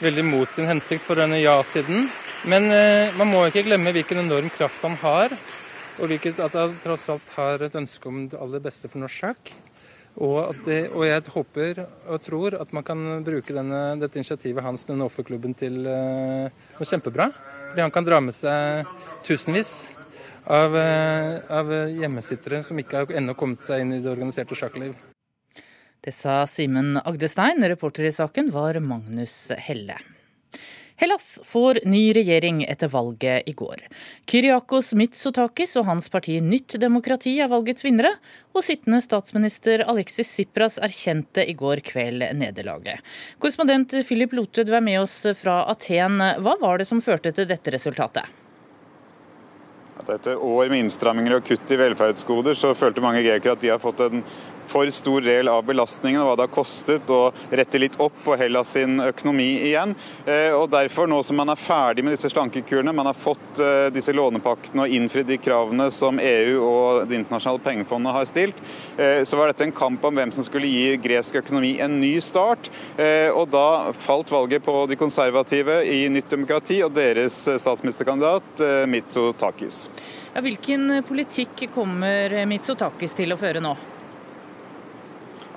veldig 0.00 0.24
mot 0.30 0.48
sin 0.52 0.70
hensikt 0.70 1.04
for 1.04 1.20
denne 1.20 1.42
ja-siden. 1.42 2.08
Men 2.48 2.70
eh, 2.72 3.12
man 3.20 3.28
må 3.28 3.44
ikke 3.48 3.66
glemme 3.68 3.92
hvilken 3.92 4.22
enorm 4.24 4.48
kraft 4.52 4.80
han 4.84 4.96
har, 5.04 5.36
og 6.00 6.08
hvilket, 6.08 6.40
at 6.40 6.56
han 6.56 6.72
tross 6.82 7.06
alt 7.12 7.36
har 7.36 7.68
et 7.68 7.76
ønske 7.78 8.08
om 8.08 8.24
det 8.32 8.40
aller 8.40 8.64
beste 8.64 8.88
for 8.88 9.04
norsk 9.04 9.26
sjakk. 9.26 9.52
Og, 10.14 10.54
det, 10.62 10.92
og, 10.92 11.02
jeg 11.08 11.24
håper 11.34 11.80
og 12.06 12.20
tror 12.22 12.54
at 12.60 12.70
man 12.76 12.84
kan 12.86 13.00
bruke 13.26 13.54
denne, 13.56 13.80
dette 13.98 14.20
initiativet 14.20 14.62
hans 14.62 14.86
med 14.86 14.94
denne 14.94 15.08
offerklubben 15.08 15.56
til 15.58 15.80
uh, 15.88 16.46
noe 16.76 16.86
kjempebra. 16.86 17.32
Fordi 17.72 17.82
han 17.82 17.94
kan 17.94 18.06
dra 18.06 18.20
med 18.22 18.36
seg 18.36 18.86
tusenvis 19.26 19.72
av, 20.46 20.76
uh, 20.78 21.42
av 21.58 21.74
hjemmesittere 21.98 22.62
som 22.62 22.78
ikke 22.78 23.02
har 23.02 23.18
ennå 23.18 23.34
kommet 23.38 23.66
seg 23.66 23.82
inn 23.82 23.96
i 23.98 24.02
det 24.04 24.12
organiserte 24.14 24.54
sjakkliv. 24.58 24.94
Det 26.04 26.14
sa 26.14 26.44
Simen 26.46 26.98
Agdestein. 27.02 27.64
Reporter 27.66 28.06
i 28.06 28.14
saken 28.14 28.54
var 28.54 28.78
Magnus 28.84 29.48
Helle. 29.66 29.98
Hellas 30.96 31.40
får 31.44 31.80
ny 31.84 32.12
regjering 32.14 32.62
etter 32.70 32.88
valget 32.88 33.48
i 33.50 33.52
går. 33.52 33.80
Kyriakos 34.30 34.92
Mitsotakis 34.94 35.74
og 35.80 35.88
hans 35.88 36.06
parti 36.08 36.36
Nytt 36.38 36.76
demokrati 36.78 37.32
er 37.42 37.50
valgets 37.50 37.82
vinnere, 37.82 38.12
og 38.54 38.62
sittende 38.62 39.00
statsminister 39.02 39.82
Alexis 39.90 40.30
Tsipras 40.30 40.78
erkjente 40.78 41.42
i 41.50 41.56
går 41.58 41.82
kveld 41.88 42.22
nederlaget. 42.38 43.02
Korrespondent 43.42 43.96
Philip 44.06 44.38
Lote, 44.38 44.62
du 44.62 44.70
er 44.70 44.86
med 44.86 45.00
oss 45.02 45.18
fra 45.40 45.64
Aten. 45.72 46.22
Hva 46.38 46.56
var 46.62 46.78
det 46.78 46.86
som 46.86 47.02
førte 47.02 47.34
til 47.34 47.50
dette 47.50 47.74
resultatet? 47.74 48.30
Etter 50.04 50.36
år 50.36 50.68
med 50.68 50.84
innstramminger 50.84 51.38
og 51.38 51.46
kutt 51.48 51.70
i 51.70 51.78
velferdsgoder, 51.80 52.54
så 52.58 52.74
følte 52.76 53.02
mange 53.02 53.22
grekere 53.24 53.54
at 53.54 53.62
de 53.62 53.70
har 53.72 53.82
fått 53.82 54.02
en 54.04 54.22
for 54.70 54.90
stor 54.90 55.24
del 55.24 55.48
av 55.48 55.64
belastningen 55.66 56.22
og 56.22 56.28
hva 56.28 56.36
det 56.38 56.46
har 56.46 56.54
kostet 56.54 57.10
å 57.12 57.20
rette 57.50 57.80
litt 57.80 57.98
opp 58.02 58.16
på 58.24 58.36
Hellas 58.38 58.74
sin 58.74 59.00
økonomi 59.00 59.48
igjen. 59.68 59.94
Eh, 60.26 60.52
og 60.54 60.68
derfor, 60.72 61.08
nå 61.10 61.20
som 61.26 61.38
man 61.38 61.52
er 61.52 61.60
ferdig 61.60 62.04
med 62.04 62.16
disse 62.16 62.30
slankekurene, 62.32 62.94
man 62.96 63.10
har 63.10 63.18
fått 63.18 63.60
eh, 63.62 63.88
disse 63.94 64.14
lånepaktene 64.14 64.86
og 64.86 64.96
innfridd 64.96 65.28
de 65.30 65.38
kravene 65.42 65.90
som 65.94 66.20
EU 66.20 66.58
og 66.64 67.08
Det 67.08 67.18
internasjonale 67.18 67.62
pengefondet 67.64 68.14
har 68.16 68.28
stilt, 68.28 68.60
eh, 68.96 69.22
så 69.26 69.38
var 69.38 69.50
dette 69.50 69.66
en 69.66 69.76
kamp 69.76 70.04
om 70.04 70.18
hvem 70.18 70.32
som 70.34 70.46
skulle 70.46 70.70
gi 70.70 70.98
gresk 71.02 71.40
økonomi 71.42 71.76
en 71.84 71.98
ny 72.00 72.16
start. 72.22 72.70
Og 73.34 73.48
da 73.50 73.92
falt 73.98 74.30
valget 74.32 74.62
på 74.64 74.74
de 74.88 74.96
konservative 74.98 75.80
i 75.90 76.04
Nytt 76.12 76.30
demokrati 76.30 76.78
og 76.84 76.92
deres 76.94 77.36
statsministerkandidat 77.60 78.62
Mitsotakis. 78.90 79.88
Ja, 80.34 80.42
hvilken 80.44 81.02
politikk 81.08 81.66
kommer 81.74 82.34
Mitsotakis 82.50 83.16
til 83.18 83.34
å 83.34 83.40
føre 83.40 83.62
nå? 83.64 83.74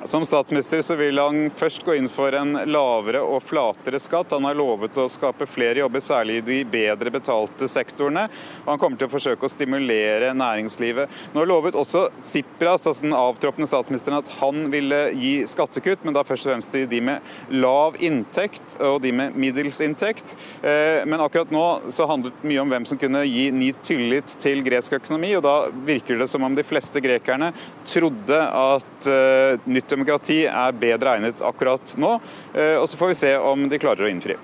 Som 0.08 0.26
statsminister 0.26 0.82
så 0.82 0.96
vil 0.96 1.20
han 1.20 1.50
først 1.52 1.84
gå 1.84 1.98
inn 2.00 2.06
for 2.08 2.32
en 2.32 2.54
lavere 2.72 3.20
og 3.28 3.42
flatere 3.44 4.00
skatt. 4.00 4.32
Han 4.32 4.46
har 4.48 4.56
lovet 4.56 4.96
å 4.96 5.10
skape 5.12 5.44
flere 5.52 5.82
jobber, 5.82 6.00
særlig 6.00 6.38
i 6.38 6.44
de 6.48 6.60
bedre 6.64 7.12
betalte 7.12 7.68
sektorene. 7.68 8.24
Og 8.64 8.70
han 8.72 8.80
kommer 8.80 9.02
til 9.02 9.10
å 9.10 9.12
forsøke 9.12 9.44
å 9.44 9.52
stimulere 9.52 10.30
næringslivet. 10.32 11.12
Nå 11.36 11.44
lovet 11.44 11.76
også 11.76 12.06
Tsipras, 12.22 12.86
altså 12.88 13.04
den 13.04 13.18
avtroppende 13.18 13.68
statsministeren, 13.68 14.22
at 14.22 14.32
han 14.38 14.70
ville 14.72 15.02
gi 15.12 15.34
skattekutt, 15.52 16.08
men 16.08 16.16
da 16.16 16.24
først 16.24 16.48
og 16.48 16.54
fremst 16.54 16.72
til 16.72 16.88
de 16.88 17.04
med 17.10 17.52
lav 17.52 18.00
inntekt 18.00 18.78
og 18.80 19.02
de 19.04 19.12
med 19.12 19.36
middels 19.36 19.82
inntekt. 19.84 20.38
Eh, 20.64 21.04
men 21.04 21.20
akkurat 21.26 21.52
nå 21.52 21.66
så 21.92 22.08
handlet 22.08 22.40
det 22.40 22.54
mye 22.54 22.64
om 22.64 22.72
hvem 22.72 22.88
som 22.88 23.02
kunne 23.04 23.26
gi 23.28 23.50
ny 23.52 23.74
tillit 23.84 24.38
til 24.40 24.64
gresk 24.64 25.02
økonomi, 25.02 25.36
og 25.36 25.44
da 25.44 25.58
virker 25.92 26.24
det 26.24 26.32
som 26.32 26.48
om 26.48 26.56
de 26.56 26.64
fleste 26.64 27.04
grekerne 27.04 27.52
trodde 27.92 28.42
at 28.64 29.12
eh, 29.12 29.68
nytt 29.68 29.97
demokrati 29.98 30.44
er 30.46 30.78
bedre 30.78 31.18
egnet 31.18 31.42
akkurat 31.46 31.96
nå. 32.00 32.18
Eh, 32.54 32.76
og 32.78 32.86
så 32.90 33.00
får 33.00 33.14
vi 33.14 33.20
se 33.26 33.34
om 33.42 33.66
de 33.70 33.82
klarer 33.82 34.06
å 34.06 34.12
innfri. 34.12 34.38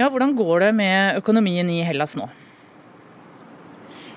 Ja, 0.00 0.08
Hvordan 0.10 0.34
går 0.34 0.66
det 0.66 0.72
med 0.74 1.20
økonomien 1.22 1.70
i 1.70 1.80
Hellas 1.86 2.16
nå? 2.18 2.26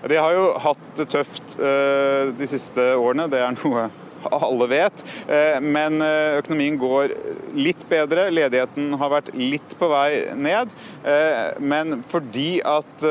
De 0.07 0.17
har 0.17 0.33
jo 0.33 0.49
hatt 0.61 0.83
det 0.97 1.07
tøft 1.13 1.57
eh, 1.61 2.33
de 2.37 2.49
siste 2.49 2.91
årene. 2.97 3.27
Det 3.29 3.41
er 3.41 3.53
noe 3.53 3.87
alle 4.31 4.67
vet. 4.67 5.03
Eh, 5.27 5.59
men 5.61 6.01
eh, 6.01 6.37
økonomien 6.39 6.77
går 6.79 7.13
litt 7.57 7.85
bedre. 7.89 8.27
Ledigheten 8.33 8.93
har 8.99 9.11
vært 9.11 9.33
litt 9.37 9.77
på 9.79 9.89
vei 9.91 10.27
ned. 10.35 10.73
Eh, 11.07 11.57
men 11.59 12.01
fordi 12.07 12.59
at 12.65 13.05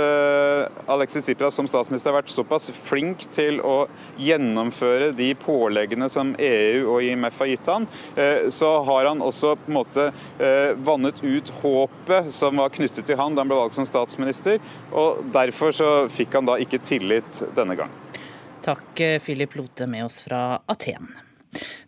Alexis 0.91 1.27
Tsipras 1.27 1.57
som 1.57 1.69
statsminister 1.69 2.11
har 2.11 2.21
vært 2.21 2.33
såpass 2.33 2.69
flink 2.75 3.27
til 3.35 3.61
å 3.65 3.87
gjennomføre 4.21 5.13
de 5.17 5.31
påleggene 5.39 6.09
som 6.13 6.35
EU 6.39 6.97
og 6.97 7.05
IMF 7.07 7.41
har 7.43 7.51
gitt 7.51 7.71
han, 7.71 7.87
så 8.53 8.71
har 8.87 9.09
han 9.11 9.23
også 9.25 9.55
på 9.61 9.71
en 9.71 9.77
måte 9.77 10.07
vannet 10.87 11.23
ut 11.23 11.53
håpet 11.63 12.31
som 12.35 12.63
var 12.63 12.75
knyttet 12.75 13.07
til 13.09 13.19
han 13.21 13.37
da 13.37 13.45
han 13.45 13.53
ble 13.53 13.61
valgt 13.61 13.79
som 13.79 13.89
statsminister. 13.89 14.59
Og 14.93 15.23
derfor 15.35 15.75
så 15.77 15.93
fikk 16.13 16.37
han 16.39 16.49
da 16.49 16.59
ikke 16.63 16.83
tillit 16.83 17.45
denne 17.57 17.79
gang. 17.79 17.93
Takk, 18.67 19.05
Philip 19.23 19.55
Lote, 19.55 19.87
med 19.87 20.09
oss 20.09 20.19
fra 20.25 20.59
Aten. 20.67 21.13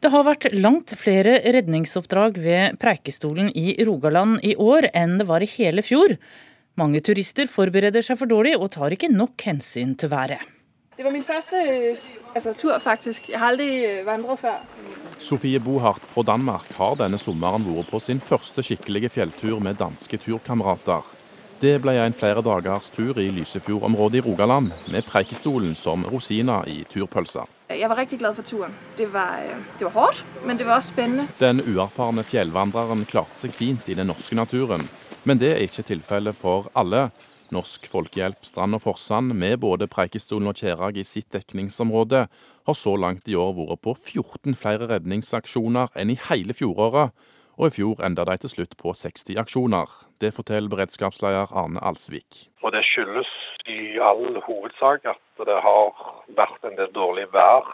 Det 0.01 0.11
har 0.13 0.25
vært 0.27 0.47
langt 0.55 0.95
flere 0.99 1.41
redningsoppdrag 1.45 2.39
ved 2.41 2.79
Preikestolen 2.81 3.51
i 3.51 3.75
Rogaland 3.85 4.39
i 4.47 4.55
år 4.57 4.89
enn 4.97 5.19
det 5.21 5.27
var 5.29 5.45
i 5.45 5.51
hele 5.59 5.85
fjor. 5.85 6.15
Mange 6.79 7.03
turister 7.03 7.51
forbereder 7.51 8.05
seg 8.07 8.21
for 8.21 8.31
dårlig 8.31 8.55
og 8.57 8.71
tar 8.77 8.95
ikke 8.95 9.11
nok 9.11 9.43
hensyn 9.49 9.97
til 9.99 10.13
været. 10.13 10.45
Det 10.99 11.05
var 11.07 11.15
min 11.15 11.27
første 11.27 11.59
altså, 12.35 12.55
tur, 12.59 12.79
faktisk. 12.83 13.29
Jeg 13.31 13.39
har 13.39 13.53
aldri 13.53 13.69
øh, 13.87 14.07
vandret 14.07 14.41
før. 14.41 14.57
Sofie 15.23 15.61
Bohart 15.63 16.07
fra 16.07 16.25
Danmark 16.27 16.67
har 16.79 16.97
denne 16.99 17.21
sommeren 17.23 17.67
vært 17.67 17.91
på 17.93 18.01
sin 18.03 18.19
første 18.23 18.65
skikkelige 18.67 19.13
fjelltur 19.15 19.61
med 19.63 19.79
danske 19.79 20.19
turkamerater. 20.19 21.07
Det 21.59 21.73
ble 21.83 21.91
en 21.99 22.15
flere 22.15 22.39
dagers 22.47 22.87
tur 22.95 23.17
i 23.19 23.25
Lysefjord-området 23.35 24.21
i 24.21 24.23
Rogaland, 24.23 24.69
med 24.95 25.03
Preikestolen 25.09 25.73
som 25.75 26.05
rosina 26.07 26.61
i 26.71 26.85
turpølsa. 26.87 27.49
Jeg 27.75 27.89
var 27.91 27.99
riktig 27.99 28.21
glad 28.21 28.37
for 28.37 28.47
turen. 28.47 28.77
Det 28.97 29.09
var, 29.11 29.41
øh, 29.43 29.65
det 29.79 29.89
var 29.89 29.91
hardt, 29.91 30.21
men 30.47 30.59
det 30.59 30.67
var 30.67 30.77
også 30.77 30.93
spennende. 30.95 31.27
Den 31.41 31.59
uerfarne 31.61 32.23
fjellvandreren 32.23 33.03
klarte 33.11 33.35
seg 33.35 33.51
fint 33.51 33.89
i 33.91 33.97
den 33.99 34.07
norske 34.07 34.39
naturen, 34.39 34.87
men 35.25 35.41
det 35.43 35.51
er 35.51 35.65
ikke 35.67 35.83
tilfellet 35.83 36.39
for 36.39 36.71
alle. 36.79 37.11
Norsk 37.51 37.91
Folkehjelp 37.91 38.45
Strand 38.47 38.79
og 38.79 38.85
Forsand, 38.85 39.35
med 39.35 39.57
både 39.59 39.89
Preikestolen 39.91 40.47
og 40.47 40.55
Kjerag 40.55 40.97
i 40.97 41.05
sitt 41.05 41.33
dekningsområde, 41.35 42.29
har 42.67 42.75
så 42.75 42.95
langt 42.95 43.27
i 43.27 43.35
år 43.35 43.57
vært 43.57 43.83
på 43.83 43.97
14 43.97 44.55
flere 44.55 44.87
redningsaksjoner 44.95 45.91
enn 45.99 46.15
i 46.15 46.21
hele 46.29 46.55
fjoråret 46.55 47.11
og 47.59 47.67
i 47.67 47.75
fjor 47.75 48.03
enda 48.07 48.25
de 48.29 48.37
til 48.39 48.53
slutt 48.53 48.77
på 48.79 48.93
60 48.95 49.35
aksjoner. 49.43 49.91
Det 50.23 50.31
forteller 50.35 50.71
beredskapsleder 50.71 51.51
Arne 51.61 51.83
Alsvik. 51.83 52.47
Og 52.63 52.73
Det 52.73 52.85
skyldes 52.87 53.31
i 53.67 53.99
all 53.99 54.41
hovedsak 54.47 55.05
at 55.05 55.45
det 55.51 55.59
har 55.67 55.91
vært 56.39 56.65
en 56.65 56.79
del 56.79 56.91
dårlig 56.95 57.27
vær, 57.35 57.67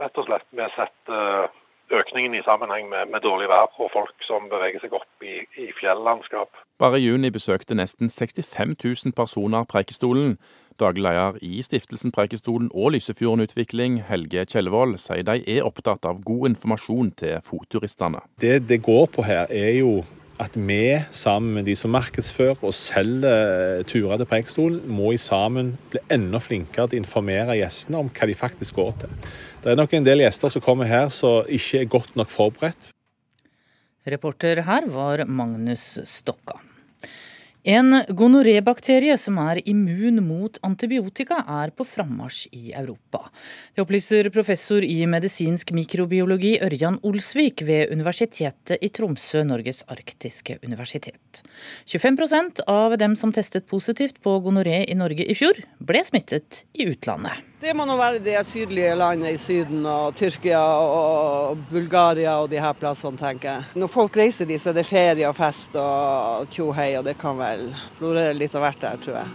rett 0.00 0.18
og 0.18 0.28
slett. 0.28 0.46
Vi 0.52 0.62
har 0.62 0.72
sett 0.76 1.12
uh, 1.12 1.48
økningen 1.92 2.34
i 2.34 2.42
sammenheng 2.44 2.88
med, 2.88 3.08
med, 3.12 3.20
dårlig 3.24 3.48
vær 3.48 3.72
og 3.78 3.90
folk 3.92 4.26
som 4.28 4.48
beveger 4.52 4.84
seg 4.84 4.94
opp 4.96 5.24
i, 5.24 5.40
i 5.64 5.68
fjellandskap. 5.80 6.52
Bare 6.80 7.00
i 7.00 7.06
juni 7.06 7.30
besøkte 7.32 7.76
nesten 7.78 8.12
65 8.12 8.76
000 8.84 9.16
personer 9.16 9.68
Preikestolen. 9.68 10.36
Daglig 10.82 11.04
leder 11.04 11.36
i 11.46 11.60
Stiftelsen 11.62 12.10
Preikestolen 12.14 12.70
og 12.74 12.96
Lysefjorden 12.96 13.44
Utvikling, 13.44 14.00
Helge 14.08 14.42
Kjellevold, 14.50 14.96
sier 14.98 15.22
de 15.26 15.38
er 15.46 15.62
opptatt 15.62 16.08
av 16.08 16.18
god 16.26 16.48
informasjon 16.50 17.12
til 17.20 17.38
fotturistene. 17.46 18.24
Det 18.42 18.64
det 18.66 18.80
går 18.82 19.06
på 19.14 19.22
her, 19.26 19.46
er 19.46 19.76
jo 19.78 20.00
at 20.42 20.56
vi 20.58 20.98
sammen 21.14 21.54
med 21.54 21.68
de 21.68 21.76
som 21.78 21.92
markedsfører 21.94 22.64
og 22.66 22.74
selger 22.74 23.84
turer 23.86 24.18
til 24.18 24.28
Preikestolen, 24.30 24.80
må 24.90 25.12
i 25.14 25.20
sammen 25.22 25.76
bli 25.92 26.02
enda 26.10 26.40
flinkere 26.42 26.88
til 26.88 26.98
å 26.98 27.02
informere 27.04 27.58
gjestene 27.60 28.00
om 28.02 28.10
hva 28.10 28.26
de 28.26 28.36
faktisk 28.38 28.80
går 28.80 28.96
til. 29.04 29.14
Det 29.62 29.70
er 29.70 29.78
nok 29.78 29.94
en 29.94 30.08
del 30.08 30.24
gjester 30.24 30.50
som 30.50 30.64
kommer 30.64 30.90
her 30.90 31.12
som 31.14 31.46
ikke 31.46 31.84
er 31.84 31.94
godt 31.94 32.18
nok 32.18 32.34
forberedt. 32.34 32.90
Reporter 34.02 34.64
her 34.66 34.90
var 34.90 35.22
Magnus 35.30 35.94
Stokka. 36.10 36.58
En 37.62 37.94
gonorébakterie 38.10 39.14
som 39.22 39.36
er 39.38 39.60
immun 39.70 40.18
mot 40.26 40.56
antibiotika, 40.66 41.44
er 41.46 41.70
på 41.70 41.84
frammarsj 41.86 42.48
i 42.58 42.72
Europa. 42.74 43.28
Det 43.70 43.84
opplyser 43.84 44.32
professor 44.34 44.82
i 44.82 44.96
medisinsk 45.06 45.70
mikrobiologi 45.70 46.56
Ørjan 46.58 46.98
Olsvik 47.06 47.62
ved 47.62 47.94
Universitetet 47.94 48.82
i 48.82 48.90
Tromsø, 48.90 49.44
Norges 49.46 49.84
arktiske 49.86 50.58
universitet. 50.66 51.44
25% 51.86 52.64
av 52.66 52.98
dem 52.98 53.14
som 53.14 53.30
testet 53.30 53.70
positivt 53.70 54.18
på 54.26 54.40
gonoré 54.42 54.82
i 54.82 54.98
Norge 54.98 55.22
i 55.22 55.38
fjor, 55.38 55.62
ble 55.78 56.02
smittet 56.02 56.64
i 56.74 56.90
utlandet. 56.90 57.51
Det 57.62 57.70
må 57.78 57.84
nå 57.86 57.94
være 57.94 58.18
de 58.18 58.32
sydlige 58.42 58.90
landene 58.98 59.36
i 59.36 59.38
Syden, 59.38 59.84
og 59.86 60.16
Tyrkia 60.18 60.58
og 60.58 61.60
Bulgaria 61.70 62.32
og 62.42 62.48
de 62.50 62.58
her 62.58 62.72
plassene, 62.74 63.14
tenker 63.20 63.52
jeg. 63.52 63.76
Når 63.78 63.90
folk 63.92 64.16
reiser 64.18 64.48
dit, 64.50 64.58
så 64.58 64.72
er 64.72 64.80
det 64.80 64.84
ferie 64.88 65.28
og 65.28 65.36
fest 65.38 65.76
og 65.78 66.48
tjohei, 66.50 66.88
og 66.98 67.06
det 67.06 67.14
kan 67.20 67.38
vel 67.38 67.68
florere 68.00 68.32
litt 68.34 68.56
av 68.58 68.64
hvert 68.66 68.82
der, 68.82 68.98
tror 69.04 69.20
jeg. 69.20 69.30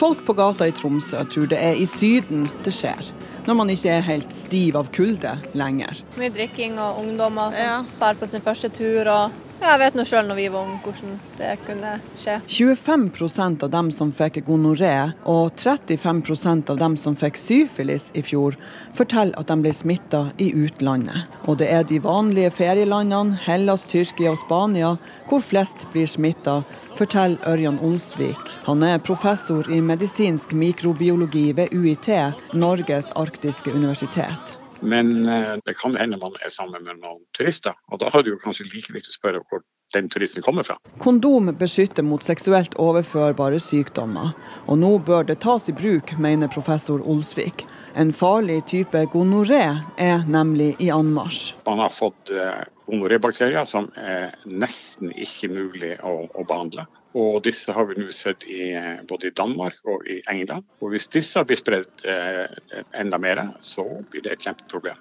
Folk 0.00 0.24
på 0.26 0.34
gata 0.34 0.66
i 0.66 0.74
Tromsø 0.74 1.22
tror 1.30 1.46
det 1.52 1.60
er 1.62 1.78
i 1.78 1.86
Syden 1.86 2.48
det 2.66 2.74
skjer. 2.74 3.12
Når 3.46 3.60
man 3.60 3.70
ikke 3.70 3.94
er 4.00 4.02
helt 4.08 4.34
stiv 4.34 4.74
av 4.80 4.90
kulde 4.96 5.36
lenger. 5.54 6.02
Mye 6.18 6.32
drikking 6.34 6.74
og 6.82 6.98
ungdommer 7.04 7.54
som 7.54 7.86
drar 8.02 8.18
på 8.18 8.26
sin 8.34 8.42
første 8.42 8.72
tur. 8.74 9.06
og 9.06 9.49
jeg 9.60 9.80
vet 9.82 9.96
nå 9.96 10.04
sjøl 10.08 10.28
når 10.28 10.38
vi 10.38 10.46
var 10.52 10.66
unge 10.66 10.78
hvordan 10.84 11.16
det 11.38 11.50
kunne 11.66 11.92
skje. 12.18 12.36
25% 12.48 13.64
av 13.66 13.72
dem 13.74 13.90
som 13.94 14.12
fikk 14.14 14.40
gonoré 14.46 14.94
og 15.28 15.56
35% 15.60 16.72
av 16.72 16.80
dem 16.80 16.96
som 17.00 17.16
fikk 17.18 17.38
syfilis 17.40 18.08
i 18.16 18.22
fjor, 18.24 18.56
forteller 18.96 19.36
at 19.40 19.50
de 19.50 19.58
ble 19.60 19.72
smitta 19.76 20.26
i 20.40 20.50
utlandet. 20.56 21.28
Og 21.46 21.60
det 21.60 21.70
er 21.72 21.84
de 21.88 22.00
vanlige 22.04 22.52
ferielandene, 22.56 23.38
Hellas, 23.46 23.86
Tyrkia 23.90 24.34
og 24.34 24.40
Spania, 24.42 24.94
hvor 25.28 25.44
flest 25.44 25.86
blir 25.94 26.08
smitta, 26.10 26.60
forteller 26.98 27.40
Ørjan 27.48 27.80
Olsvik. 27.84 28.40
Han 28.68 28.84
er 28.86 29.02
professor 29.04 29.68
i 29.70 29.82
medisinsk 29.84 30.54
mikrobiologi 30.56 31.50
ved 31.56 31.74
UiT, 31.76 32.10
Norges 32.54 33.12
arktiske 33.16 33.72
universitet. 33.72 34.59
Men 34.80 35.28
eh, 35.28 35.56
det 35.64 35.76
kan 35.78 35.96
hende 35.96 36.18
man 36.20 36.36
er 36.44 36.52
sammen 36.54 36.84
med 36.86 37.02
noen 37.02 37.22
turister, 37.36 37.76
og 37.92 38.00
da 38.00 38.10
har 38.12 38.24
du 38.24 38.32
kanskje 38.40 38.68
like 38.70 38.94
viktig 38.94 39.12
å 39.12 39.18
spørre 39.18 39.42
hvor 39.50 39.64
den 39.94 40.08
turisten 40.08 40.42
kommer 40.42 40.62
fra. 40.62 40.76
Kondom 41.02 41.50
beskytter 41.58 42.06
mot 42.06 42.22
seksuelt 42.22 42.76
overførbare 42.78 43.58
sykdommer, 43.62 44.32
og 44.66 44.78
nå 44.78 44.92
bør 45.06 45.26
det 45.26 45.40
tas 45.44 45.68
i 45.68 45.74
bruk, 45.76 46.14
mener 46.18 46.52
professor 46.52 47.02
Olsvik. 47.02 47.66
En 47.98 48.12
farlig 48.14 48.60
type 48.70 49.02
gonoré 49.10 49.64
er 49.98 50.22
nemlig 50.30 50.76
i 50.78 50.92
anmarsj. 50.94 51.56
Man 51.66 51.82
har 51.82 51.94
fått 51.96 52.30
eh, 52.30 52.62
gonorébakterier 52.86 53.66
som 53.66 53.90
er 53.98 54.36
nesten 54.46 55.10
ikke 55.10 55.50
mulig 55.50 55.96
å, 56.06 56.22
å 56.30 56.46
behandle. 56.46 56.86
Og 57.18 57.40
disse 57.42 57.74
har 57.74 57.88
vi 57.88 57.98
nå 57.98 58.10
sett 58.14 58.44
i, 58.46 58.70
eh, 58.76 59.02
både 59.08 59.30
i 59.30 59.34
Danmark 59.34 59.80
og 59.84 60.06
i 60.06 60.20
England. 60.30 60.66
Og 60.80 60.92
hvis 60.94 61.10
disse 61.10 61.42
blir 61.44 61.58
spredt 61.58 62.04
eh, 62.06 62.46
enda 62.94 63.18
mer, 63.18 63.42
så 63.60 63.84
blir 64.10 64.22
det 64.22 64.36
et 64.36 64.46
kjempeproblem. 64.46 65.00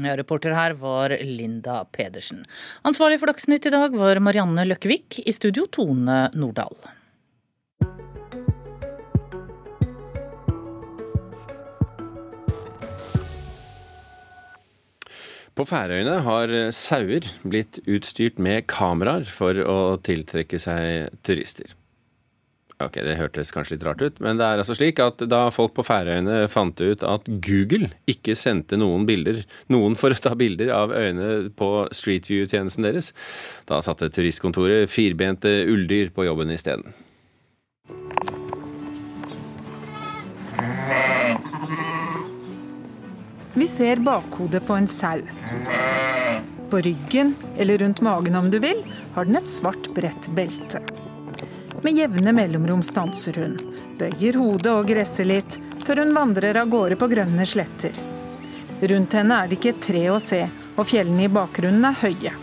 Ja, 0.00 0.16
reporter 0.16 0.54
her 0.56 0.72
var 0.80 1.12
Linda 1.20 1.82
Pedersen. 1.92 2.46
Ansvarlig 2.88 3.20
for 3.20 3.28
Dagsnytt 3.28 3.68
i 3.68 3.74
dag 3.74 3.92
var 3.98 4.20
Marianne 4.24 4.64
Løkkevik. 4.64 5.20
I 5.26 5.36
studio 5.36 5.66
Tone 5.68 6.30
Nordahl. 6.32 6.78
På 15.52 15.66
Færøyene 15.68 16.22
har 16.24 16.52
sauer 16.72 17.26
blitt 17.44 17.82
utstyrt 17.84 18.38
med 18.40 18.64
kameraer 18.72 19.26
for 19.28 19.58
å 19.60 19.78
tiltrekke 20.00 20.56
seg 20.62 21.12
turister. 21.26 21.74
Ok, 22.82 22.96
Det 23.04 23.18
hørtes 23.18 23.52
kanskje 23.54 23.76
litt 23.76 23.84
rart 23.86 24.00
ut, 24.02 24.16
men 24.24 24.40
det 24.40 24.46
er 24.46 24.58
altså 24.62 24.74
slik 24.74 24.98
at 25.02 25.20
da 25.30 25.44
folk 25.54 25.74
på 25.76 25.84
Færøyene 25.86 26.48
fant 26.50 26.80
ut 26.80 27.04
at 27.06 27.28
Google 27.44 27.92
ikke 28.10 28.34
sendte 28.38 28.78
noen 28.80 29.04
bilder, 29.06 29.44
noen 29.70 29.94
for 29.98 30.10
å 30.10 30.18
ta 30.18 30.32
bilder 30.38 30.72
av 30.74 30.94
øyene 30.96 31.52
på 31.54 31.70
Street 31.94 32.26
View-tjenesten 32.30 32.88
deres, 32.88 33.12
da 33.68 33.78
satte 33.84 34.10
turistkontoret 34.10 34.90
firbente 34.90 35.52
ulldyr 35.68 36.10
på 36.16 36.26
jobben 36.26 36.50
isteden. 36.54 36.96
Vi 43.54 43.66
ser 43.66 43.96
bakhodet 43.96 44.66
på 44.66 44.74
en 44.74 44.88
sau. 44.88 45.20
På 46.70 46.78
ryggen, 46.78 47.34
eller 47.58 47.78
rundt 47.78 48.00
magen 48.00 48.36
om 48.36 48.50
du 48.50 48.58
vil, 48.58 48.84
har 49.14 49.24
den 49.24 49.36
et 49.36 49.48
svart, 49.48 49.94
bredt 49.94 50.28
belte. 50.28 50.80
Med 51.82 51.92
jevne 51.92 52.32
mellomrom 52.32 52.82
stanser 52.82 53.36
hun, 53.36 53.58
bøyer 53.98 54.38
hodet 54.40 54.72
og 54.72 54.88
gresser 54.88 55.28
litt, 55.28 55.58
før 55.84 56.00
hun 56.00 56.14
vandrer 56.16 56.56
av 56.62 56.72
gårde 56.72 56.96
på 56.96 57.10
grønne 57.12 57.46
sletter. 57.46 58.00
Rundt 58.80 59.20
henne 59.20 59.42
er 59.42 59.50
det 59.50 59.60
ikke 59.60 59.74
et 59.74 59.84
tre 59.84 60.08
å 60.10 60.18
se, 60.22 60.40
og 60.72 60.88
fjellene 60.88 61.26
i 61.26 61.32
bakgrunnen 61.32 61.90
er 61.90 62.00
høye. 62.06 62.36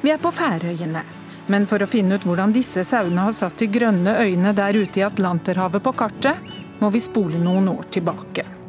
Vi 0.00 0.10
er 0.10 0.18
på 0.18 0.34
Færøyene, 0.34 1.04
men 1.52 1.70
for 1.70 1.82
å 1.82 1.90
finne 1.90 2.18
ut 2.18 2.26
hvordan 2.26 2.54
disse 2.56 2.82
sauene 2.88 3.28
har 3.28 3.36
satt 3.36 3.62
de 3.62 3.70
grønne 3.70 4.18
øyene 4.24 4.56
der 4.58 4.74
ute 4.74 5.04
i 5.04 5.06
Atlanterhavet 5.06 5.86
på 5.86 5.94
kartet, 6.02 6.56
må 6.80 6.90
vi 6.90 7.04
spole 7.04 7.38
noen 7.38 7.70
år 7.70 7.92
tilbake. 7.94 8.59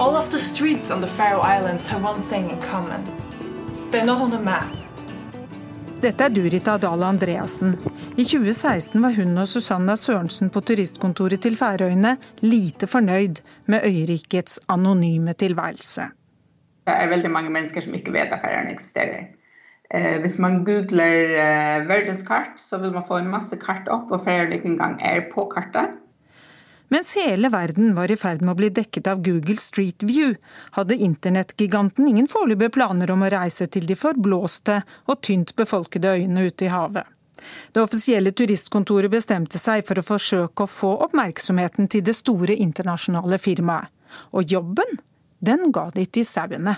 All 0.00 0.16
of 0.16 0.30
the 0.30 0.38
streets 0.38 0.90
on 0.90 1.02
the 1.02 1.06
Faroe 1.06 1.42
Islands 1.42 1.86
have 1.86 2.02
one 2.02 2.22
thing 2.22 2.50
in 2.50 2.58
common. 2.60 3.04
They're 3.90 4.06
not 4.06 4.20
on 4.20 4.30
the 4.30 4.38
map. 4.38 4.72
Dette 6.00 6.24
er 6.24 6.30
Durita 6.32 6.78
Dahl 6.78 7.02
Andreassen. 7.04 7.74
I 8.16 8.24
2016 8.24 9.02
var 9.02 9.12
hun 9.12 9.36
og 9.38 9.48
Susanna 9.48 9.98
Sørensen 10.00 10.48
på 10.48 10.62
turistkontoret 10.64 11.44
til 11.44 11.58
Færøyene 11.60 12.14
lite 12.40 12.88
fornøyd 12.88 13.42
med 13.68 13.84
øyrikets 13.84 14.56
anonyme 14.72 15.36
tilværelse. 15.36 16.08
Det 16.88 16.96
er 16.96 17.12
veldig 17.12 17.30
mange 17.36 17.52
mennesker 17.52 17.84
som 17.84 18.00
ikke 18.00 18.16
vet 18.16 18.32
at 18.32 18.40
Færøyene 18.40 18.72
eksisterer. 18.72 19.28
Eh, 19.94 20.16
hvis 20.24 20.38
man 20.38 20.62
googler 20.64 21.36
eh, 21.44 21.88
verdenskart, 21.92 22.56
så 22.56 22.80
vil 22.80 22.96
man 22.96 23.04
få 23.04 23.20
en 23.20 23.28
masse 23.28 23.60
kart 23.60 23.92
opp, 23.92 24.08
og 24.08 24.24
Færøyene 24.24 24.62
ikke 24.62 24.72
engang 24.78 24.96
er 25.04 25.26
på 25.34 25.50
kartet. 25.52 25.99
Mens 26.90 27.12
hele 27.14 27.48
verden 27.48 27.94
var 27.94 28.10
i 28.10 28.16
ferd 28.18 28.42
med 28.42 28.56
å 28.56 28.58
bli 28.58 28.68
dekket 28.74 29.06
av 29.06 29.20
Google 29.22 29.60
Street 29.62 30.02
View, 30.02 30.34
hadde 30.74 30.98
internettgiganten 30.98 32.08
ingen 32.10 32.26
foreløpige 32.30 32.74
planer 32.80 33.12
om 33.14 33.22
å 33.22 33.30
reise 33.30 33.68
til 33.70 33.86
de 33.86 33.94
forblåste 33.94 34.80
og 35.06 35.20
tynt 35.22 35.54
befolkede 35.58 36.16
øyene 36.16 36.48
ute 36.50 36.66
i 36.66 36.72
havet. 36.72 37.06
Det 37.70 37.80
offisielle 37.80 38.34
turistkontoret 38.34 39.12
bestemte 39.12 39.58
seg 39.62 39.86
for 39.86 40.02
å 40.02 40.04
forsøke 40.04 40.66
å 40.66 40.70
få 40.70 40.90
oppmerksomheten 41.06 41.86
til 41.88 42.02
det 42.04 42.16
store 42.18 42.58
internasjonale 42.58 43.38
firmaet. 43.38 43.88
Og 44.34 44.50
jobben, 44.50 44.98
den 45.38 45.70
ga 45.70 45.86
de 45.94 46.04
til 46.10 46.26
sauene. 46.26 46.74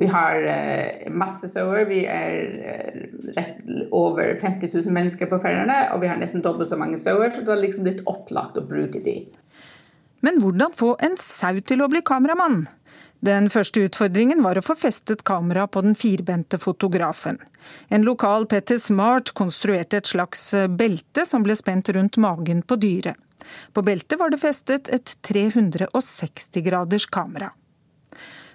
Vi 0.00 0.06
har 0.08 0.42
eh, 0.48 1.10
masse 1.12 1.48
sauer. 1.52 1.84
Vi 1.84 2.04
er 2.08 2.36
eh, 2.72 3.00
rett 3.36 3.90
over 3.92 4.38
50 4.40 4.72
000 4.72 4.94
mennesker 4.94 5.28
på 5.28 5.40
Færøyene, 5.42 5.78
og 5.92 6.00
vi 6.00 6.08
har 6.08 6.20
nesten 6.20 6.44
dobbelt 6.44 6.72
så 6.72 6.78
mange 6.80 7.00
sauer, 7.00 7.32
så 7.32 7.44
det 7.44 7.52
var 7.52 7.60
liksom 7.60 7.88
litt 7.88 8.00
opplagt 8.08 8.56
å 8.56 8.64
bruke 8.64 9.02
de. 9.04 9.18
Men 10.24 10.38
hvordan 10.40 10.72
få 10.78 10.94
en 11.02 11.18
sau 11.20 11.58
til 11.60 11.84
å 11.84 11.90
bli 11.92 12.00
kameramann? 12.06 12.62
Den 13.22 13.46
første 13.54 13.84
utfordringen 13.86 14.40
var 14.42 14.58
å 14.58 14.64
få 14.66 14.74
festet 14.74 15.20
kamera 15.28 15.68
på 15.70 15.84
den 15.84 15.94
firbente 15.94 16.58
fotografen. 16.58 17.36
En 17.86 18.02
lokal 18.02 18.48
Petter 18.50 18.80
Smart 18.82 19.30
konstruerte 19.38 20.00
et 20.00 20.10
slags 20.10 20.48
eh, 20.58 20.66
belte 20.66 21.26
som 21.28 21.44
ble 21.44 21.54
spent 21.58 21.92
rundt 21.94 22.18
magen 22.22 22.64
på 22.66 22.80
dyret. 22.82 23.20
På 23.74 23.82
beltet 23.84 24.18
var 24.18 24.32
det 24.32 24.40
festet 24.42 24.88
et 24.90 25.18
360 25.28 26.64
graders 26.64 27.06
kamera. 27.06 27.52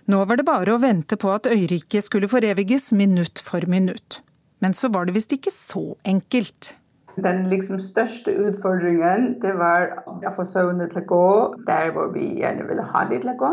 Nå 0.08 0.22
var 0.24 0.40
det 0.40 0.46
bare 0.48 0.72
å 0.72 0.80
vente 0.80 1.18
på 1.20 1.34
at 1.36 1.50
øyriket 1.52 2.06
skulle 2.06 2.30
foreviges 2.32 2.94
minutt 2.96 3.42
for 3.44 3.66
minutt. 3.68 4.22
Men 4.64 4.72
så 4.74 4.88
var 4.94 5.06
det 5.06 5.18
visst 5.18 5.34
ikke 5.36 5.52
så 5.52 5.98
enkelt. 6.08 6.78
Den 7.20 7.50
liksom 7.52 7.82
største 7.84 8.32
utfordringen 8.32 9.34
det 9.42 9.52
var 9.60 9.98
å 10.08 10.32
få 10.32 10.46
sauene 10.48 10.88
til 10.94 11.02
å 11.02 11.10
gå 11.10 11.28
der 11.68 11.92
hvor 11.92 12.14
vi 12.14 12.30
gjerne 12.40 12.70
ville 12.70 12.88
ha 12.88 13.04
dem 13.10 13.20
til 13.20 13.34
å 13.34 13.38
gå. 13.42 13.52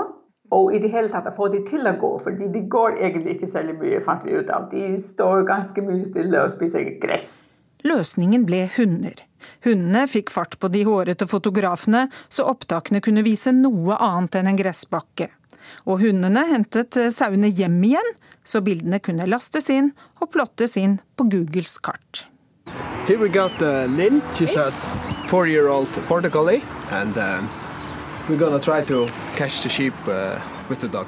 Og 0.55 0.71
i 0.77 0.79
det 0.79 0.93
hele 0.95 1.11
tatt 1.11 1.27
å 1.27 1.35
få 1.35 1.51
de 1.51 1.65
til 1.67 1.89
å 1.91 1.97
gå, 1.99 2.13
fordi 2.23 2.47
de 2.55 2.63
går 2.71 3.01
egentlig 3.01 3.39
ikke 3.39 3.51
særlig 3.51 3.75
mye, 3.81 4.03
fant 4.07 4.23
vi 4.23 4.39
ut 4.39 4.53
av. 4.55 4.69
De 4.71 4.95
står 5.03 5.49
ganske 5.49 5.83
mye 5.83 6.07
stille 6.07 6.39
og 6.45 6.55
spiser 6.55 6.93
gress. 7.03 7.27
Løsningen 7.83 8.47
ble 8.47 8.69
hunder. 8.77 9.25
Hundene 9.67 10.07
fikk 10.09 10.31
fart 10.31 10.55
på 10.61 10.71
de 10.71 10.85
hårete 10.87 11.27
fotografene, 11.27 12.07
så 12.29 12.47
opptakene 12.53 13.03
kunne 13.05 13.25
vise 13.27 13.53
noe 13.57 13.99
annet 13.99 14.39
enn 14.39 14.53
en 14.53 14.61
gressbakke. 14.61 15.33
Og 15.85 16.01
hundene 16.05 16.47
hentet 16.51 16.97
sauene 17.14 17.51
hjem 17.51 17.81
igjen, 17.85 18.14
så 18.45 18.61
bildene 18.64 19.01
kunne 19.01 19.27
lastes 19.27 19.70
inn 19.72 19.93
og 20.20 20.31
plottes 20.35 20.77
inn 20.81 21.01
på 21.16 21.29
Googles 21.33 21.79
kart. 21.79 22.27
Her 23.07 23.18
we 23.18 23.29
got 23.29 23.53
uh, 23.61 23.85
Lynn. 23.97 24.22
She's 24.35 24.57
a 24.57 24.70
four-year-old 25.29 25.89
border 26.09 26.31
collie, 26.31 26.62
and 26.91 27.16
um, 27.18 27.49
we're 28.29 28.39
gonna 28.39 28.59
try 28.59 28.83
to 28.85 29.07
catch 29.37 29.62
the 29.62 29.68
sheep 29.68 29.95
uh, 30.09 30.41
with 30.68 30.81
the 30.81 30.89
dog. 30.89 31.07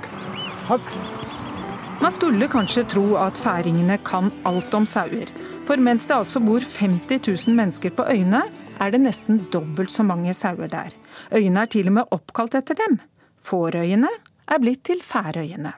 Man 2.00 2.12
skulle 2.12 2.48
kanskje 2.48 2.84
tro 2.84 3.16
at 3.16 3.38
færingene 3.40 3.96
kan 4.04 4.28
alt 4.44 4.74
om 4.74 4.84
sauer. 4.86 5.30
For 5.66 5.80
mens 5.80 6.04
det 6.06 6.18
altså 6.18 6.40
bor 6.44 6.60
50 6.60 7.46
000 7.46 7.56
mennesker 7.56 7.94
på 7.96 8.04
øyene, 8.12 8.42
er 8.80 8.92
det 8.92 9.00
nesten 9.00 9.46
dobbelt 9.52 9.90
så 9.90 10.04
mange 10.04 10.34
sauer 10.34 10.68
der. 10.68 10.92
Øyene 11.32 11.64
er 11.64 11.70
til 11.72 11.88
og 11.88 11.96
med 11.96 12.12
oppkalt 12.12 12.54
etter 12.54 12.76
dem. 12.76 12.98
Fårøyene 13.40 14.10
er 14.46 14.62
blitt 14.62 14.84
til 14.88 15.02
Færøyene. 15.04 15.72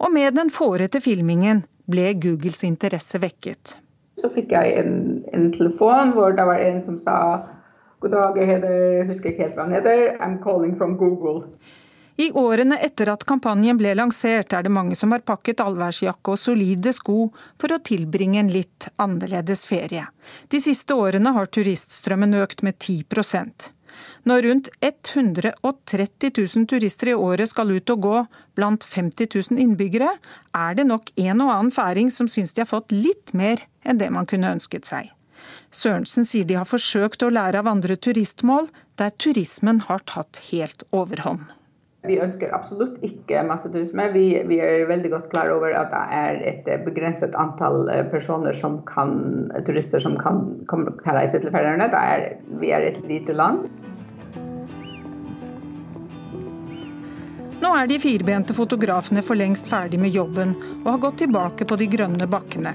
Og 0.00 0.12
med 0.12 0.36
den 0.38 0.50
fårete 0.52 1.00
filmingen 1.04 1.64
ble 1.90 2.12
Googles 2.20 2.62
interesse 2.64 3.20
vekket. 3.20 3.76
Så 4.20 4.30
fikk 4.34 4.52
jeg 4.52 4.76
en, 4.80 4.94
en 5.32 5.50
telefon 5.54 6.14
hvor 6.16 6.36
det 6.36 6.46
var 6.48 6.60
en 6.64 6.82
som 6.84 6.98
sa 7.00 7.16
God 8.00 8.14
dag, 8.16 8.36
jeg 8.40 8.48
heter, 8.48 9.04
husker 9.10 9.28
ikke 9.28 9.44
helt 9.44 9.58
hva 9.58 9.66
han 9.66 9.76
heter. 9.76 10.02
I'm 10.24 10.38
calling 10.40 10.72
from 10.76 10.96
Google. 10.96 11.50
I 12.20 12.30
årene 12.36 12.76
etter 12.84 13.08
at 13.12 13.24
kampanjen 13.28 13.78
ble 13.80 13.92
lansert, 13.96 14.52
er 14.52 14.64
det 14.64 14.72
mange 14.72 14.96
som 14.98 15.12
har 15.14 15.22
pakket 15.24 15.60
allværsjakke 15.64 16.34
og 16.34 16.40
solide 16.40 16.92
sko 16.96 17.30
for 17.60 17.72
å 17.72 17.80
tilbringe 17.84 18.42
en 18.42 18.50
litt 18.52 18.88
annerledes 19.00 19.64
ferie. 19.68 20.04
De 20.52 20.60
siste 20.60 20.96
årene 20.96 21.32
har 21.36 21.48
turiststrømmen 21.48 22.36
økt 22.42 22.64
med 22.66 22.76
10 22.76 23.04
Når 24.28 24.42
rundt 24.44 24.68
130 24.84 26.30
000 26.36 26.66
turister 26.68 27.08
i 27.12 27.16
året 27.16 27.48
skal 27.48 27.72
ut 27.72 27.92
og 27.94 28.02
gå 28.04 28.16
blant 28.58 28.84
50 28.84 29.30
000 29.52 29.62
innbyggere, 29.62 30.10
er 30.52 30.76
det 30.76 30.86
nok 30.90 31.08
en 31.16 31.40
og 31.40 31.52
annen 31.54 31.72
færing 31.72 32.12
som 32.12 32.28
syns 32.28 32.52
de 32.52 32.64
har 32.64 32.68
fått 32.68 32.92
litt 32.92 33.32
mer 33.32 33.64
enn 33.84 34.00
det 34.00 34.10
man 34.12 34.28
kunne 34.28 34.52
ønsket 34.52 34.90
seg. 34.90 35.08
Sørensen 35.72 36.26
sier 36.28 36.44
de 36.44 36.58
har 36.58 36.68
forsøkt 36.68 37.22
å 37.24 37.30
lære 37.32 37.62
av 37.62 37.70
andre 37.70 37.96
turistmål, 37.96 38.68
der 39.00 39.14
turismen 39.16 39.80
har 39.86 40.04
tatt 40.04 40.42
helt 40.50 40.84
overhånd. 40.92 41.48
Vi 42.08 42.16
ønsker 42.16 42.52
absolutt 42.56 43.02
ikke 43.04 43.42
masseturisme. 43.44 44.06
Vi, 44.14 44.24
vi, 44.48 44.56
er 44.64 44.86
veldig 44.88 45.10
godt 45.12 45.26
klar 45.32 45.50
over 45.52 45.74
at 45.76 45.92
det 45.92 46.00
er 46.16 46.38
et 46.48 46.70
begrenset 46.86 47.36
antall 47.36 47.90
eh, 47.92 48.06
personer 48.08 48.56
som 48.56 48.78
kan, 48.88 49.12
turister 49.66 50.00
som 50.00 50.16
kan, 50.20 50.46
kan 50.72 50.88
reise 51.12 51.42
til 51.42 51.52
Færøyene. 51.52 51.90
Vi 52.62 52.72
er 52.72 52.88
et 52.88 53.02
lite 53.04 53.36
land. 53.36 53.68
Nå 57.60 57.70
er 57.76 57.88
de 57.90 57.98
firbente 58.00 58.54
fotografene 58.56 59.20
for 59.20 59.36
lengst 59.36 59.66
ferdig 59.68 59.98
med 60.00 60.14
jobben 60.16 60.54
og 60.80 60.86
har 60.94 61.02
gått 61.02 61.18
tilbake 61.20 61.66
på 61.68 61.76
de 61.76 61.90
grønne 61.92 62.28
bakkene. 62.30 62.72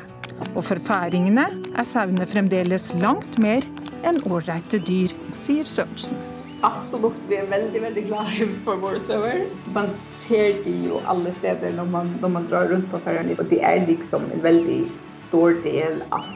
Og 0.53 0.61
for 0.67 0.77
færingene 0.77 1.47
er 1.73 1.87
sauene 1.89 2.27
fremdeles 2.29 2.91
langt 3.01 3.39
mer 3.41 3.65
enn 4.05 4.19
ålreite 4.29 4.77
dyr, 4.85 5.13
sier 5.41 5.65
Sørensen. 5.65 6.19
Absolutt, 6.65 7.17
vi 7.29 7.39
er 7.39 7.49
veldig 7.49 7.81
veldig 7.81 8.03
glad 8.11 8.29
for 8.67 8.77
våre 8.83 9.01
sauer. 9.07 9.47
Man 9.73 9.89
ser 10.27 10.61
de 10.65 10.75
jo 10.85 11.01
alle 11.09 11.33
steder 11.39 11.73
når 11.79 11.89
man, 11.97 12.13
når 12.21 12.33
man 12.37 12.47
drar 12.51 12.69
rundt 12.69 12.87
på 12.93 13.01
Færøyene. 13.07 13.39
Og 13.41 13.49
de 13.49 13.59
er 13.65 13.81
liksom 13.89 14.29
en 14.33 14.45
veldig 14.45 14.79
stor 15.25 15.57
del 15.65 15.99
av, 16.13 16.29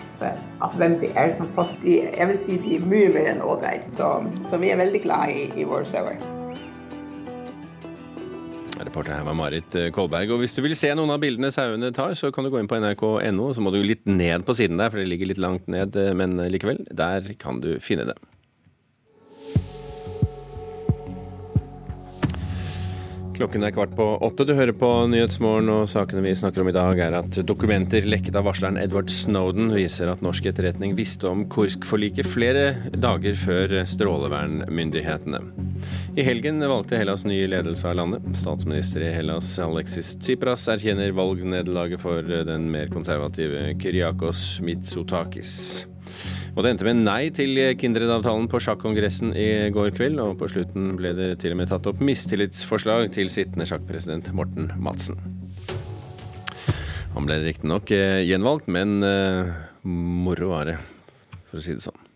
av 0.66 0.76
hvem 0.82 0.98
de 1.06 1.14
er 1.14 1.38
som 1.38 1.54
folk. 1.54 1.78
Jeg 1.86 2.34
vil 2.34 2.42
si 2.42 2.58
de 2.66 2.76
er 2.82 2.90
mye 2.90 3.14
mer 3.14 3.32
enn 3.36 3.46
ålreit. 3.46 3.88
Så, 3.94 4.12
så, 4.50 4.58
vi 4.58 4.74
er 4.74 4.82
veldig 4.82 5.06
glad 5.06 5.38
i, 5.38 5.48
i 5.62 5.70
våre 5.70 5.86
sauer. 5.86 6.39
Reporter 8.80 9.18
her 9.18 9.26
var 9.28 9.36
Marit 9.38 9.76
eh, 9.76 9.90
Kolberg. 9.96 10.32
Og 10.34 10.44
hvis 10.44 10.56
du 10.56 10.64
vil 10.64 10.76
se 10.78 10.92
noen 10.96 11.12
av 11.14 11.22
bildene 11.24 11.52
sauene 11.54 11.92
tar, 11.96 12.16
så 12.18 12.32
kan 12.34 12.46
du 12.46 12.52
gå 12.54 12.62
inn 12.62 12.70
på 12.70 12.80
nrk.no. 12.80 13.52
Så 13.56 13.64
må 13.64 13.74
du 13.76 13.82
litt 13.84 14.06
ned 14.10 14.46
på 14.48 14.56
siden 14.58 14.80
der, 14.80 14.92
for 14.92 15.02
det 15.02 15.10
ligger 15.12 15.32
litt 15.32 15.42
langt 15.42 15.68
ned, 15.72 15.98
eh, 16.00 16.16
men 16.18 16.38
likevel. 16.52 16.86
Der 16.90 17.34
kan 17.42 17.62
du 17.64 17.74
finne 17.84 18.08
det. 18.12 18.18
Klokken 23.40 23.64
er 23.64 23.72
kvart 23.72 23.94
på 23.96 24.06
åtte. 24.20 24.44
Du 24.44 24.52
hører 24.52 24.76
på 24.76 24.88
Nyhetsmorgen, 25.08 25.70
og 25.72 25.86
sakene 25.88 26.26
vi 26.26 26.34
snakker 26.36 26.60
om 26.60 26.68
i 26.68 26.74
dag 26.76 27.00
er 27.00 27.14
at 27.22 27.38
dokumenter 27.48 28.04
lekket 28.04 28.36
av 28.36 28.44
varsleren 28.50 28.76
Edward 28.82 29.08
Snowden 29.16 29.70
viser 29.72 30.12
at 30.12 30.20
norsk 30.20 30.50
etterretning 30.52 30.92
visste 30.98 31.30
om 31.30 31.46
Kursk-forliket 31.48 32.28
flere 32.28 32.66
dager 33.00 33.38
før 33.40 33.78
strålevernmyndighetene. 33.88 35.40
I 36.20 36.26
helgen 36.28 36.60
valgte 36.68 37.00
Hellas 37.00 37.24
ny 37.24 37.38
ledelse 37.48 37.88
av 37.88 37.96
landet. 38.02 38.28
Statsminister 38.36 39.08
i 39.08 39.14
Hellas 39.16 39.54
Alexis 39.64 40.18
Tsipras 40.20 40.68
erkjenner 40.76 41.16
valgnederlaget 41.16 42.04
for 42.04 42.20
den 42.52 42.68
mer 42.74 42.92
konservative 42.92 43.70
Kyriakos 43.80 44.60
Mitsotakis. 44.68 45.54
Og 46.60 46.66
det 46.66 46.74
endte 46.74 46.84
med 46.90 46.98
nei 47.06 47.30
til 47.32 47.56
Kindred-avtalen 47.80 48.50
på 48.52 48.60
sjakkongressen 48.60 49.30
i 49.32 49.70
går 49.72 49.94
kveld, 49.96 50.20
og 50.20 50.34
på 50.42 50.50
slutten 50.52 50.90
ble 51.00 51.14
det 51.16 51.30
til 51.40 51.56
og 51.56 51.62
med 51.62 51.70
tatt 51.72 51.88
opp 51.88 52.02
mistillitsforslag 52.04 53.14
til 53.16 53.32
sittende 53.32 53.64
sjakkpresident 53.70 54.28
Morten 54.36 54.68
Madsen. 54.76 55.16
Han 57.16 57.32
ble 57.32 57.40
riktignok 57.46 57.96
eh, 57.96 58.26
gjenvalgt, 58.28 58.68
men 58.76 59.00
uh, 59.00 59.56
moro 59.88 60.52
var 60.52 60.74
det, 60.74 60.78
for 61.48 61.64
å 61.64 61.64
si 61.64 61.80
det 61.80 61.88
sånn. 61.88 62.09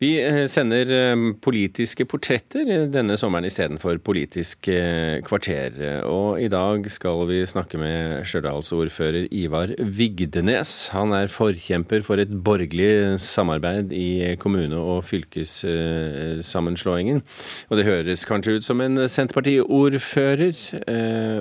Vi 0.00 0.14
eh, 0.16 0.46
sender 0.48 0.88
eh, 0.96 1.12
politiske 1.44 2.06
portretter 2.08 2.86
denne 2.88 3.18
sommeren 3.20 3.44
istedenfor 3.44 3.98
Politisk 4.00 4.64
eh, 4.72 5.20
kvarter. 5.26 5.74
Og 6.08 6.40
i 6.40 6.48
dag 6.48 6.86
skal 6.88 7.26
vi 7.28 7.44
snakke 7.44 7.76
med 7.80 8.24
Stjørdals-ordfører 8.24 9.26
Ivar 9.28 9.68
Vigdenes. 9.76 10.88
Han 10.94 11.12
er 11.12 11.28
forkjemper 11.28 12.00
for 12.06 12.16
et 12.22 12.32
borgerlig 12.32 13.18
samarbeid 13.20 13.92
i 13.92 14.36
kommune- 14.40 14.80
og 14.80 15.04
fylkessammenslåingen. 15.04 17.20
Og 17.68 17.76
det 17.76 17.84
høres 17.84 18.24
kanskje 18.24 18.56
ut 18.56 18.64
som 18.64 18.80
en 18.80 19.04
Senterparti-ordfører, 19.04 20.56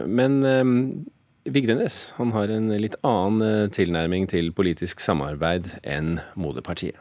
men 0.03 0.43
Vigdenes 1.47 2.12
han 2.20 2.36
har 2.36 2.51
en 2.51 2.76
litt 2.76 2.99
annen 3.07 3.72
tilnærming 3.72 4.28
til 4.30 4.51
politisk 4.51 4.99
samarbeid 4.99 5.80
enn 5.88 6.20
moderpartiet. 6.36 6.99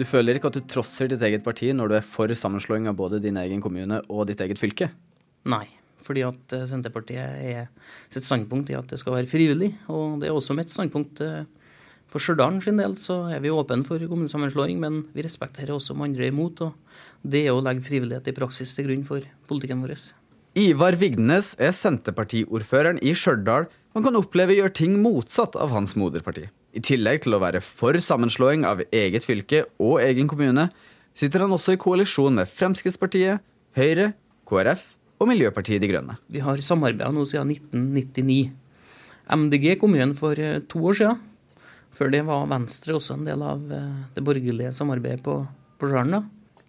Du 0.00 0.06
føler 0.08 0.38
ikke 0.38 0.48
at 0.48 0.56
du 0.56 0.64
trosser 0.64 1.10
ditt 1.12 1.20
eget 1.26 1.42
parti 1.44 1.68
når 1.76 1.90
du 1.90 1.94
er 1.98 2.06
for 2.06 2.32
sammenslåing 2.32 2.86
av 2.88 2.96
både 2.96 3.18
din 3.20 3.36
egen 3.36 3.60
kommune 3.60 3.98
og 4.08 4.30
ditt 4.30 4.40
eget 4.40 4.56
fylke? 4.56 4.88
Nei, 5.52 5.66
fordi 6.00 6.22
at 6.24 6.54
eh, 6.56 6.64
Senterpartiet 6.68 7.42
er 7.44 7.66
sitt 8.08 8.24
standpunkt 8.24 8.72
i 8.72 8.78
at 8.78 8.88
det 8.88 8.96
skal 9.02 9.18
være 9.18 9.28
frivillig. 9.28 9.74
Og 9.92 10.22
det 10.22 10.30
er 10.30 10.36
også 10.36 10.56
mitt 10.56 10.72
standpunkt. 10.72 11.20
Eh, 11.20 11.42
for 12.10 12.22
Stjørdal 12.22 12.56
sin 12.64 12.80
del 12.80 12.96
så 12.96 13.18
er 13.30 13.42
vi 13.44 13.52
åpne 13.52 13.84
for 13.86 14.00
kommunesammenslåing, 14.00 14.80
men 14.80 15.02
vi 15.12 15.26
respekterer 15.26 15.74
også 15.74 15.92
om 15.92 16.06
andre 16.06 16.30
er 16.30 16.32
imot. 16.32 16.62
Og 16.64 17.28
det 17.34 17.44
er 17.44 17.52
å 17.52 17.60
legge 17.60 17.84
frivillighet 17.84 18.32
i 18.32 18.36
praksis 18.38 18.72
til 18.76 18.88
grunn 18.88 19.04
for 19.04 19.26
politikken 19.52 19.84
vår. 19.84 19.98
Ivar 20.58 20.96
Vigdenes 20.98 21.52
er 21.60 21.76
Senterpartiordføreren 21.76 23.02
i 23.04 23.12
Stjørdal. 23.12 23.68
Man 23.92 24.08
kan 24.08 24.16
oppleve 24.16 24.56
gjør 24.56 24.72
ting 24.80 24.96
motsatt 25.04 25.60
av 25.60 25.76
hans 25.76 25.92
moderparti. 26.00 26.48
I 26.70 26.82
tillegg 26.86 27.24
til 27.24 27.34
å 27.34 27.40
være 27.42 27.62
for 27.64 27.96
sammenslåing 27.98 28.62
av 28.68 28.82
eget 28.94 29.26
fylke 29.26 29.64
og 29.82 29.98
egen 30.04 30.28
kommune, 30.30 30.68
sitter 31.18 31.42
han 31.44 31.54
også 31.54 31.74
i 31.74 31.80
koalisjon 31.80 32.36
med 32.38 32.50
Fremskrittspartiet, 32.50 33.42
Høyre, 33.78 34.12
KrF 34.46 34.84
og 35.20 35.30
Miljøpartiet 35.30 35.82
De 35.82 35.90
Grønne. 35.90 36.16
Vi 36.30 36.42
har 36.42 36.62
samarbeida 36.62 37.10
nå 37.14 37.26
siden 37.28 37.50
1999. 37.54 38.52
MDG 39.30 39.74
kom 39.80 39.94
igjen 39.94 40.14
for 40.18 40.38
eh, 40.38 40.60
to 40.70 40.82
år 40.90 40.98
siden. 40.98 41.18
Før 41.94 42.12
det 42.14 42.22
var 42.26 42.48
Venstre 42.50 42.96
også 42.96 43.18
en 43.18 43.26
del 43.26 43.42
av 43.46 43.66
eh, 43.74 43.90
det 44.14 44.24
borgerlige 44.26 44.72
samarbeidet 44.74 45.22
på, 45.26 45.40
på 45.78 45.90
Jarna. 45.90 46.22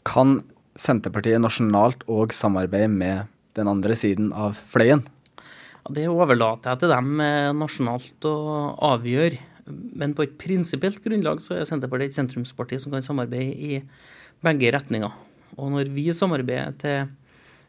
Kan 0.07 0.41
Senterpartiet 0.77 1.41
nasjonalt 1.43 2.05
òg 2.09 2.33
samarbeide 2.33 2.89
med 2.91 3.31
den 3.57 3.69
andre 3.69 3.95
siden 3.97 4.31
av 4.33 4.57
fløyen? 4.71 5.03
Ja, 5.81 5.93
det 5.97 6.09
overlater 6.09 6.73
jeg 6.73 6.83
til 6.83 6.93
dem 6.93 7.23
eh, 7.23 7.53
nasjonalt 7.57 8.29
å 8.29 8.35
avgjøre. 8.91 9.50
Men 9.67 10.15
på 10.17 10.25
et 10.25 10.37
prinsipielt 10.41 11.01
grunnlag 11.03 11.41
så 11.43 11.57
er 11.57 11.67
Senterpartiet 11.69 12.13
et 12.13 12.19
sentrumsparti 12.19 12.79
som 12.81 12.93
kan 12.93 13.05
samarbeide 13.05 13.53
i 13.53 13.81
begge 14.41 14.71
retninger. 14.73 15.17
Og 15.59 15.73
når 15.73 15.91
vi 15.93 16.07
samarbeider 16.15 16.77
til 16.81 17.11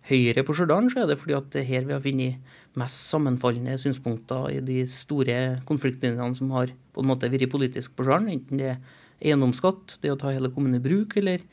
Høyre 0.08 0.42
på 0.42 0.54
Stjørdal, 0.56 0.88
så 0.90 1.02
er 1.02 1.10
det 1.12 1.18
fordi 1.20 1.36
at 1.36 1.50
det 1.54 1.60
er 1.60 1.68
her 1.68 1.84
vi 1.86 1.94
har 1.94 2.02
funnet 2.02 2.54
mest 2.78 3.10
sammenfallende 3.12 3.76
synspunkter 3.78 4.48
i 4.50 4.62
de 4.64 4.80
store 4.90 5.36
konfliktlinjene 5.68 6.34
som 6.34 6.50
har 6.56 6.72
på 6.92 7.04
en 7.04 7.10
måte 7.12 7.30
vært 7.30 7.52
politisk 7.52 7.94
på 7.94 8.06
Stjørdal, 8.06 8.32
enten 8.32 8.62
det 8.62 8.72
er 8.72 8.80
eiendomsskatt, 9.22 10.00
det 10.02 10.10
å 10.10 10.18
ta 10.18 10.32
hele 10.34 10.50
kommunen 10.50 10.80
i 10.80 10.82
bruk, 10.82 11.14
eller 11.20 11.44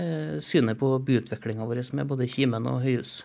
eh, 0.00 0.38
synet 0.40 0.80
på 0.80 0.94
byutviklinga 1.04 1.68
vår 1.68 1.82
med 1.98 2.08
både 2.08 2.30
Kimen 2.32 2.70
og 2.70 2.80
Høyhus. 2.86 3.18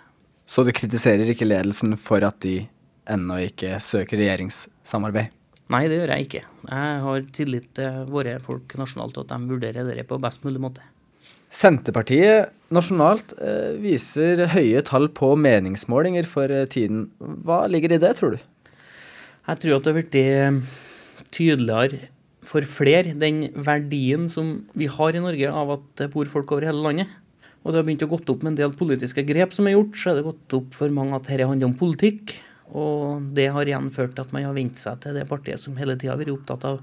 Så 0.47 0.64
du 0.68 0.74
kritiserer 0.76 1.32
ikke 1.32 1.47
ledelsen 1.47 1.95
for 1.99 2.24
at 2.28 2.41
de 2.43 2.62
ennå 3.08 3.39
ikke 3.47 3.78
søker 3.84 4.20
regjeringssamarbeid? 4.20 5.36
Nei, 5.74 5.84
det 5.91 5.97
gjør 5.99 6.13
jeg 6.13 6.28
ikke. 6.28 6.43
Jeg 6.70 6.99
har 7.03 7.26
tillit 7.36 7.72
til 7.76 8.05
våre 8.11 8.38
folk 8.43 8.76
nasjonalt, 8.80 9.18
og 9.20 9.26
at 9.28 9.34
de 9.34 9.51
vurderer 9.51 9.89
det 9.89 10.05
på 10.07 10.20
best 10.24 10.45
mulig 10.47 10.61
måte. 10.63 10.86
Senterpartiet 11.51 12.53
nasjonalt 12.76 13.34
eh, 13.39 13.76
viser 13.80 14.45
høye 14.51 14.84
tall 14.88 15.07
på 15.15 15.34
meningsmålinger 15.39 16.28
for 16.28 16.51
eh, 16.51 16.68
tiden. 16.72 17.07
Hva 17.20 17.65
ligger 17.72 17.95
i 17.95 18.01
det, 18.03 18.13
tror 18.20 18.36
du? 18.36 18.39
Jeg 19.47 19.61
tror 19.63 19.78
at 19.78 19.86
det 19.86 19.91
har 19.91 19.97
blitt 19.97 20.18
eh, 20.20 20.82
tydeligere 21.36 22.09
for 22.47 22.63
flere 22.68 23.15
den 23.20 23.47
verdien 23.59 24.28
som 24.32 24.68
vi 24.78 24.88
har 24.91 25.15
i 25.15 25.24
Norge 25.24 25.51
av 25.51 25.72
at 25.78 25.88
det 25.99 26.11
bor 26.13 26.28
folk 26.32 26.51
over 26.55 26.68
hele 26.68 26.84
landet. 26.84 27.11
Og 27.63 27.74
det 27.74 27.82
har 27.82 27.88
begynt 27.88 28.05
å 28.05 28.11
gått 28.11 28.30
opp 28.32 28.43
med 28.43 28.53
en 28.53 28.59
del 28.61 28.76
politiske 28.80 29.24
grep 29.28 29.55
som 29.55 29.68
er 29.68 29.76
gjort, 29.76 29.95
så 29.99 30.11
er 30.11 30.20
det 30.20 30.28
gått 30.30 30.55
opp 30.55 30.76
for 30.78 30.93
mange 30.93 31.18
at 31.18 31.28
dette 31.28 31.47
handler 31.47 31.68
om 31.68 31.80
politikk. 31.80 32.38
Og 32.76 33.30
det 33.38 33.47
har 33.55 33.70
igjen 33.70 33.91
ført 33.93 34.15
til 34.15 34.26
at 34.26 34.34
man 34.36 34.43
har 34.47 34.55
vent 34.57 34.80
seg 34.80 34.99
til 35.03 35.15
det 35.15 35.28
partiet 35.30 35.61
som 35.61 35.78
hele 35.80 35.95
tida 35.95 36.13
har 36.15 36.20
vært 36.20 36.34
opptatt 36.36 36.68
av 36.68 36.82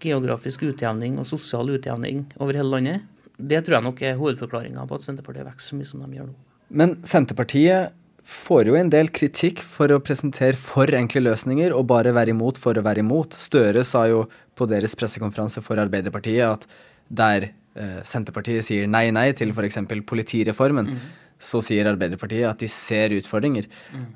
geografisk 0.00 0.64
utjevning 0.66 1.18
og 1.20 1.28
sosial 1.28 1.70
utjevning 1.76 2.24
over 2.40 2.56
hele 2.56 2.72
landet. 2.72 3.06
Det 3.36 3.62
tror 3.64 3.78
jeg 3.78 3.86
nok 3.86 4.02
er 4.04 4.18
hovedforklaringa 4.20 4.84
på 4.88 4.98
at 4.98 5.06
Senterpartiet 5.06 5.46
vokser 5.46 5.72
så 5.72 5.78
mye 5.78 5.88
som 5.88 6.04
de 6.04 6.18
gjør 6.18 6.28
nå. 6.30 6.36
Men 6.70 6.98
Senterpartiet 7.08 7.96
får 8.30 8.68
jo 8.70 8.76
en 8.78 8.90
del 8.92 9.10
kritikk 9.14 9.62
for 9.64 9.90
å 9.92 10.00
presentere 10.04 10.58
for 10.60 10.90
enkle 10.94 11.22
løsninger 11.24 11.74
og 11.74 11.88
bare 11.90 12.12
være 12.14 12.34
imot 12.34 12.60
for 12.60 12.76
å 12.76 12.84
være 12.84 13.02
imot. 13.02 13.34
Støre 13.38 13.84
sa 13.86 14.04
jo 14.10 14.26
på 14.58 14.68
deres 14.70 14.94
pressekonferanse 14.98 15.62
for 15.64 15.80
Arbeiderpartiet 15.82 16.44
at 16.46 16.68
der 17.08 17.50
eh, 17.50 18.00
Senterpartiet 18.06 18.66
sier 18.66 18.90
nei, 18.90 19.08
nei 19.14 19.30
til 19.36 19.54
f.eks. 19.54 19.80
politireformen, 20.06 20.92
mm. 20.92 21.08
så 21.40 21.62
sier 21.64 21.88
Arbeiderpartiet 21.90 22.50
at 22.50 22.62
de 22.62 22.70
ser 22.70 23.16
utfordringer. 23.16 23.66
Mm. 23.96 24.10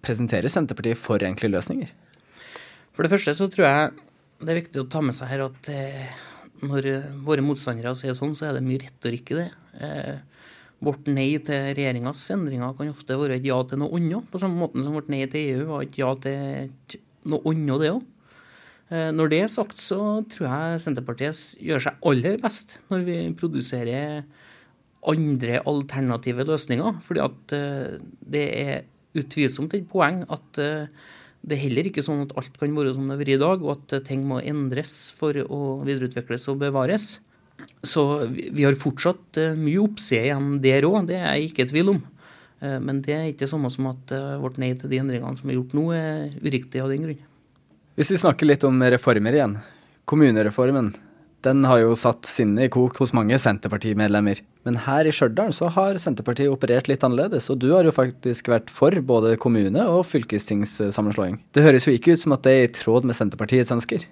Presenterer 0.00 0.48
Senterpartiet 0.52 0.98
for 1.00 1.22
enkle 1.26 1.50
løsninger? 1.52 1.90
For 2.96 3.04
det 3.04 3.12
første 3.12 3.34
så 3.36 3.48
tror 3.52 3.66
jeg 3.66 3.90
det 4.40 4.52
er 4.52 4.60
viktig 4.62 4.82
å 4.82 4.88
ta 4.88 5.02
med 5.04 5.16
seg 5.16 5.28
her 5.28 5.44
at 5.44 5.68
eh, 5.72 6.12
når 6.64 6.88
våre 7.24 7.44
motstandere 7.44 7.92
sier 7.98 8.16
sånn, 8.16 8.32
så 8.36 8.48
er 8.48 8.56
det 8.56 8.64
mye 8.64 8.80
retorikk 8.80 9.34
i 9.34 9.38
det. 9.42 9.48
Eh, 9.84 10.46
vårt 10.80 11.10
nei 11.12 11.34
til 11.44 11.74
regjeringas 11.76 12.22
endringer 12.32 12.72
kan 12.76 12.88
ofte 12.92 13.18
være 13.20 13.36
et 13.36 13.48
ja 13.48 13.58
til 13.68 13.82
noe 13.82 13.98
annet, 13.98 14.28
på 14.32 14.40
samme 14.40 14.56
måte 14.62 14.80
som 14.84 14.96
vårt 14.96 15.10
nei 15.12 15.26
til 15.28 15.52
EU 15.52 15.66
var 15.74 15.84
et 15.84 15.98
ja 16.00 16.14
til 16.24 16.96
noe 17.28 17.52
annet, 17.52 17.82
det 17.82 17.92
òg. 17.92 18.06
Eh, 18.90 19.10
når 19.14 19.32
det 19.32 19.42
er 19.44 19.52
sagt, 19.52 19.82
så 19.82 20.00
tror 20.32 20.48
jeg 20.48 20.84
Senterpartiet 20.86 21.60
gjør 21.62 21.84
seg 21.84 22.06
aller 22.10 22.40
best 22.42 22.78
når 22.90 23.04
vi 23.06 23.18
produserer 23.38 24.24
andre 25.10 25.60
alternative 25.68 26.44
løsninger. 26.48 26.98
fordi 27.04 27.20
at 27.24 27.54
eh, 27.56 28.00
det 28.20 28.46
er 28.64 28.82
utvilsomt 29.18 29.74
et 29.74 29.88
poeng 29.90 30.22
at 30.30 30.60
eh, 30.62 31.08
det 31.40 31.56
er 31.56 31.64
heller 31.64 31.88
ikke 31.88 32.04
sånn 32.04 32.26
at 32.26 32.34
alt 32.36 32.56
kan 32.60 32.74
være 32.76 32.92
som 32.94 33.06
det 33.08 33.14
har 33.14 33.22
vært 33.22 33.34
i 33.34 33.40
dag, 33.40 33.64
og 33.64 33.72
at 33.78 34.04
ting 34.04 34.26
må 34.28 34.42
endres 34.44 34.94
for 35.16 35.36
å 35.40 35.60
videreutvikles 35.86 36.44
og 36.52 36.60
bevares. 36.60 37.14
Så 37.84 38.04
vi 38.28 38.64
har 38.64 38.76
fortsatt 38.80 39.40
eh, 39.40 39.56
mye 39.58 39.80
oppside 39.82 40.28
igjen 40.28 40.58
der 40.64 40.86
òg, 40.88 41.06
det 41.08 41.18
er 41.20 41.38
jeg 41.38 41.50
ikke 41.50 41.66
i 41.66 41.72
tvil 41.72 41.94
om. 41.94 42.00
Eh, 42.60 42.78
men 42.84 43.00
det 43.04 43.16
er 43.16 43.28
ikke 43.30 43.46
det 43.46 43.52
samme 43.54 43.72
som 43.72 43.88
at 43.92 44.14
eh, 44.16 44.36
vårt 44.40 44.60
nei 44.60 44.72
til 44.78 44.92
de 44.92 45.00
endringene 45.00 45.40
som 45.40 45.50
er 45.50 45.58
gjort 45.58 45.76
nå, 45.76 45.86
er 45.96 46.34
uriktig 46.44 46.82
av 46.84 46.92
den 46.92 47.06
grunn. 47.08 47.22
Hvis 47.96 48.12
vi 48.14 48.20
snakker 48.20 48.48
litt 48.48 48.64
om 48.64 48.80
reformer 48.92 49.36
igjen. 49.36 49.56
Kommunereformen. 50.08 50.92
Den 51.40 51.64
har 51.64 51.80
jo 51.80 51.94
satt 51.96 52.28
sinnet 52.28 52.68
i 52.68 52.72
kok 52.72 52.98
hos 53.00 53.14
mange 53.16 53.38
Senterpartimedlemmer. 53.40 54.42
Men 54.68 54.76
her 54.84 55.08
i 55.08 55.12
Stjørdal 55.14 55.54
så 55.56 55.70
har 55.72 55.96
Senterpartiet 55.96 56.52
operert 56.52 56.90
litt 56.90 57.04
annerledes, 57.06 57.48
og 57.48 57.62
du 57.62 57.70
har 57.72 57.86
jo 57.88 57.94
faktisk 57.96 58.50
vært 58.52 58.68
for 58.68 58.92
både 59.00 59.38
kommune- 59.40 59.86
og 59.88 60.04
fylkestingssammenslåing. 60.10 61.38
Det 61.56 61.64
høres 61.64 61.88
jo 61.88 61.94
ikke 61.96 62.12
ut 62.12 62.24
som 62.26 62.36
at 62.36 62.44
det 62.44 62.52
er 62.52 62.66
i 62.66 62.74
tråd 62.76 63.08
med 63.08 63.16
Senterpartiets 63.16 63.72
ønsker? 63.72 64.04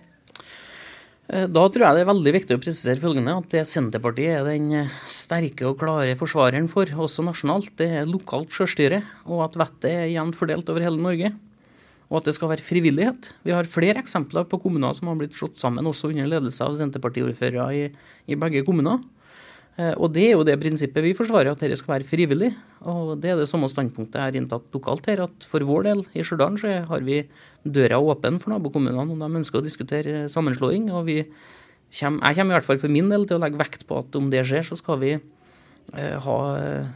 Eh, 1.28 1.44
da 1.52 1.66
tror 1.68 1.84
jeg 1.84 1.98
det 1.98 2.04
er 2.06 2.08
veldig 2.08 2.32
viktig 2.38 2.56
å 2.56 2.62
presisere 2.62 3.02
følgende, 3.02 3.36
at 3.36 3.50
det 3.52 3.66
Senterpartiet 3.68 4.38
er 4.38 4.48
den 4.48 4.72
eh, 4.86 4.94
sterke 5.04 5.68
og 5.68 5.76
klare 5.82 6.16
forsvareren 6.16 6.70
for, 6.72 6.88
også 6.88 7.26
nasjonalt, 7.26 7.74
det 7.76 7.90
er 7.92 8.08
lokalt 8.08 8.56
sjølstyre, 8.56 9.02
og 9.28 9.44
at 9.50 9.60
vettet 9.60 9.90
er 9.92 10.08
jevnt 10.14 10.38
fordelt 10.38 10.72
over 10.72 10.88
hele 10.88 11.04
Norge. 11.04 11.34
Og 12.08 12.22
at 12.22 12.28
det 12.30 12.34
skal 12.38 12.48
være 12.54 12.64
frivillighet. 12.64 13.32
Vi 13.44 13.52
har 13.52 13.68
flere 13.68 14.00
eksempler 14.00 14.46
på 14.48 14.60
kommuner 14.62 14.96
som 14.96 15.10
har 15.10 15.18
blitt 15.20 15.36
slått 15.36 15.60
sammen, 15.60 15.86
også 15.86 16.08
under 16.08 16.30
ledelse 16.30 16.64
av 16.64 16.78
Senterpartiordførere 16.78 17.68
i, 17.76 17.82
i 18.32 18.38
begge 18.40 18.64
kommuner. 18.64 19.02
Eh, 19.78 19.94
og 19.94 20.10
det 20.14 20.24
er 20.26 20.32
jo 20.34 20.46
det 20.46 20.56
prinsippet 20.58 21.04
vi 21.04 21.14
forsvarer, 21.14 21.52
at 21.52 21.60
dette 21.62 21.78
skal 21.78 21.98
være 21.98 22.08
frivillig. 22.08 22.50
Og 22.88 23.12
det 23.22 23.30
er 23.32 23.38
det 23.38 23.46
samme 23.50 23.70
standpunktet 23.70 24.18
jeg 24.18 24.32
har 24.32 24.40
inntatt 24.40 24.74
lokalt 24.74 25.06
her, 25.10 25.22
at 25.28 25.46
for 25.50 25.62
vår 25.68 25.86
del 25.86 26.02
i 26.18 26.24
Stjørdal 26.26 26.58
har 26.88 27.04
vi 27.06 27.20
døra 27.62 28.00
åpen 28.02 28.40
for 28.42 28.54
nabokommunene 28.54 29.14
om 29.14 29.22
de 29.22 29.42
ønsker 29.42 29.60
å 29.60 29.66
diskutere 29.66 30.26
sammenslåing. 30.32 30.90
Og 30.90 31.06
vi 31.06 31.20
kommer, 31.28 32.24
jeg 32.26 32.40
kommer 32.40 32.56
i 32.56 32.58
hvert 32.58 32.70
fall 32.72 32.82
for 32.82 32.96
min 32.96 33.12
del 33.12 33.28
til 33.28 33.38
å 33.38 33.44
legge 33.44 33.60
vekt 33.60 33.86
på 33.86 34.02
at 34.02 34.18
om 34.18 34.32
det 34.32 34.46
skjer, 34.48 34.66
så 34.66 34.80
skal 34.80 34.98
vi 35.04 35.14
eh, 35.14 36.16
ha 36.26 36.38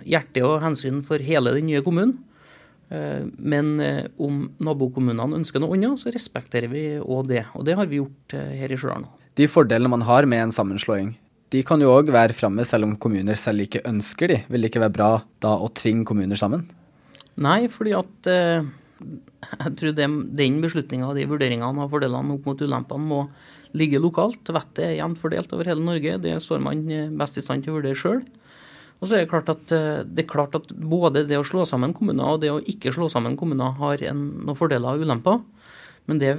hjerte 0.02 0.42
og 0.48 0.58
hensyn 0.64 1.04
for 1.06 1.22
hele 1.22 1.54
den 1.54 1.70
nye 1.70 1.84
kommunen. 1.86 2.18
Eh, 2.92 3.24
men 3.38 3.72
eh, 3.80 4.04
om 4.20 4.44
nabokommunene 4.60 5.38
ønsker 5.38 5.62
noe 5.62 5.76
annet, 5.78 6.00
så 6.02 6.12
respekterer 6.12 6.68
vi 6.72 6.84
òg 7.00 7.30
det. 7.30 7.46
Og 7.56 7.64
det 7.68 7.76
har 7.78 7.88
vi 7.88 8.02
gjort 8.02 8.36
eh, 8.36 8.52
her 8.60 8.72
i 8.72 8.78
Stjørdal. 8.78 9.06
De 9.38 9.48
fordelene 9.48 9.92
man 9.92 10.04
har 10.04 10.28
med 10.28 10.48
en 10.48 10.54
sammenslåing, 10.54 11.14
de 11.52 11.62
kan 11.68 11.80
jo 11.80 11.92
òg 11.92 12.10
være 12.12 12.36
framme 12.36 12.64
selv 12.68 12.88
om 12.88 12.94
kommuner 13.00 13.36
selv 13.36 13.64
ikke 13.64 13.84
ønsker 13.88 14.32
de. 14.32 14.38
Vil 14.52 14.64
det 14.64 14.72
ikke 14.72 14.84
være 14.84 14.96
bra 14.96 15.10
da 15.44 15.56
å 15.60 15.68
tvinge 15.76 16.06
kommuner 16.08 16.38
sammen? 16.40 16.64
Nei, 17.40 17.66
fordi 17.72 17.92
at 17.96 18.28
jeg 18.28 19.74
tror 19.76 19.92
det, 19.96 20.06
den 20.38 20.56
beslutninga 20.62 21.10
og 21.10 21.18
de 21.18 21.26
vurderingene 21.28 21.84
av 21.84 21.92
fordelene 21.92 22.36
opp 22.36 22.48
mot 22.48 22.64
ulempene 22.64 23.04
må 23.04 23.20
ligge 23.76 24.00
lokalt. 24.00 24.48
Vettet 24.48 24.84
er 24.86 24.96
jevnt 24.96 25.20
fordelt 25.20 25.52
over 25.52 25.68
hele 25.68 25.84
Norge. 25.84 26.16
Det 26.24 26.38
står 26.44 26.64
man 26.64 26.86
best 27.20 27.40
i 27.40 27.44
stand 27.44 27.66
til 27.66 27.74
å 27.74 27.78
vurdere 27.80 28.00
sjøl. 28.00 28.22
Og 29.02 29.08
så 29.10 29.16
er 29.18 29.24
det 29.24 29.32
klart 29.32 29.50
at 29.50 29.72
eh, 29.74 30.04
det 30.06 30.24
er 30.24 30.30
klart 30.30 30.54
at 30.54 30.70
både 30.70 31.24
det 31.26 31.40
å 31.40 31.46
slå 31.46 31.66
sammen 31.66 31.90
kommuner 31.96 32.36
og 32.36 32.42
det 32.44 32.52
å 32.52 32.60
ikke 32.62 32.94
slå 32.94 33.08
sammen 33.10 33.34
kommuner 33.38 33.74
har 33.80 34.04
en, 34.06 34.20
noen 34.46 34.58
fordeler 34.58 34.94
og 34.94 35.02
ulemper. 35.02 35.40
Men 36.06 36.20
det, 36.22 36.36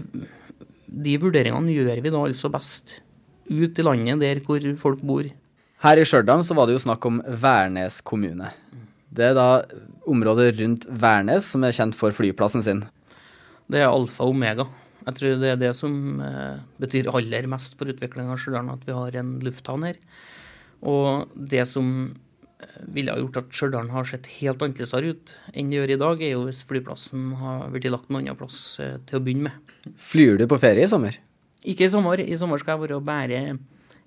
de 0.88 1.18
vurderingene 1.20 1.76
gjør 1.76 1.99
vi 2.05 2.14
da 2.14 2.24
altså 2.24 2.51
best 2.53 3.01
ut 3.51 3.80
i 3.80 3.84
landet 3.84 4.24
der 4.24 4.39
hvor 4.45 4.64
folk 4.80 5.03
bor. 5.03 5.28
Her 5.84 5.99
i 5.99 6.05
Stjørdal 6.07 6.45
så 6.47 6.55
var 6.55 6.70
det 6.70 6.78
jo 6.78 6.86
snakk 6.86 7.03
om 7.09 7.20
Værnes 7.28 7.99
kommune. 8.07 8.53
Det 9.11 9.28
er 9.34 9.36
da 9.36 9.47
området 10.09 10.53
rundt 10.61 10.88
Værnes 10.88 11.51
som 11.51 11.68
er 11.68 11.76
kjent 11.76 11.99
for 11.99 12.16
flyplassen 12.16 12.64
sin. 12.64 12.86
Det 13.68 13.84
er 13.84 13.91
alfa 13.91 14.24
og 14.24 14.32
omega. 14.38 14.70
Jeg 15.03 15.18
tror 15.18 15.39
det 15.41 15.49
er 15.51 15.59
det 15.59 15.74
som 15.76 16.22
eh, 16.24 16.64
betyr 16.80 17.11
aller 17.11 17.51
mest 17.51 17.76
for 17.76 17.91
utviklinga 17.91 18.38
av 18.38 18.39
Stjørdal, 18.39 18.72
at 18.72 18.88
vi 18.88 18.95
har 18.95 19.20
en 19.20 19.36
lufthavn 19.43 19.89
her. 19.89 19.99
Og 20.88 21.28
det 21.36 21.68
som 21.68 22.14
ville 22.95 23.14
ha 23.14 23.20
gjort 23.20 23.41
at 23.41 23.51
Stjørdal 23.55 23.91
har 23.93 24.07
sett 24.09 24.30
helt 24.39 24.64
annerledes 24.64 24.93
ut 24.93 25.34
enn 25.53 25.70
det 25.72 25.80
gjør 25.80 25.93
i 25.95 25.99
dag, 26.01 26.24
er 26.24 26.34
jo 26.36 26.45
hvis 26.47 26.64
flyplassen 26.70 27.32
har 27.41 27.70
blitt 27.74 27.89
lagt 27.91 28.09
noen 28.09 28.24
annen 28.24 28.39
plass 28.39 28.57
eh, 28.84 28.97
til 29.07 29.20
å 29.20 29.24
begynne 29.24 29.49
med. 29.49 29.76
Flyr 29.99 30.41
du 30.41 30.47
på 30.49 30.59
ferie 30.61 30.86
i 30.86 30.91
sommer? 30.91 31.20
Ikke 31.64 31.88
i 31.88 31.93
sommer. 31.93 32.20
I 32.20 32.39
sommer 32.39 32.61
skal 32.61 32.76
jeg 32.76 32.84
være 32.86 32.99
og 32.99 33.07
bære 33.07 33.41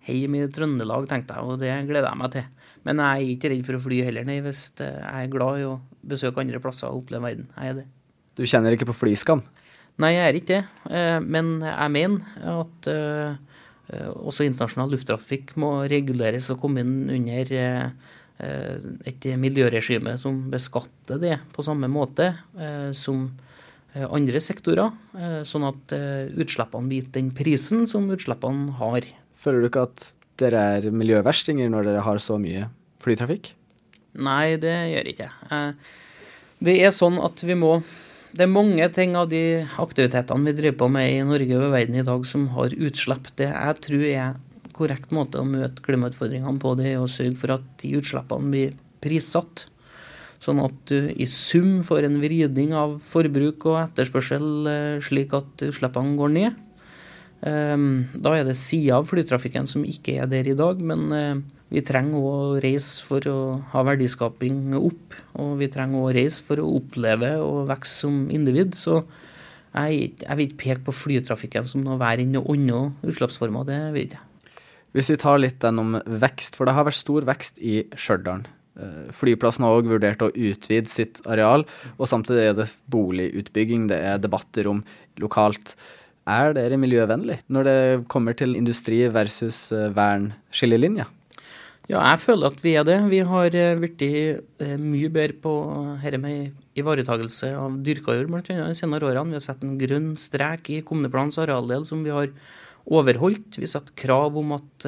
hjem 0.06 0.36
i 0.38 0.44
Trøndelag, 0.52 1.08
tenkte 1.10 1.34
jeg, 1.34 1.46
og 1.46 1.60
det 1.62 1.72
gleder 1.88 2.10
jeg 2.10 2.20
meg 2.20 2.32
til. 2.34 2.48
Men 2.86 3.02
jeg 3.02 3.22
er 3.24 3.34
ikke 3.34 3.50
redd 3.50 3.66
for 3.66 3.78
å 3.78 3.82
fly 3.82 4.00
heller, 4.06 4.26
nei, 4.28 4.38
hvis 4.44 4.62
jeg 4.78 5.06
er 5.10 5.32
glad 5.32 5.62
i 5.62 5.66
å 5.66 5.76
besøke 6.06 6.42
andre 6.42 6.60
plasser 6.62 6.92
og 6.92 7.02
oppleve 7.02 7.26
verden. 7.26 7.48
Jeg 7.56 7.72
er 7.72 7.78
det. 7.80 7.86
Du 8.36 8.44
kjenner 8.46 8.76
ikke 8.76 8.88
på 8.90 8.98
flyskam? 9.00 9.42
Nei, 10.02 10.12
jeg 10.12 10.28
er 10.28 10.38
ikke 10.38 10.52
det. 10.52 10.62
Eh, 10.92 11.18
men 11.24 11.56
jeg 11.64 11.92
mener 11.94 12.52
at 12.60 12.90
eh, 12.92 13.38
også 14.20 14.46
internasjonal 14.46 14.92
lufttrafikk 14.92 15.54
må 15.62 15.72
reguleres 15.90 16.50
og 16.52 16.60
komme 16.62 16.84
inn 16.84 17.10
under 17.16 17.52
et 18.38 19.26
miljøregime 19.40 20.18
som 20.20 20.42
beskatter 20.52 21.16
det 21.22 21.38
på 21.56 21.64
samme 21.64 21.88
måte 21.88 22.26
som 22.92 23.30
Eh, 23.96 24.04
andre 24.12 24.40
sektorer, 24.42 24.92
eh, 25.16 25.42
sånn 25.48 25.64
at 25.64 25.92
eh, 25.96 26.28
utslippene 26.36 26.90
blir 26.90 27.06
den 27.14 27.30
prisen 27.36 27.86
som 27.88 28.08
utslippene 28.12 28.74
har. 28.76 29.06
Føler 29.40 29.62
du 29.62 29.68
ikke 29.70 29.86
at 29.88 30.08
dere 30.40 30.64
er 30.76 30.88
miljøverstinger 30.92 31.70
når 31.72 31.88
dere 31.88 32.02
har 32.04 32.20
så 32.20 32.36
mye 32.40 32.68
flytrafikk? 33.00 33.54
Nei, 34.20 34.56
det 34.60 34.74
gjør 34.92 35.08
ikke 35.12 35.30
jeg. 35.30 35.78
Det 36.66 36.74
er 36.84 36.92
sånn 36.92 37.18
at 37.20 37.44
vi 37.44 37.56
må 37.56 37.78
Det 38.36 38.44
er 38.44 38.52
mange 38.52 38.84
ting 38.92 39.14
av 39.16 39.30
de 39.30 39.64
aktivitetene 39.80 40.44
vi 40.44 40.52
driver 40.52 40.74
på 40.82 40.86
med 40.92 41.08
i 41.08 41.22
Norge 41.24 41.56
og 41.56 41.70
verden 41.72 41.94
i 41.96 42.04
dag 42.04 42.26
som 42.28 42.50
har 42.52 42.74
utslipp. 42.74 43.30
Det 43.38 43.46
jeg 43.48 43.78
tror 43.86 44.02
er 44.04 44.34
korrekt 44.76 45.14
måte 45.14 45.40
å 45.40 45.48
møte 45.48 45.82
klimautfordringene 45.86 46.60
på, 46.62 46.74
det 46.78 46.92
er 46.92 47.00
å 47.00 47.10
sørge 47.10 47.40
for 47.40 47.56
at 47.56 47.64
de 47.82 47.96
utslippene 47.98 48.52
blir 48.52 48.76
prissatt. 49.04 49.66
Sånn 50.42 50.60
at 50.60 50.76
du 50.90 51.10
i 51.16 51.26
sum 51.30 51.80
får 51.86 52.06
en 52.06 52.20
vridning 52.22 52.74
av 52.76 52.98
forbruk 53.04 53.66
og 53.70 53.80
etterspørsel 53.86 54.70
eh, 54.70 55.02
slik 55.04 55.34
at 55.36 55.66
utslippene 55.70 56.16
går 56.20 56.32
ned. 56.36 56.62
Da 57.46 58.30
er 58.32 58.46
det 58.48 58.54
sider 58.58 58.96
av 58.96 59.04
flytrafikken 59.06 59.68
som 59.70 59.82
ikke 59.86 60.14
er 60.22 60.30
der 60.30 60.48
i 60.48 60.54
dag, 60.56 60.80
men 60.82 61.44
vi 61.66 61.82
trenger 61.82 62.22
å 62.22 62.34
reise 62.62 63.02
for 63.02 63.26
å 63.26 63.38
ha 63.72 63.82
verdiskaping 63.86 64.76
opp. 64.78 65.16
Og 65.42 65.56
vi 65.60 65.70
trenger 65.72 66.04
å 66.04 66.12
reise 66.14 66.44
for 66.46 66.62
å 66.62 66.68
oppleve 66.78 67.34
og 67.42 67.66
vokse 67.70 68.04
som 68.04 68.24
individ. 68.30 68.76
Så 68.78 69.00
jeg, 69.74 70.14
vil 70.22 70.46
ikke 70.46 70.62
peke 70.62 70.86
på 70.86 70.94
flytrafikken 70.94 71.66
som 71.66 71.82
noe 71.84 71.98
verre 72.00 72.22
enn 72.22 72.36
noen 72.38 72.70
andre 72.70 73.10
utslippsformer. 73.10 73.66
Det 73.66 73.82
vil 73.90 74.04
jeg 74.04 74.12
ikke. 74.12 74.25
Hvis 74.96 75.10
vi 75.12 75.18
tar 75.20 75.42
litt 75.42 75.58
den 75.60 75.76
om 75.82 75.98
vekst, 76.08 76.56
for 76.56 76.64
det 76.64 76.72
har 76.72 76.86
vært 76.88 76.96
stor 76.96 77.26
vekst 77.28 77.58
i 77.60 77.82
Stjørdal. 78.00 78.46
Eh, 78.80 79.10
flyplassen 79.12 79.66
har 79.66 79.76
òg 79.76 79.90
vurdert 79.90 80.24
å 80.24 80.30
utvide 80.32 80.88
sitt 80.88 81.20
areal, 81.28 81.66
og 81.96 82.08
samtidig 82.08 82.46
er 82.46 82.56
det 82.56 82.66
boligutbygging, 82.92 83.90
det 83.92 84.00
er 84.00 84.22
debatter 84.24 84.70
om 84.72 84.80
lokalt. 85.20 85.74
Er 86.26 86.56
dere 86.56 86.80
miljøvennlig 86.80 87.42
når 87.52 87.68
det 87.68 87.78
kommer 88.10 88.34
til 88.36 88.56
industri 88.56 89.04
versus 89.12 89.68
eh, 89.76 89.90
vern-skillelinja? 89.96 91.10
Ja, 91.86 92.00
jeg 92.00 92.22
føler 92.24 92.50
at 92.50 92.64
vi 92.64 92.72
er 92.80 92.88
det. 92.88 92.96
Vi 93.12 93.20
har 93.28 93.52
eh, 93.52 93.76
blitt 93.78 94.00
mye 94.80 95.10
bedre 95.12 95.36
på 95.44 95.56
dette 96.00 96.20
med 96.24 96.56
ivaretakelse 96.76 97.52
av 97.56 97.82
dyrka 97.84 98.16
jord 98.16 98.32
bl.a. 98.32 98.42
de 98.48 98.76
senere 98.76 99.12
årene. 99.12 99.36
Vi 99.36 99.38
har 99.42 99.44
sett 99.44 99.64
en 99.64 99.76
grønn 99.80 100.14
strek 100.20 100.72
i 100.72 100.80
kommuneplanens 100.88 101.36
arealdel 101.44 101.84
som 101.84 102.00
vi 102.04 102.16
har 102.16 102.32
overholdt. 102.86 103.58
Vi 103.58 103.68
setter 103.70 103.94
krav 103.98 104.36
om 104.38 104.54
at 104.56 104.86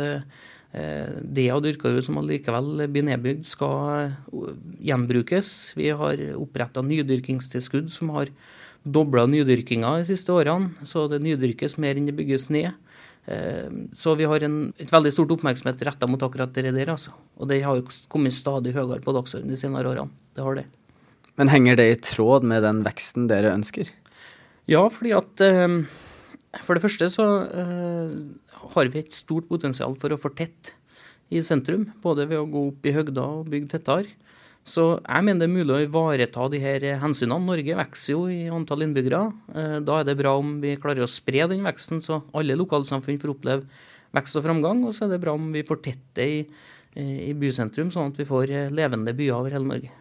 Eh, 0.73 1.09
det 1.23 1.47
av 1.51 1.63
dyrka 1.65 1.89
jord 1.89 2.05
som 2.05 2.19
allikevel 2.21 2.85
blir 2.93 3.07
nedbygd, 3.09 3.47
skal 3.49 4.11
eh, 4.11 4.51
gjenbrukes. 4.91 5.53
Vi 5.79 5.89
har 5.97 6.21
oppretta 6.37 6.83
nydyrkingstilskudd 6.85 7.89
som 7.93 8.13
har 8.17 8.29
dobla 8.85 9.25
nydyrkinga 9.31 9.97
de 10.03 10.09
siste 10.11 10.35
årene. 10.35 10.75
Så 10.89 11.07
det 11.09 11.23
nydyrkes 11.25 11.79
mer 11.81 11.97
enn 11.97 12.11
det 12.11 12.17
bygges 12.19 12.51
ned. 12.53 12.75
Eh, 13.29 13.69
så 13.97 14.17
vi 14.19 14.29
har 14.29 14.45
en, 14.45 14.59
et 14.77 14.93
veldig 14.93 15.15
stort 15.15 15.33
oppmerksomhet 15.39 15.87
retta 15.89 16.09
mot 16.11 16.23
akkurat 16.25 16.53
det 16.53 16.75
der. 16.77 16.93
Altså. 16.93 17.17
Og 17.41 17.49
det 17.49 17.63
har 17.65 17.81
kommet 18.13 18.37
stadig 18.37 18.77
høyere 18.77 19.01
på 19.05 19.17
dagsordenen 19.17 19.57
de 19.57 19.61
senere 19.61 19.95
årene. 19.95 20.13
Det 20.37 20.45
har 20.45 20.61
det. 20.61 20.67
Men 21.39 21.53
henger 21.53 21.79
det 21.79 21.89
i 21.89 22.03
tråd 22.03 22.45
med 22.51 22.65
den 22.67 22.83
veksten 22.85 23.29
dere 23.31 23.55
ønsker? 23.55 23.89
Ja, 24.69 24.83
fordi 24.93 25.15
at 25.17 25.41
For 26.67 26.77
det 26.77 26.85
første 26.85 27.09
så 27.13 27.27
har 28.75 28.91
vi 28.93 29.03
et 29.03 29.15
stort 29.15 29.49
potensial 29.51 29.95
for 30.01 30.15
å 30.15 30.21
fortette 30.21 30.75
i 31.29 31.43
sentrum, 31.45 31.87
både 32.03 32.27
ved 32.29 32.41
å 32.41 32.49
gå 32.49 32.65
opp 32.71 32.89
i 32.89 32.95
høgda 32.97 33.27
og 33.39 33.51
bygge 33.53 33.75
tettere. 33.77 34.17
Så 34.69 34.85
jeg 35.01 35.25
mener 35.25 35.47
det 35.47 35.49
er 35.49 35.55
mulig 35.55 35.75
å 35.75 35.85
ivareta 35.85 36.47
de 36.53 36.61
her 36.61 36.85
hensynene. 37.01 37.41
Norge 37.41 37.77
vokser 37.79 38.13
jo 38.13 38.25
i 38.33 38.41
antall 38.53 38.85
innbyggere. 38.85 39.21
Eh, 39.55 39.77
da 39.85 40.01
er 40.01 40.09
det 40.09 40.19
bra 40.19 40.35
om 40.37 40.59
vi 40.61 40.75
klarer 40.81 41.07
å 41.07 41.09
spre 41.09 41.47
den 41.49 41.65
veksten, 41.65 42.03
så 42.05 42.21
alle 42.37 42.57
lokalsamfunn 42.59 43.21
får 43.23 43.33
oppleve 43.33 43.65
vekst 44.17 44.37
og 44.41 44.45
framgang. 44.45 44.83
Og 44.85 44.93
så 44.97 45.07
er 45.07 45.15
det 45.15 45.23
bra 45.25 45.37
om 45.39 45.49
vi 45.55 45.65
fortetter 45.69 46.35
i, 46.35 46.43
i 47.01 47.33
bysentrum, 47.39 47.93
sånn 47.95 48.13
at 48.13 48.21
vi 48.21 48.29
får 48.29 48.53
levende 48.75 49.17
byer 49.17 49.39
over 49.39 49.57
hele 49.57 49.71
Norge. 49.71 49.95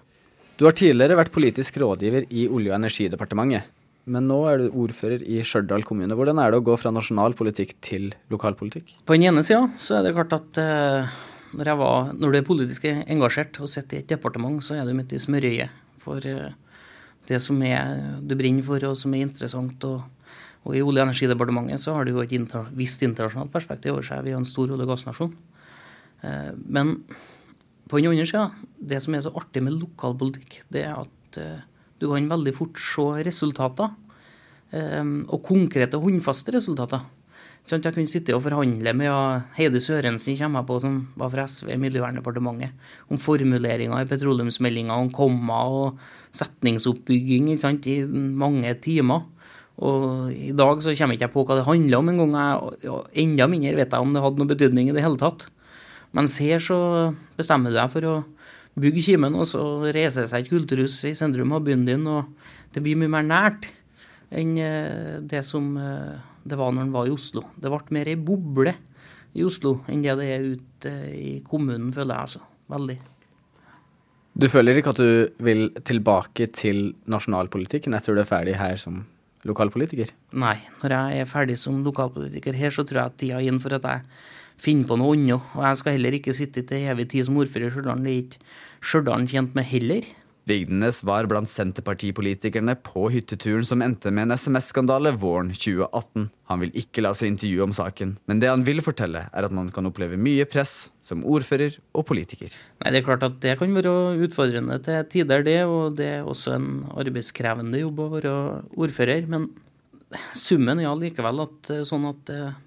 Du 0.57 0.65
har 0.65 0.75
tidligere 0.75 1.19
vært 1.19 1.35
politisk 1.35 1.75
rådgiver 1.79 2.27
i 2.33 2.47
Olje- 2.49 2.73
og 2.73 2.79
energidepartementet. 2.81 3.76
Men 4.07 4.29
nå 4.29 4.37
er 4.47 4.61
du 4.61 4.75
ordfører 4.79 5.23
i 5.27 5.41
Stjørdal 5.43 5.83
kommune. 5.87 6.15
Hvordan 6.15 6.39
er 6.39 6.53
det 6.53 6.61
å 6.61 6.63
gå 6.63 6.77
fra 6.79 6.93
nasjonal 6.95 7.33
politikk 7.35 7.73
til 7.83 8.13
lokalpolitikk? 8.31 8.93
På 9.03 9.17
den 9.17 9.27
ene 9.27 9.43
sida 9.43 9.65
så 9.83 9.97
er 9.97 10.07
det 10.07 10.13
klart 10.15 10.35
at 10.37 10.59
uh, 10.63 11.17
når, 11.59 11.73
var, 11.81 12.13
når, 12.15 12.31
du 12.31 12.39
er 12.39 12.47
politisk 12.47 12.87
engasjert 12.87 13.59
og 13.59 13.71
sitter 13.71 13.99
i 13.99 14.05
et 14.05 14.13
departement, 14.13 14.63
så 14.63 14.79
er 14.79 14.87
du 14.87 14.95
midt 14.95 15.11
i 15.11 15.19
smørøyet 15.19 15.75
for 16.03 16.23
uh, 16.23 16.55
det 17.27 17.41
som 17.43 17.59
er, 17.67 17.99
du 18.23 18.31
brenner 18.39 18.63
for 18.63 18.87
og 18.87 18.95
som 18.95 19.11
er 19.11 19.27
interessant. 19.27 19.83
Og, 19.83 20.31
og 20.63 20.71
i 20.71 20.85
Olje- 20.85 21.03
og 21.03 21.09
energidepartementet 21.09 21.83
så 21.83 21.99
har 21.99 22.07
du 22.07 22.15
jo 22.15 22.23
et 22.23 22.35
inter, 22.39 22.71
visst 22.79 23.03
internasjonalt 23.03 23.51
perspektiv 23.51 23.97
over 23.97 24.07
seg. 24.07 24.23
Vi 24.23 24.31
er 24.31 24.39
en 24.39 24.47
stor 24.47 24.71
olje- 24.71 24.87
og 24.87 24.95
gassnasjon. 24.95 25.35
Uh, 26.23 26.53
men 26.63 27.01
på 27.91 27.99
den 27.99 28.13
andre 28.13 28.23
sida, 28.27 28.53
det 28.79 29.03
som 29.03 29.15
er 29.15 29.27
så 29.27 29.35
artig 29.35 29.67
med 29.67 29.75
lokalpolitikk, 29.81 30.61
det 30.71 30.87
er 30.87 30.95
at 30.95 31.43
du 31.99 32.09
kan 32.11 32.29
veldig 32.29 32.53
fort 32.55 32.79
se 32.81 33.07
resultater, 33.27 33.93
ehm, 34.71 35.25
og 35.29 35.43
konkrete, 35.43 35.99
håndfaste 36.01 36.53
resultater. 36.53 37.05
Jeg 37.67 37.83
kunne 37.83 38.07
sitte 38.07 38.31
og 38.31 38.45
forhandle 38.45 38.93
med 38.95 39.43
Heidi 39.57 39.81
Sørensen 39.83 40.37
kommer 40.39 40.63
på, 40.63 40.79
som 40.79 41.01
var 41.19 41.29
fra 41.33 41.43
SV 41.43 41.73
i 41.73 41.79
Miljøverndepartementet, 41.81 42.71
om 43.11 43.19
formuleringer 43.19 43.99
i 43.99 44.07
petroleumsmeldinga, 44.07 44.95
om 44.95 45.09
komma 45.11 45.65
og 45.67 45.97
setningsoppbygging 46.31 47.59
sant, 47.59 47.83
i 47.91 48.05
mange 48.07 48.71
timer. 48.79 49.25
Og 49.83 50.31
I 50.31 50.53
dag 50.55 50.79
så 50.81 50.95
kommer 50.95 51.17
jeg 51.17 51.27
ikke 51.27 51.33
på 51.35 51.43
hva 51.43 51.59
det 51.59 51.67
handler 51.67 51.99
om 51.99 52.09
engang. 52.13 52.37
Enda 53.13 53.49
mindre 53.51 53.75
vet 53.75 53.91
jeg 53.91 53.99
om 53.99 54.15
det 54.15 54.23
hadde 54.23 54.41
noe 54.41 54.49
betydning 54.49 54.87
i 54.87 54.95
det 54.95 55.03
hele 55.03 55.19
tatt. 55.19 55.49
Mens 56.15 56.39
her 56.39 56.63
så 56.63 56.79
bestemmer 57.37 57.73
du 57.73 57.77
deg 57.77 57.91
for 57.91 58.07
å 58.07 58.15
bygge 58.77 59.03
kimen, 59.09 59.35
og 59.37 59.47
så 59.49 59.63
reiser 59.89 60.27
seg 60.29 60.45
et 60.45 60.51
kulturhus 60.51 60.99
i 61.09 61.15
sentrum 61.17 61.55
av 61.57 61.65
byen 61.65 61.85
din, 61.87 62.05
og 62.09 62.29
det 62.73 62.83
blir 62.85 62.99
mye 62.99 63.11
mer 63.17 63.25
nært 63.25 63.69
enn 64.27 64.57
eh, 64.59 65.17
det 65.23 65.43
som 65.47 65.71
eh, 65.79 66.17
det 66.47 66.59
var 66.59 66.73
når 66.73 66.87
en 66.87 66.95
var 66.95 67.07
i 67.07 67.13
Oslo. 67.15 67.43
Det 67.55 67.71
ble 67.71 67.97
mer 67.97 68.11
ei 68.11 68.17
boble 68.19 68.75
i 69.37 69.45
Oslo 69.45 69.79
enn 69.91 70.03
det 70.05 70.15
det 70.19 70.31
er 70.33 70.47
ute 70.55 70.95
i 71.13 71.35
kommunen, 71.47 71.91
føler 71.95 72.13
jeg 72.13 72.29
altså. 72.29 72.43
Veldig. 72.67 72.97
Du 74.37 74.45
føler 74.51 74.77
ikke 74.77 74.91
at 74.93 74.99
du 75.01 75.43
vil 75.43 75.69
tilbake 75.87 76.49
til 76.53 76.91
nasjonalpolitikken 77.09 77.95
etter 77.97 78.13
du 78.13 78.21
er 78.21 78.29
ferdig 78.29 78.57
her 78.59 78.75
som 78.77 79.05
lokalpolitiker? 79.47 80.11
Nei, 80.37 80.57
når 80.81 80.95
jeg 80.95 81.21
er 81.21 81.29
ferdig 81.29 81.57
som 81.61 81.79
lokalpolitiker 81.85 82.57
her, 82.57 82.73
så 82.73 82.85
tror 82.85 83.01
jeg 83.01 83.11
at 83.11 83.17
tida 83.21 83.39
er 83.39 83.49
inn 83.49 83.61
for 83.63 83.77
at 83.77 83.85
jeg 83.87 84.03
finner 84.61 84.89
på 84.89 84.97
noe 84.99 85.15
annet. 85.15 85.51
Og 85.55 85.65
jeg 85.65 85.81
skal 85.81 85.97
heller 85.97 86.17
ikke 86.17 86.35
sitte 86.35 86.63
til 86.67 86.87
evig 86.91 87.07
tid 87.13 87.27
som 87.27 87.37
ordfører 87.39 87.69
i 87.69 87.75
Stjørdal. 87.75 88.03
Det 88.03 88.13
er 88.13 88.23
ikke 88.25 88.41
Stjørdal 88.81 89.27
kjent 89.29 89.57
med 89.57 89.67
heller. 89.69 90.07
Vigdenes 90.47 91.01
var 91.03 91.27
blant 91.27 91.49
Senterpartipolitikerne 91.51 92.77
på 92.79 93.09
hytteturen 93.11 93.65
som 93.67 93.81
endte 93.83 94.13
med 94.15 94.29
en 94.29 94.37
SMS-skandale 94.37 95.11
våren 95.19 95.49
2018. 95.51 96.29
Han 96.47 96.61
vil 96.63 96.77
ikke 96.79 97.03
la 97.03 97.11
seg 97.17 97.33
intervjue 97.33 97.65
om 97.65 97.73
saken, 97.75 98.13
men 98.31 98.39
det 98.39 98.51
han 98.51 98.63
vil 98.67 98.79
fortelle, 98.85 99.25
er 99.27 99.47
at 99.47 99.55
man 99.55 99.67
kan 99.75 99.89
oppleve 99.89 100.19
mye 100.19 100.47
press 100.47 100.93
som 101.03 101.25
ordfører 101.27 101.75
og 101.91 102.07
politiker. 102.07 102.53
Nei, 102.79 102.93
Det 102.93 103.01
er 103.01 103.07
klart 103.09 103.27
at 103.27 103.41
det 103.43 103.57
kan 103.59 103.75
være 103.75 103.91
utfordrende 104.23 104.79
til 104.85 105.03
tider, 105.11 105.43
det, 105.43 105.59
og 105.67 105.97
det 105.99 106.09
er 106.21 106.23
også 106.23 106.55
en 106.55 106.71
arbeidskrevende 106.95 107.83
jobb 107.83 107.99
å 107.99 108.09
være 108.15 108.35
ordfører. 108.79 109.27
Men 109.27 109.51
summen 110.31 110.79
er 110.79 110.93
allikevel 110.93 111.43
at, 111.43 111.75
sånn 111.91 112.07
at 112.07 112.31
eh, 112.31 112.59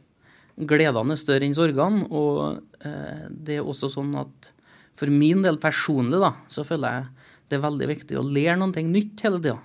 gledene 0.69 1.17
er 1.17 1.25
større 1.25 1.49
enn 1.49 1.57
sorgene, 1.57 2.05
og 2.13 2.61
eh, 2.85 3.29
det 3.31 3.57
er 3.61 3.65
også 3.65 3.89
sånn 3.97 4.13
at 4.21 4.53
for 5.01 5.09
min 5.13 5.41
del 5.45 5.57
personlig 5.61 6.21
da, 6.21 6.35
så 6.53 6.65
føler 6.67 6.99
jeg 6.99 7.29
det 7.51 7.59
er 7.59 7.65
veldig 7.65 7.87
viktig 7.91 8.19
å 8.21 8.25
lære 8.27 8.59
noe 8.61 8.83
nytt 8.87 9.23
hele 9.25 9.41
tida. 9.43 9.59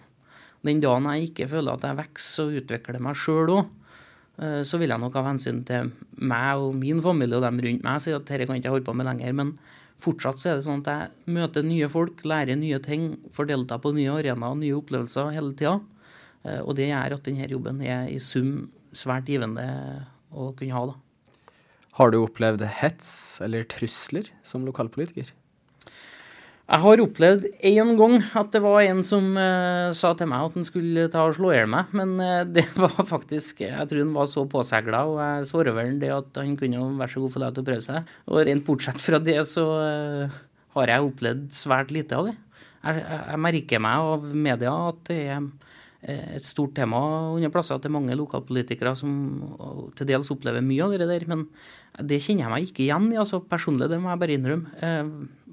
Den 0.65 0.79
dagen 0.81 1.05
jeg 1.11 1.29
ikke 1.29 1.49
føler 1.51 1.75
at 1.75 1.83
jeg 1.85 1.99
vokser 1.99 2.47
og 2.47 2.61
utvikler 2.61 3.03
meg 3.03 3.19
sjøl 3.19 3.51
òg, 3.53 3.65
eh, 4.41 4.61
så 4.65 4.79
vil 4.81 4.93
jeg 4.93 5.03
nok 5.03 5.17
av 5.19 5.27
hensyn 5.29 5.61
til 5.67 5.91
meg 6.17 6.63
og 6.63 6.73
min 6.79 7.03
familie 7.05 7.37
og 7.37 7.45
dem 7.45 7.59
rundt 7.67 7.85
meg 7.85 8.01
si 8.01 8.15
at 8.15 8.25
dette 8.25 8.47
kan 8.47 8.57
jeg 8.57 8.63
ikke 8.63 8.73
holde 8.73 8.87
på 8.87 8.95
med 8.97 9.09
lenger. 9.11 9.35
Men 9.37 9.53
fortsatt 10.01 10.41
så 10.41 10.51
er 10.53 10.57
det 10.57 10.65
sånn 10.65 10.81
at 10.81 10.89
jeg 10.93 11.35
møter 11.37 11.67
nye 11.67 11.91
folk, 11.91 12.25
lærer 12.25 12.57
nye 12.57 12.81
ting, 12.81 13.11
får 13.35 13.51
delta 13.51 13.77
på 13.81 13.93
nye 13.93 14.17
arenaer 14.17 14.55
og 14.55 14.63
nye 14.63 14.79
opplevelser 14.79 15.35
hele 15.35 15.53
tida. 15.53 15.77
Eh, 16.47 16.61
og 16.63 16.73
det 16.79 16.89
gjør 16.89 17.19
at 17.19 17.29
denne 17.29 17.51
jobben 17.51 17.85
er 17.85 18.09
i 18.09 18.17
sum 18.23 18.71
svært 18.95 19.29
givende 19.29 19.67
å 20.33 20.53
kunne 20.57 20.73
ha. 20.73 20.87
da. 20.89 21.04
Har 21.95 22.11
du 22.11 22.19
opplevd 22.19 22.65
hets 22.81 23.09
eller 23.43 23.63
trusler 23.71 24.27
som 24.43 24.65
lokalpolitiker? 24.67 25.29
Jeg 26.65 26.81
har 26.81 27.01
opplevd 27.03 27.43
én 27.69 27.91
gang 27.93 28.15
at 28.35 28.49
det 28.55 28.59
var 28.63 28.79
en 28.81 29.03
som 29.05 29.27
uh, 29.37 29.93
sa 29.93 30.15
til 30.17 30.27
meg 30.31 30.47
at 30.47 30.55
han 30.57 30.65
skulle 30.65 31.05
ta 31.13 31.27
og 31.27 31.35
slå 31.37 31.51
i 31.53 31.59
hjel 31.59 31.69
meg. 31.69 31.93
Men 31.95 32.15
uh, 32.17 32.41
det 32.57 32.65
var 32.73 33.05
faktisk 33.05 33.61
Jeg 33.67 33.85
tror 33.91 34.01
han 34.01 34.15
var 34.17 34.27
så 34.31 34.47
påsegla, 34.49 35.03
og 35.07 35.21
jeg 35.21 35.51
så 35.51 35.61
over 35.61 35.93
det 36.01 36.09
at 36.15 36.41
han 36.41 36.57
kunne 36.57 36.87
være 36.97 37.13
så 37.13 37.21
god 37.21 37.35
for 37.35 37.45
deg 37.45 37.53
til 37.53 37.63
å 37.63 37.69
prøve 37.69 37.85
seg. 37.85 38.15
Og 38.31 38.41
rent 38.49 38.65
bortsett 38.65 39.03
fra 39.03 39.21
det, 39.21 39.37
så 39.47 39.67
uh, 39.77 40.41
har 40.75 40.91
jeg 40.91 41.11
opplevd 41.11 41.45
svært 41.55 41.93
lite 41.95 42.17
av 42.17 42.31
det. 42.31 42.35
Jeg, 42.81 43.05
jeg, 43.05 43.43
merker 43.45 43.85
meg 43.85 44.09
av 44.09 44.27
media 44.33 44.73
at 44.89 44.99
det 45.07 45.21
er 45.37 45.47
et 46.05 46.45
stort 46.45 46.75
tema 46.77 46.99
under 47.33 47.49
plasser 47.49 47.79
til 47.81 47.93
mange 47.93 48.13
lokalpolitikere 48.13 48.91
som 48.99 49.09
til 49.97 50.05
dels 50.05 50.29
opplever 50.33 50.61
mye 50.61 50.85
av 50.85 50.93
det 50.93 51.07
der. 51.09 51.25
Men 51.29 51.47
det 52.03 52.19
kjenner 52.23 52.45
jeg 52.45 52.53
meg 52.53 52.67
ikke 52.67 52.83
igjen 52.85 53.07
i. 53.13 53.19
altså 53.21 53.39
Personlig, 53.43 53.89
det 53.91 53.99
må 54.01 54.11
jeg 54.11 54.21
bare 54.23 54.35
innrømme. 54.35 54.73
Eh, 54.83 55.11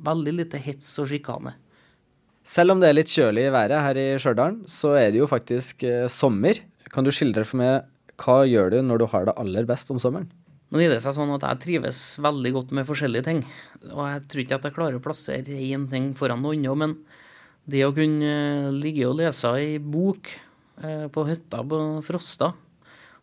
veldig 0.09 0.34
lite 0.40 0.61
hets 0.62 0.90
og 1.03 1.11
sjikane. 1.11 1.55
Selv 2.43 2.74
om 2.74 2.82
det 2.82 2.90
er 2.90 2.97
litt 2.97 3.12
kjølig 3.12 3.47
i 3.47 3.55
været 3.55 3.84
her 3.84 3.99
i 4.03 4.07
Stjørdal, 4.18 4.59
så 4.66 4.97
er 4.99 5.12
det 5.14 5.20
jo 5.22 5.30
faktisk 5.30 5.84
eh, 5.86 6.09
sommer. 6.11 6.59
Kan 6.90 7.07
du 7.07 7.12
skildre 7.14 7.47
for 7.47 7.62
meg 7.62 7.88
hva 8.22 8.43
gjør 8.47 8.74
du 8.74 8.78
når 8.84 9.03
du 9.03 9.07
har 9.11 9.26
det 9.28 9.36
aller 9.40 9.66
best 9.66 9.90
om 9.95 10.01
sommeren? 10.03 10.30
Nå 10.72 10.80
er 10.80 10.95
det 10.95 11.03
seg 11.05 11.14
sånn 11.14 11.34
at 11.34 11.45
Jeg 11.45 11.61
trives 11.66 11.99
veldig 12.24 12.53
godt 12.57 12.70
med 12.76 12.88
forskjellige 12.88 13.26
ting. 13.26 13.43
Og 13.93 14.05
jeg 14.09 14.22
tror 14.24 14.43
ikke 14.43 14.59
at 14.59 14.66
jeg 14.68 14.76
klarer 14.76 14.97
å 14.97 15.05
plassere 15.05 15.59
én 15.68 15.84
ting 15.90 16.12
foran 16.16 16.40
noe 16.43 16.57
annet. 16.57 16.78
Men 16.80 16.97
det 17.68 17.84
å 17.86 17.95
kunne 17.95 18.72
ligge 18.74 19.07
og 19.09 19.18
lese 19.20 19.53
ei 19.59 19.76
bok 19.78 20.32
eh, 20.82 21.07
på 21.12 21.26
hytta 21.28 21.61
på 21.68 21.82
Frosta, 22.07 22.53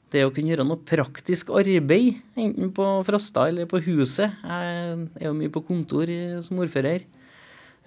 Det 0.10 0.24
å 0.26 0.32
kunne 0.34 0.49
gjøre 0.49 0.66
noe 0.66 0.82
praktisk 0.82 1.51
arbeid, 1.53 2.18
enten 2.39 2.72
på 2.74 2.86
Frosta 3.05 3.45
eller 3.49 3.70
på 3.70 3.82
huset. 3.86 4.34
Jeg 4.41 5.07
er 5.22 5.28
jo 5.28 5.36
mye 5.38 5.53
på 5.53 5.62
kontor 5.68 6.10
som 6.45 6.62
ordfører. 6.64 7.05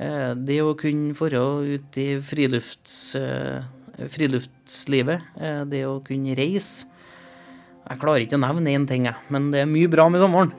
Eh, 0.03 0.33
det 0.39 0.61
å 0.65 0.73
kunne 0.79 1.13
dra 1.15 1.45
ut 1.63 1.99
i 2.01 2.09
frilufts, 2.25 3.15
eh, 3.19 3.63
friluftslivet, 4.09 5.23
eh, 5.39 5.65
det 5.65 5.85
å 5.87 6.01
kunne 6.05 6.37
reise. 6.37 6.87
Jeg 7.89 7.99
klarer 7.99 8.25
ikke 8.25 8.39
å 8.39 8.47
nevne 8.47 8.73
én 8.73 8.87
ting, 8.87 9.09
men 9.29 9.51
det 9.51 9.63
er 9.63 9.67
mye 9.67 9.91
bra 9.91 10.09
med 10.09 10.21
sommeren. 10.21 10.53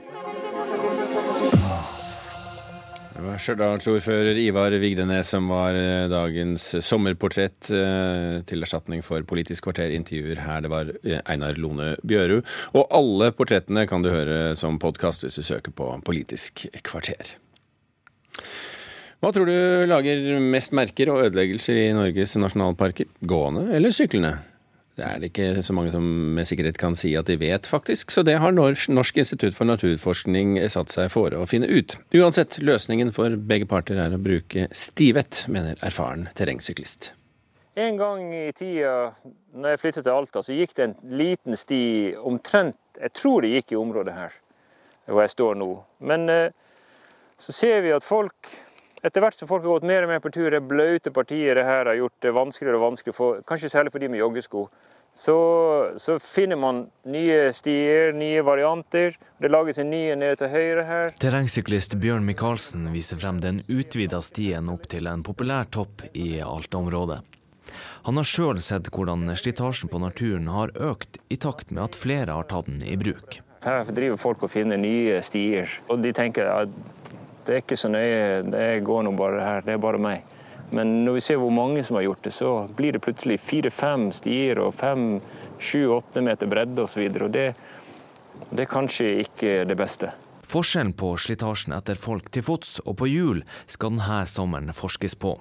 Stjørdalsordfører 3.40 4.38
Ivar 4.38 4.74
Vigdenes 4.80 5.30
som 5.34 5.48
var 5.50 5.76
eh, 5.78 6.06
dagens 6.10 6.66
sommerportrett 6.84 7.70
eh, 7.74 8.38
til 8.46 8.64
erstatning 8.64 9.02
for 9.04 9.24
Politisk 9.28 9.66
kvarter 9.66 9.94
intervjuer 9.96 10.42
her. 10.44 10.62
Det 10.64 10.70
var 10.72 10.92
eh, 11.02 11.20
Einar 11.30 11.58
Lone 11.60 11.94
Bjørud. 12.06 12.44
Og 12.78 12.86
alle 12.94 13.30
portrettene 13.36 13.86
kan 13.90 14.04
du 14.04 14.12
høre 14.12 14.54
som 14.58 14.78
podkast 14.82 15.26
hvis 15.26 15.40
du 15.40 15.46
søker 15.46 15.74
på 15.74 15.90
Politisk 16.06 16.66
kvarter. 16.86 17.36
Hva 19.24 19.30
tror 19.32 19.48
du 19.48 19.86
lager 19.88 20.40
mest 20.42 20.74
merker 20.76 21.10
og 21.12 21.26
ødeleggelser 21.26 21.78
i 21.80 21.92
Norges 21.96 22.36
nasjonalparker? 22.36 23.08
Gående 23.24 23.70
eller 23.74 23.94
syklende? 23.94 24.36
Det 24.94 25.02
er 25.02 25.18
det 25.18 25.32
ikke 25.32 25.62
så 25.66 25.74
mange 25.74 25.90
som 25.90 26.04
med 26.36 26.46
sikkerhet 26.46 26.78
kan 26.78 26.94
si 26.94 27.10
at 27.18 27.26
de 27.26 27.34
vet, 27.40 27.66
faktisk. 27.66 28.12
Så 28.14 28.22
det 28.22 28.36
har 28.38 28.54
Norsk 28.54 29.18
institutt 29.18 29.56
for 29.56 29.66
naturforskning 29.66 30.54
satt 30.70 30.94
seg 30.94 31.10
fore 31.10 31.40
å 31.40 31.48
finne 31.50 31.66
ut. 31.66 31.96
Uansett, 32.14 32.60
løsningen 32.62 33.10
for 33.14 33.34
begge 33.34 33.66
parter 33.70 33.98
er 33.98 34.14
å 34.14 34.22
bruke 34.22 34.68
stivett, 34.70 35.44
mener 35.50 35.80
erfaren 35.82 36.28
terrengsyklist. 36.38 37.10
En 37.74 37.98
gang 37.98 38.28
i 38.30 38.52
tida 38.54 39.10
når 39.50 39.72
jeg 39.72 39.80
flyttet 39.82 40.06
til 40.06 40.14
Alta, 40.14 40.44
så 40.46 40.54
gikk 40.54 40.76
det 40.78 40.84
en 40.86 40.96
liten 41.18 41.58
sti 41.58 42.14
omtrent 42.22 42.78
Jeg 42.94 43.10
tror 43.18 43.42
det 43.42 43.50
gikk 43.50 43.72
i 43.74 43.78
området 43.80 44.14
her, 44.14 44.34
hvor 45.10 45.24
jeg 45.24 45.32
står 45.32 45.56
nå. 45.58 45.66
Men 46.06 46.28
eh, 46.30 46.52
så 47.42 47.50
ser 47.50 47.80
vi 47.82 47.90
at 47.90 48.06
folk 48.06 48.52
etter 49.04 49.20
hvert 49.20 49.36
som 49.36 49.50
folk 49.50 49.64
har 49.66 49.76
gått 49.76 49.86
mer 49.88 50.06
og 50.06 50.14
mer 50.14 50.24
på 50.24 50.32
tur, 50.32 50.48
det 50.52 50.64
blaute 50.64 51.12
partiet 51.12 51.58
det 51.58 51.66
her 51.68 51.84
har 51.90 51.98
gjort 51.98 52.16
det 52.24 52.32
vanskeligere 52.34 52.80
og 52.80 52.86
vanskeligere, 52.88 53.18
for, 53.18 53.44
kanskje 53.48 53.72
særlig 53.72 53.92
for 53.92 54.00
de 54.00 54.08
med 54.08 54.22
joggesko, 54.22 54.66
så, 55.14 55.36
så, 55.96 56.16
finner 56.18 56.58
man 56.58 56.80
nye 57.06 57.52
stier, 57.54 58.10
nye 58.18 58.40
varianter. 58.42 59.14
Det 59.38 59.50
lages 59.52 59.78
en 59.78 59.92
ny 59.92 60.08
nede 60.18 60.40
til 60.40 60.50
høyre 60.50 60.86
her. 60.88 61.14
Terrengsyklist 61.22 61.94
Bjørn 62.02 62.26
Micaelsen 62.26 62.88
viser 62.90 63.20
frem 63.22 63.38
den 63.44 63.60
utvida 63.70 64.18
stien 64.26 64.72
opp 64.72 64.88
til 64.90 65.06
en 65.06 65.22
populær 65.22 65.70
topp 65.70 66.02
i 66.18 66.40
Alta-området. 66.42 67.20
Han 68.08 68.18
har 68.18 68.26
sjøl 68.26 68.58
sett 68.60 68.90
hvordan 68.92 69.30
slitasjen 69.38 69.92
på 69.92 70.02
naturen 70.02 70.50
har 70.50 70.74
økt 70.74 71.20
i 71.32 71.38
takt 71.40 71.70
med 71.70 71.86
at 71.86 71.96
flere 71.96 72.34
har 72.34 72.50
tatt 72.50 72.66
den 72.66 72.82
i 72.82 72.98
bruk. 72.98 73.38
Her 73.64 73.86
driver 73.94 74.18
folk 74.20 74.42
og 74.44 74.52
finner 74.52 74.76
nye 74.76 75.22
stier, 75.24 75.70
og 75.88 76.02
de 76.04 76.10
tenker 76.12 76.50
at 76.50 76.74
det 77.46 77.54
er 77.54 77.62
ikke 77.62 77.78
så 77.78 77.90
nøye, 77.92 78.42
det 78.48 78.68
går 78.86 79.04
nå 79.04 79.12
bare 79.18 79.44
her, 79.44 79.66
det 79.66 79.76
er 79.76 79.82
bare 79.82 80.00
meg. 80.00 80.24
Men 80.74 81.04
når 81.04 81.18
vi 81.18 81.22
ser 81.26 81.38
hvor 81.38 81.52
mange 81.54 81.84
som 81.84 81.98
har 81.98 82.06
gjort 82.08 82.24
det, 82.24 82.32
så 82.34 82.50
blir 82.76 82.96
det 82.96 83.02
plutselig 83.04 83.38
fire-fem 83.44 84.08
stier 84.16 84.60
og 84.64 84.74
fem, 84.74 85.20
sju-åtte 85.60 86.24
meter 86.24 86.50
bredde 86.50 86.82
osv. 86.82 87.04
Og, 87.04 87.18
så 87.18 87.28
og 87.28 87.32
det, 87.36 87.48
det 88.50 88.64
er 88.64 88.70
kanskje 88.70 89.10
ikke 89.22 89.56
det 89.68 89.76
beste. 89.78 90.10
Forskjellen 90.44 90.92
på 90.92 91.14
slitasjen 91.16 91.72
etter 91.72 91.96
folk 91.96 92.26
til 92.34 92.44
fots 92.44 92.76
og 92.84 92.98
på 93.00 93.08
hjul 93.08 93.40
skal 93.70 93.94
denne 93.94 94.18
sommeren 94.28 94.74
forskes 94.76 95.16
på. 95.16 95.38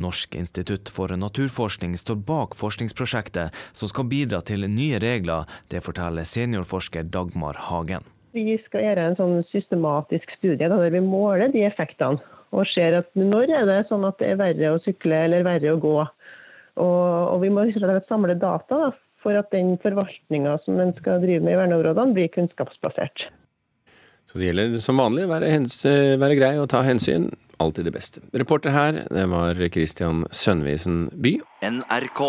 Norsk 0.00 0.36
institutt 0.38 0.88
for 0.94 1.12
naturforskning 1.20 1.96
står 1.98 2.20
bak 2.28 2.54
forskningsprosjektet 2.56 3.56
som 3.76 3.90
skal 3.90 4.08
bidra 4.08 4.40
til 4.40 4.64
nye 4.70 5.00
regler. 5.02 5.48
Det 5.68 5.82
forteller 5.84 6.24
seniorforsker 6.24 7.10
Dagmar 7.12 7.58
Hagen. 7.68 8.06
Vi 8.36 8.58
skal 8.66 8.84
gjøre 8.84 9.06
en 9.08 9.18
sånn 9.18 9.38
systematisk 9.52 10.30
studie 10.36 10.68
der 10.68 10.92
vi 10.92 11.00
måler 11.04 11.52
de 11.52 11.64
effektene. 11.68 12.20
Og 12.48 12.64
ser 12.70 12.96
at 12.96 13.10
når 13.18 13.50
er 13.52 13.66
det 13.68 13.82
sånn 13.90 14.06
at 14.08 14.16
det 14.20 14.30
er 14.32 14.40
verre 14.40 14.70
å 14.72 14.80
sykle 14.80 15.24
eller 15.26 15.44
verre 15.44 15.74
å 15.74 15.80
gå. 15.82 15.96
Og, 16.80 17.02
og 17.34 17.42
vi 17.42 17.50
må 17.52 17.66
samle 18.08 18.38
data 18.40 18.78
da, 18.86 18.92
for 19.22 19.36
at 19.36 19.50
den 19.52 19.74
forvaltninga 19.82 20.54
som 20.64 20.78
en 20.80 20.94
skal 21.00 21.20
drive 21.24 21.44
med 21.44 21.56
i 21.56 21.58
verneområdene, 21.58 22.14
blir 22.16 22.32
kunnskapsbasert. 22.32 23.26
Så 24.28 24.40
det 24.40 24.50
gjelder 24.50 24.80
som 24.84 25.00
vanlig 25.00 25.28
være, 25.28 25.52
være 26.20 26.40
grei 26.40 26.54
og 26.60 26.68
ta 26.72 26.84
hensyn. 26.86 27.30
Alltid 27.58 27.88
det 27.88 27.96
beste. 27.96 28.22
Reporter 28.38 28.70
her, 28.70 29.02
det 29.10 29.28
var 29.32 29.58
Christian 29.74 30.24
Sønnvisen 30.30 31.08
By. 31.18 31.38
NRK. 31.66 32.22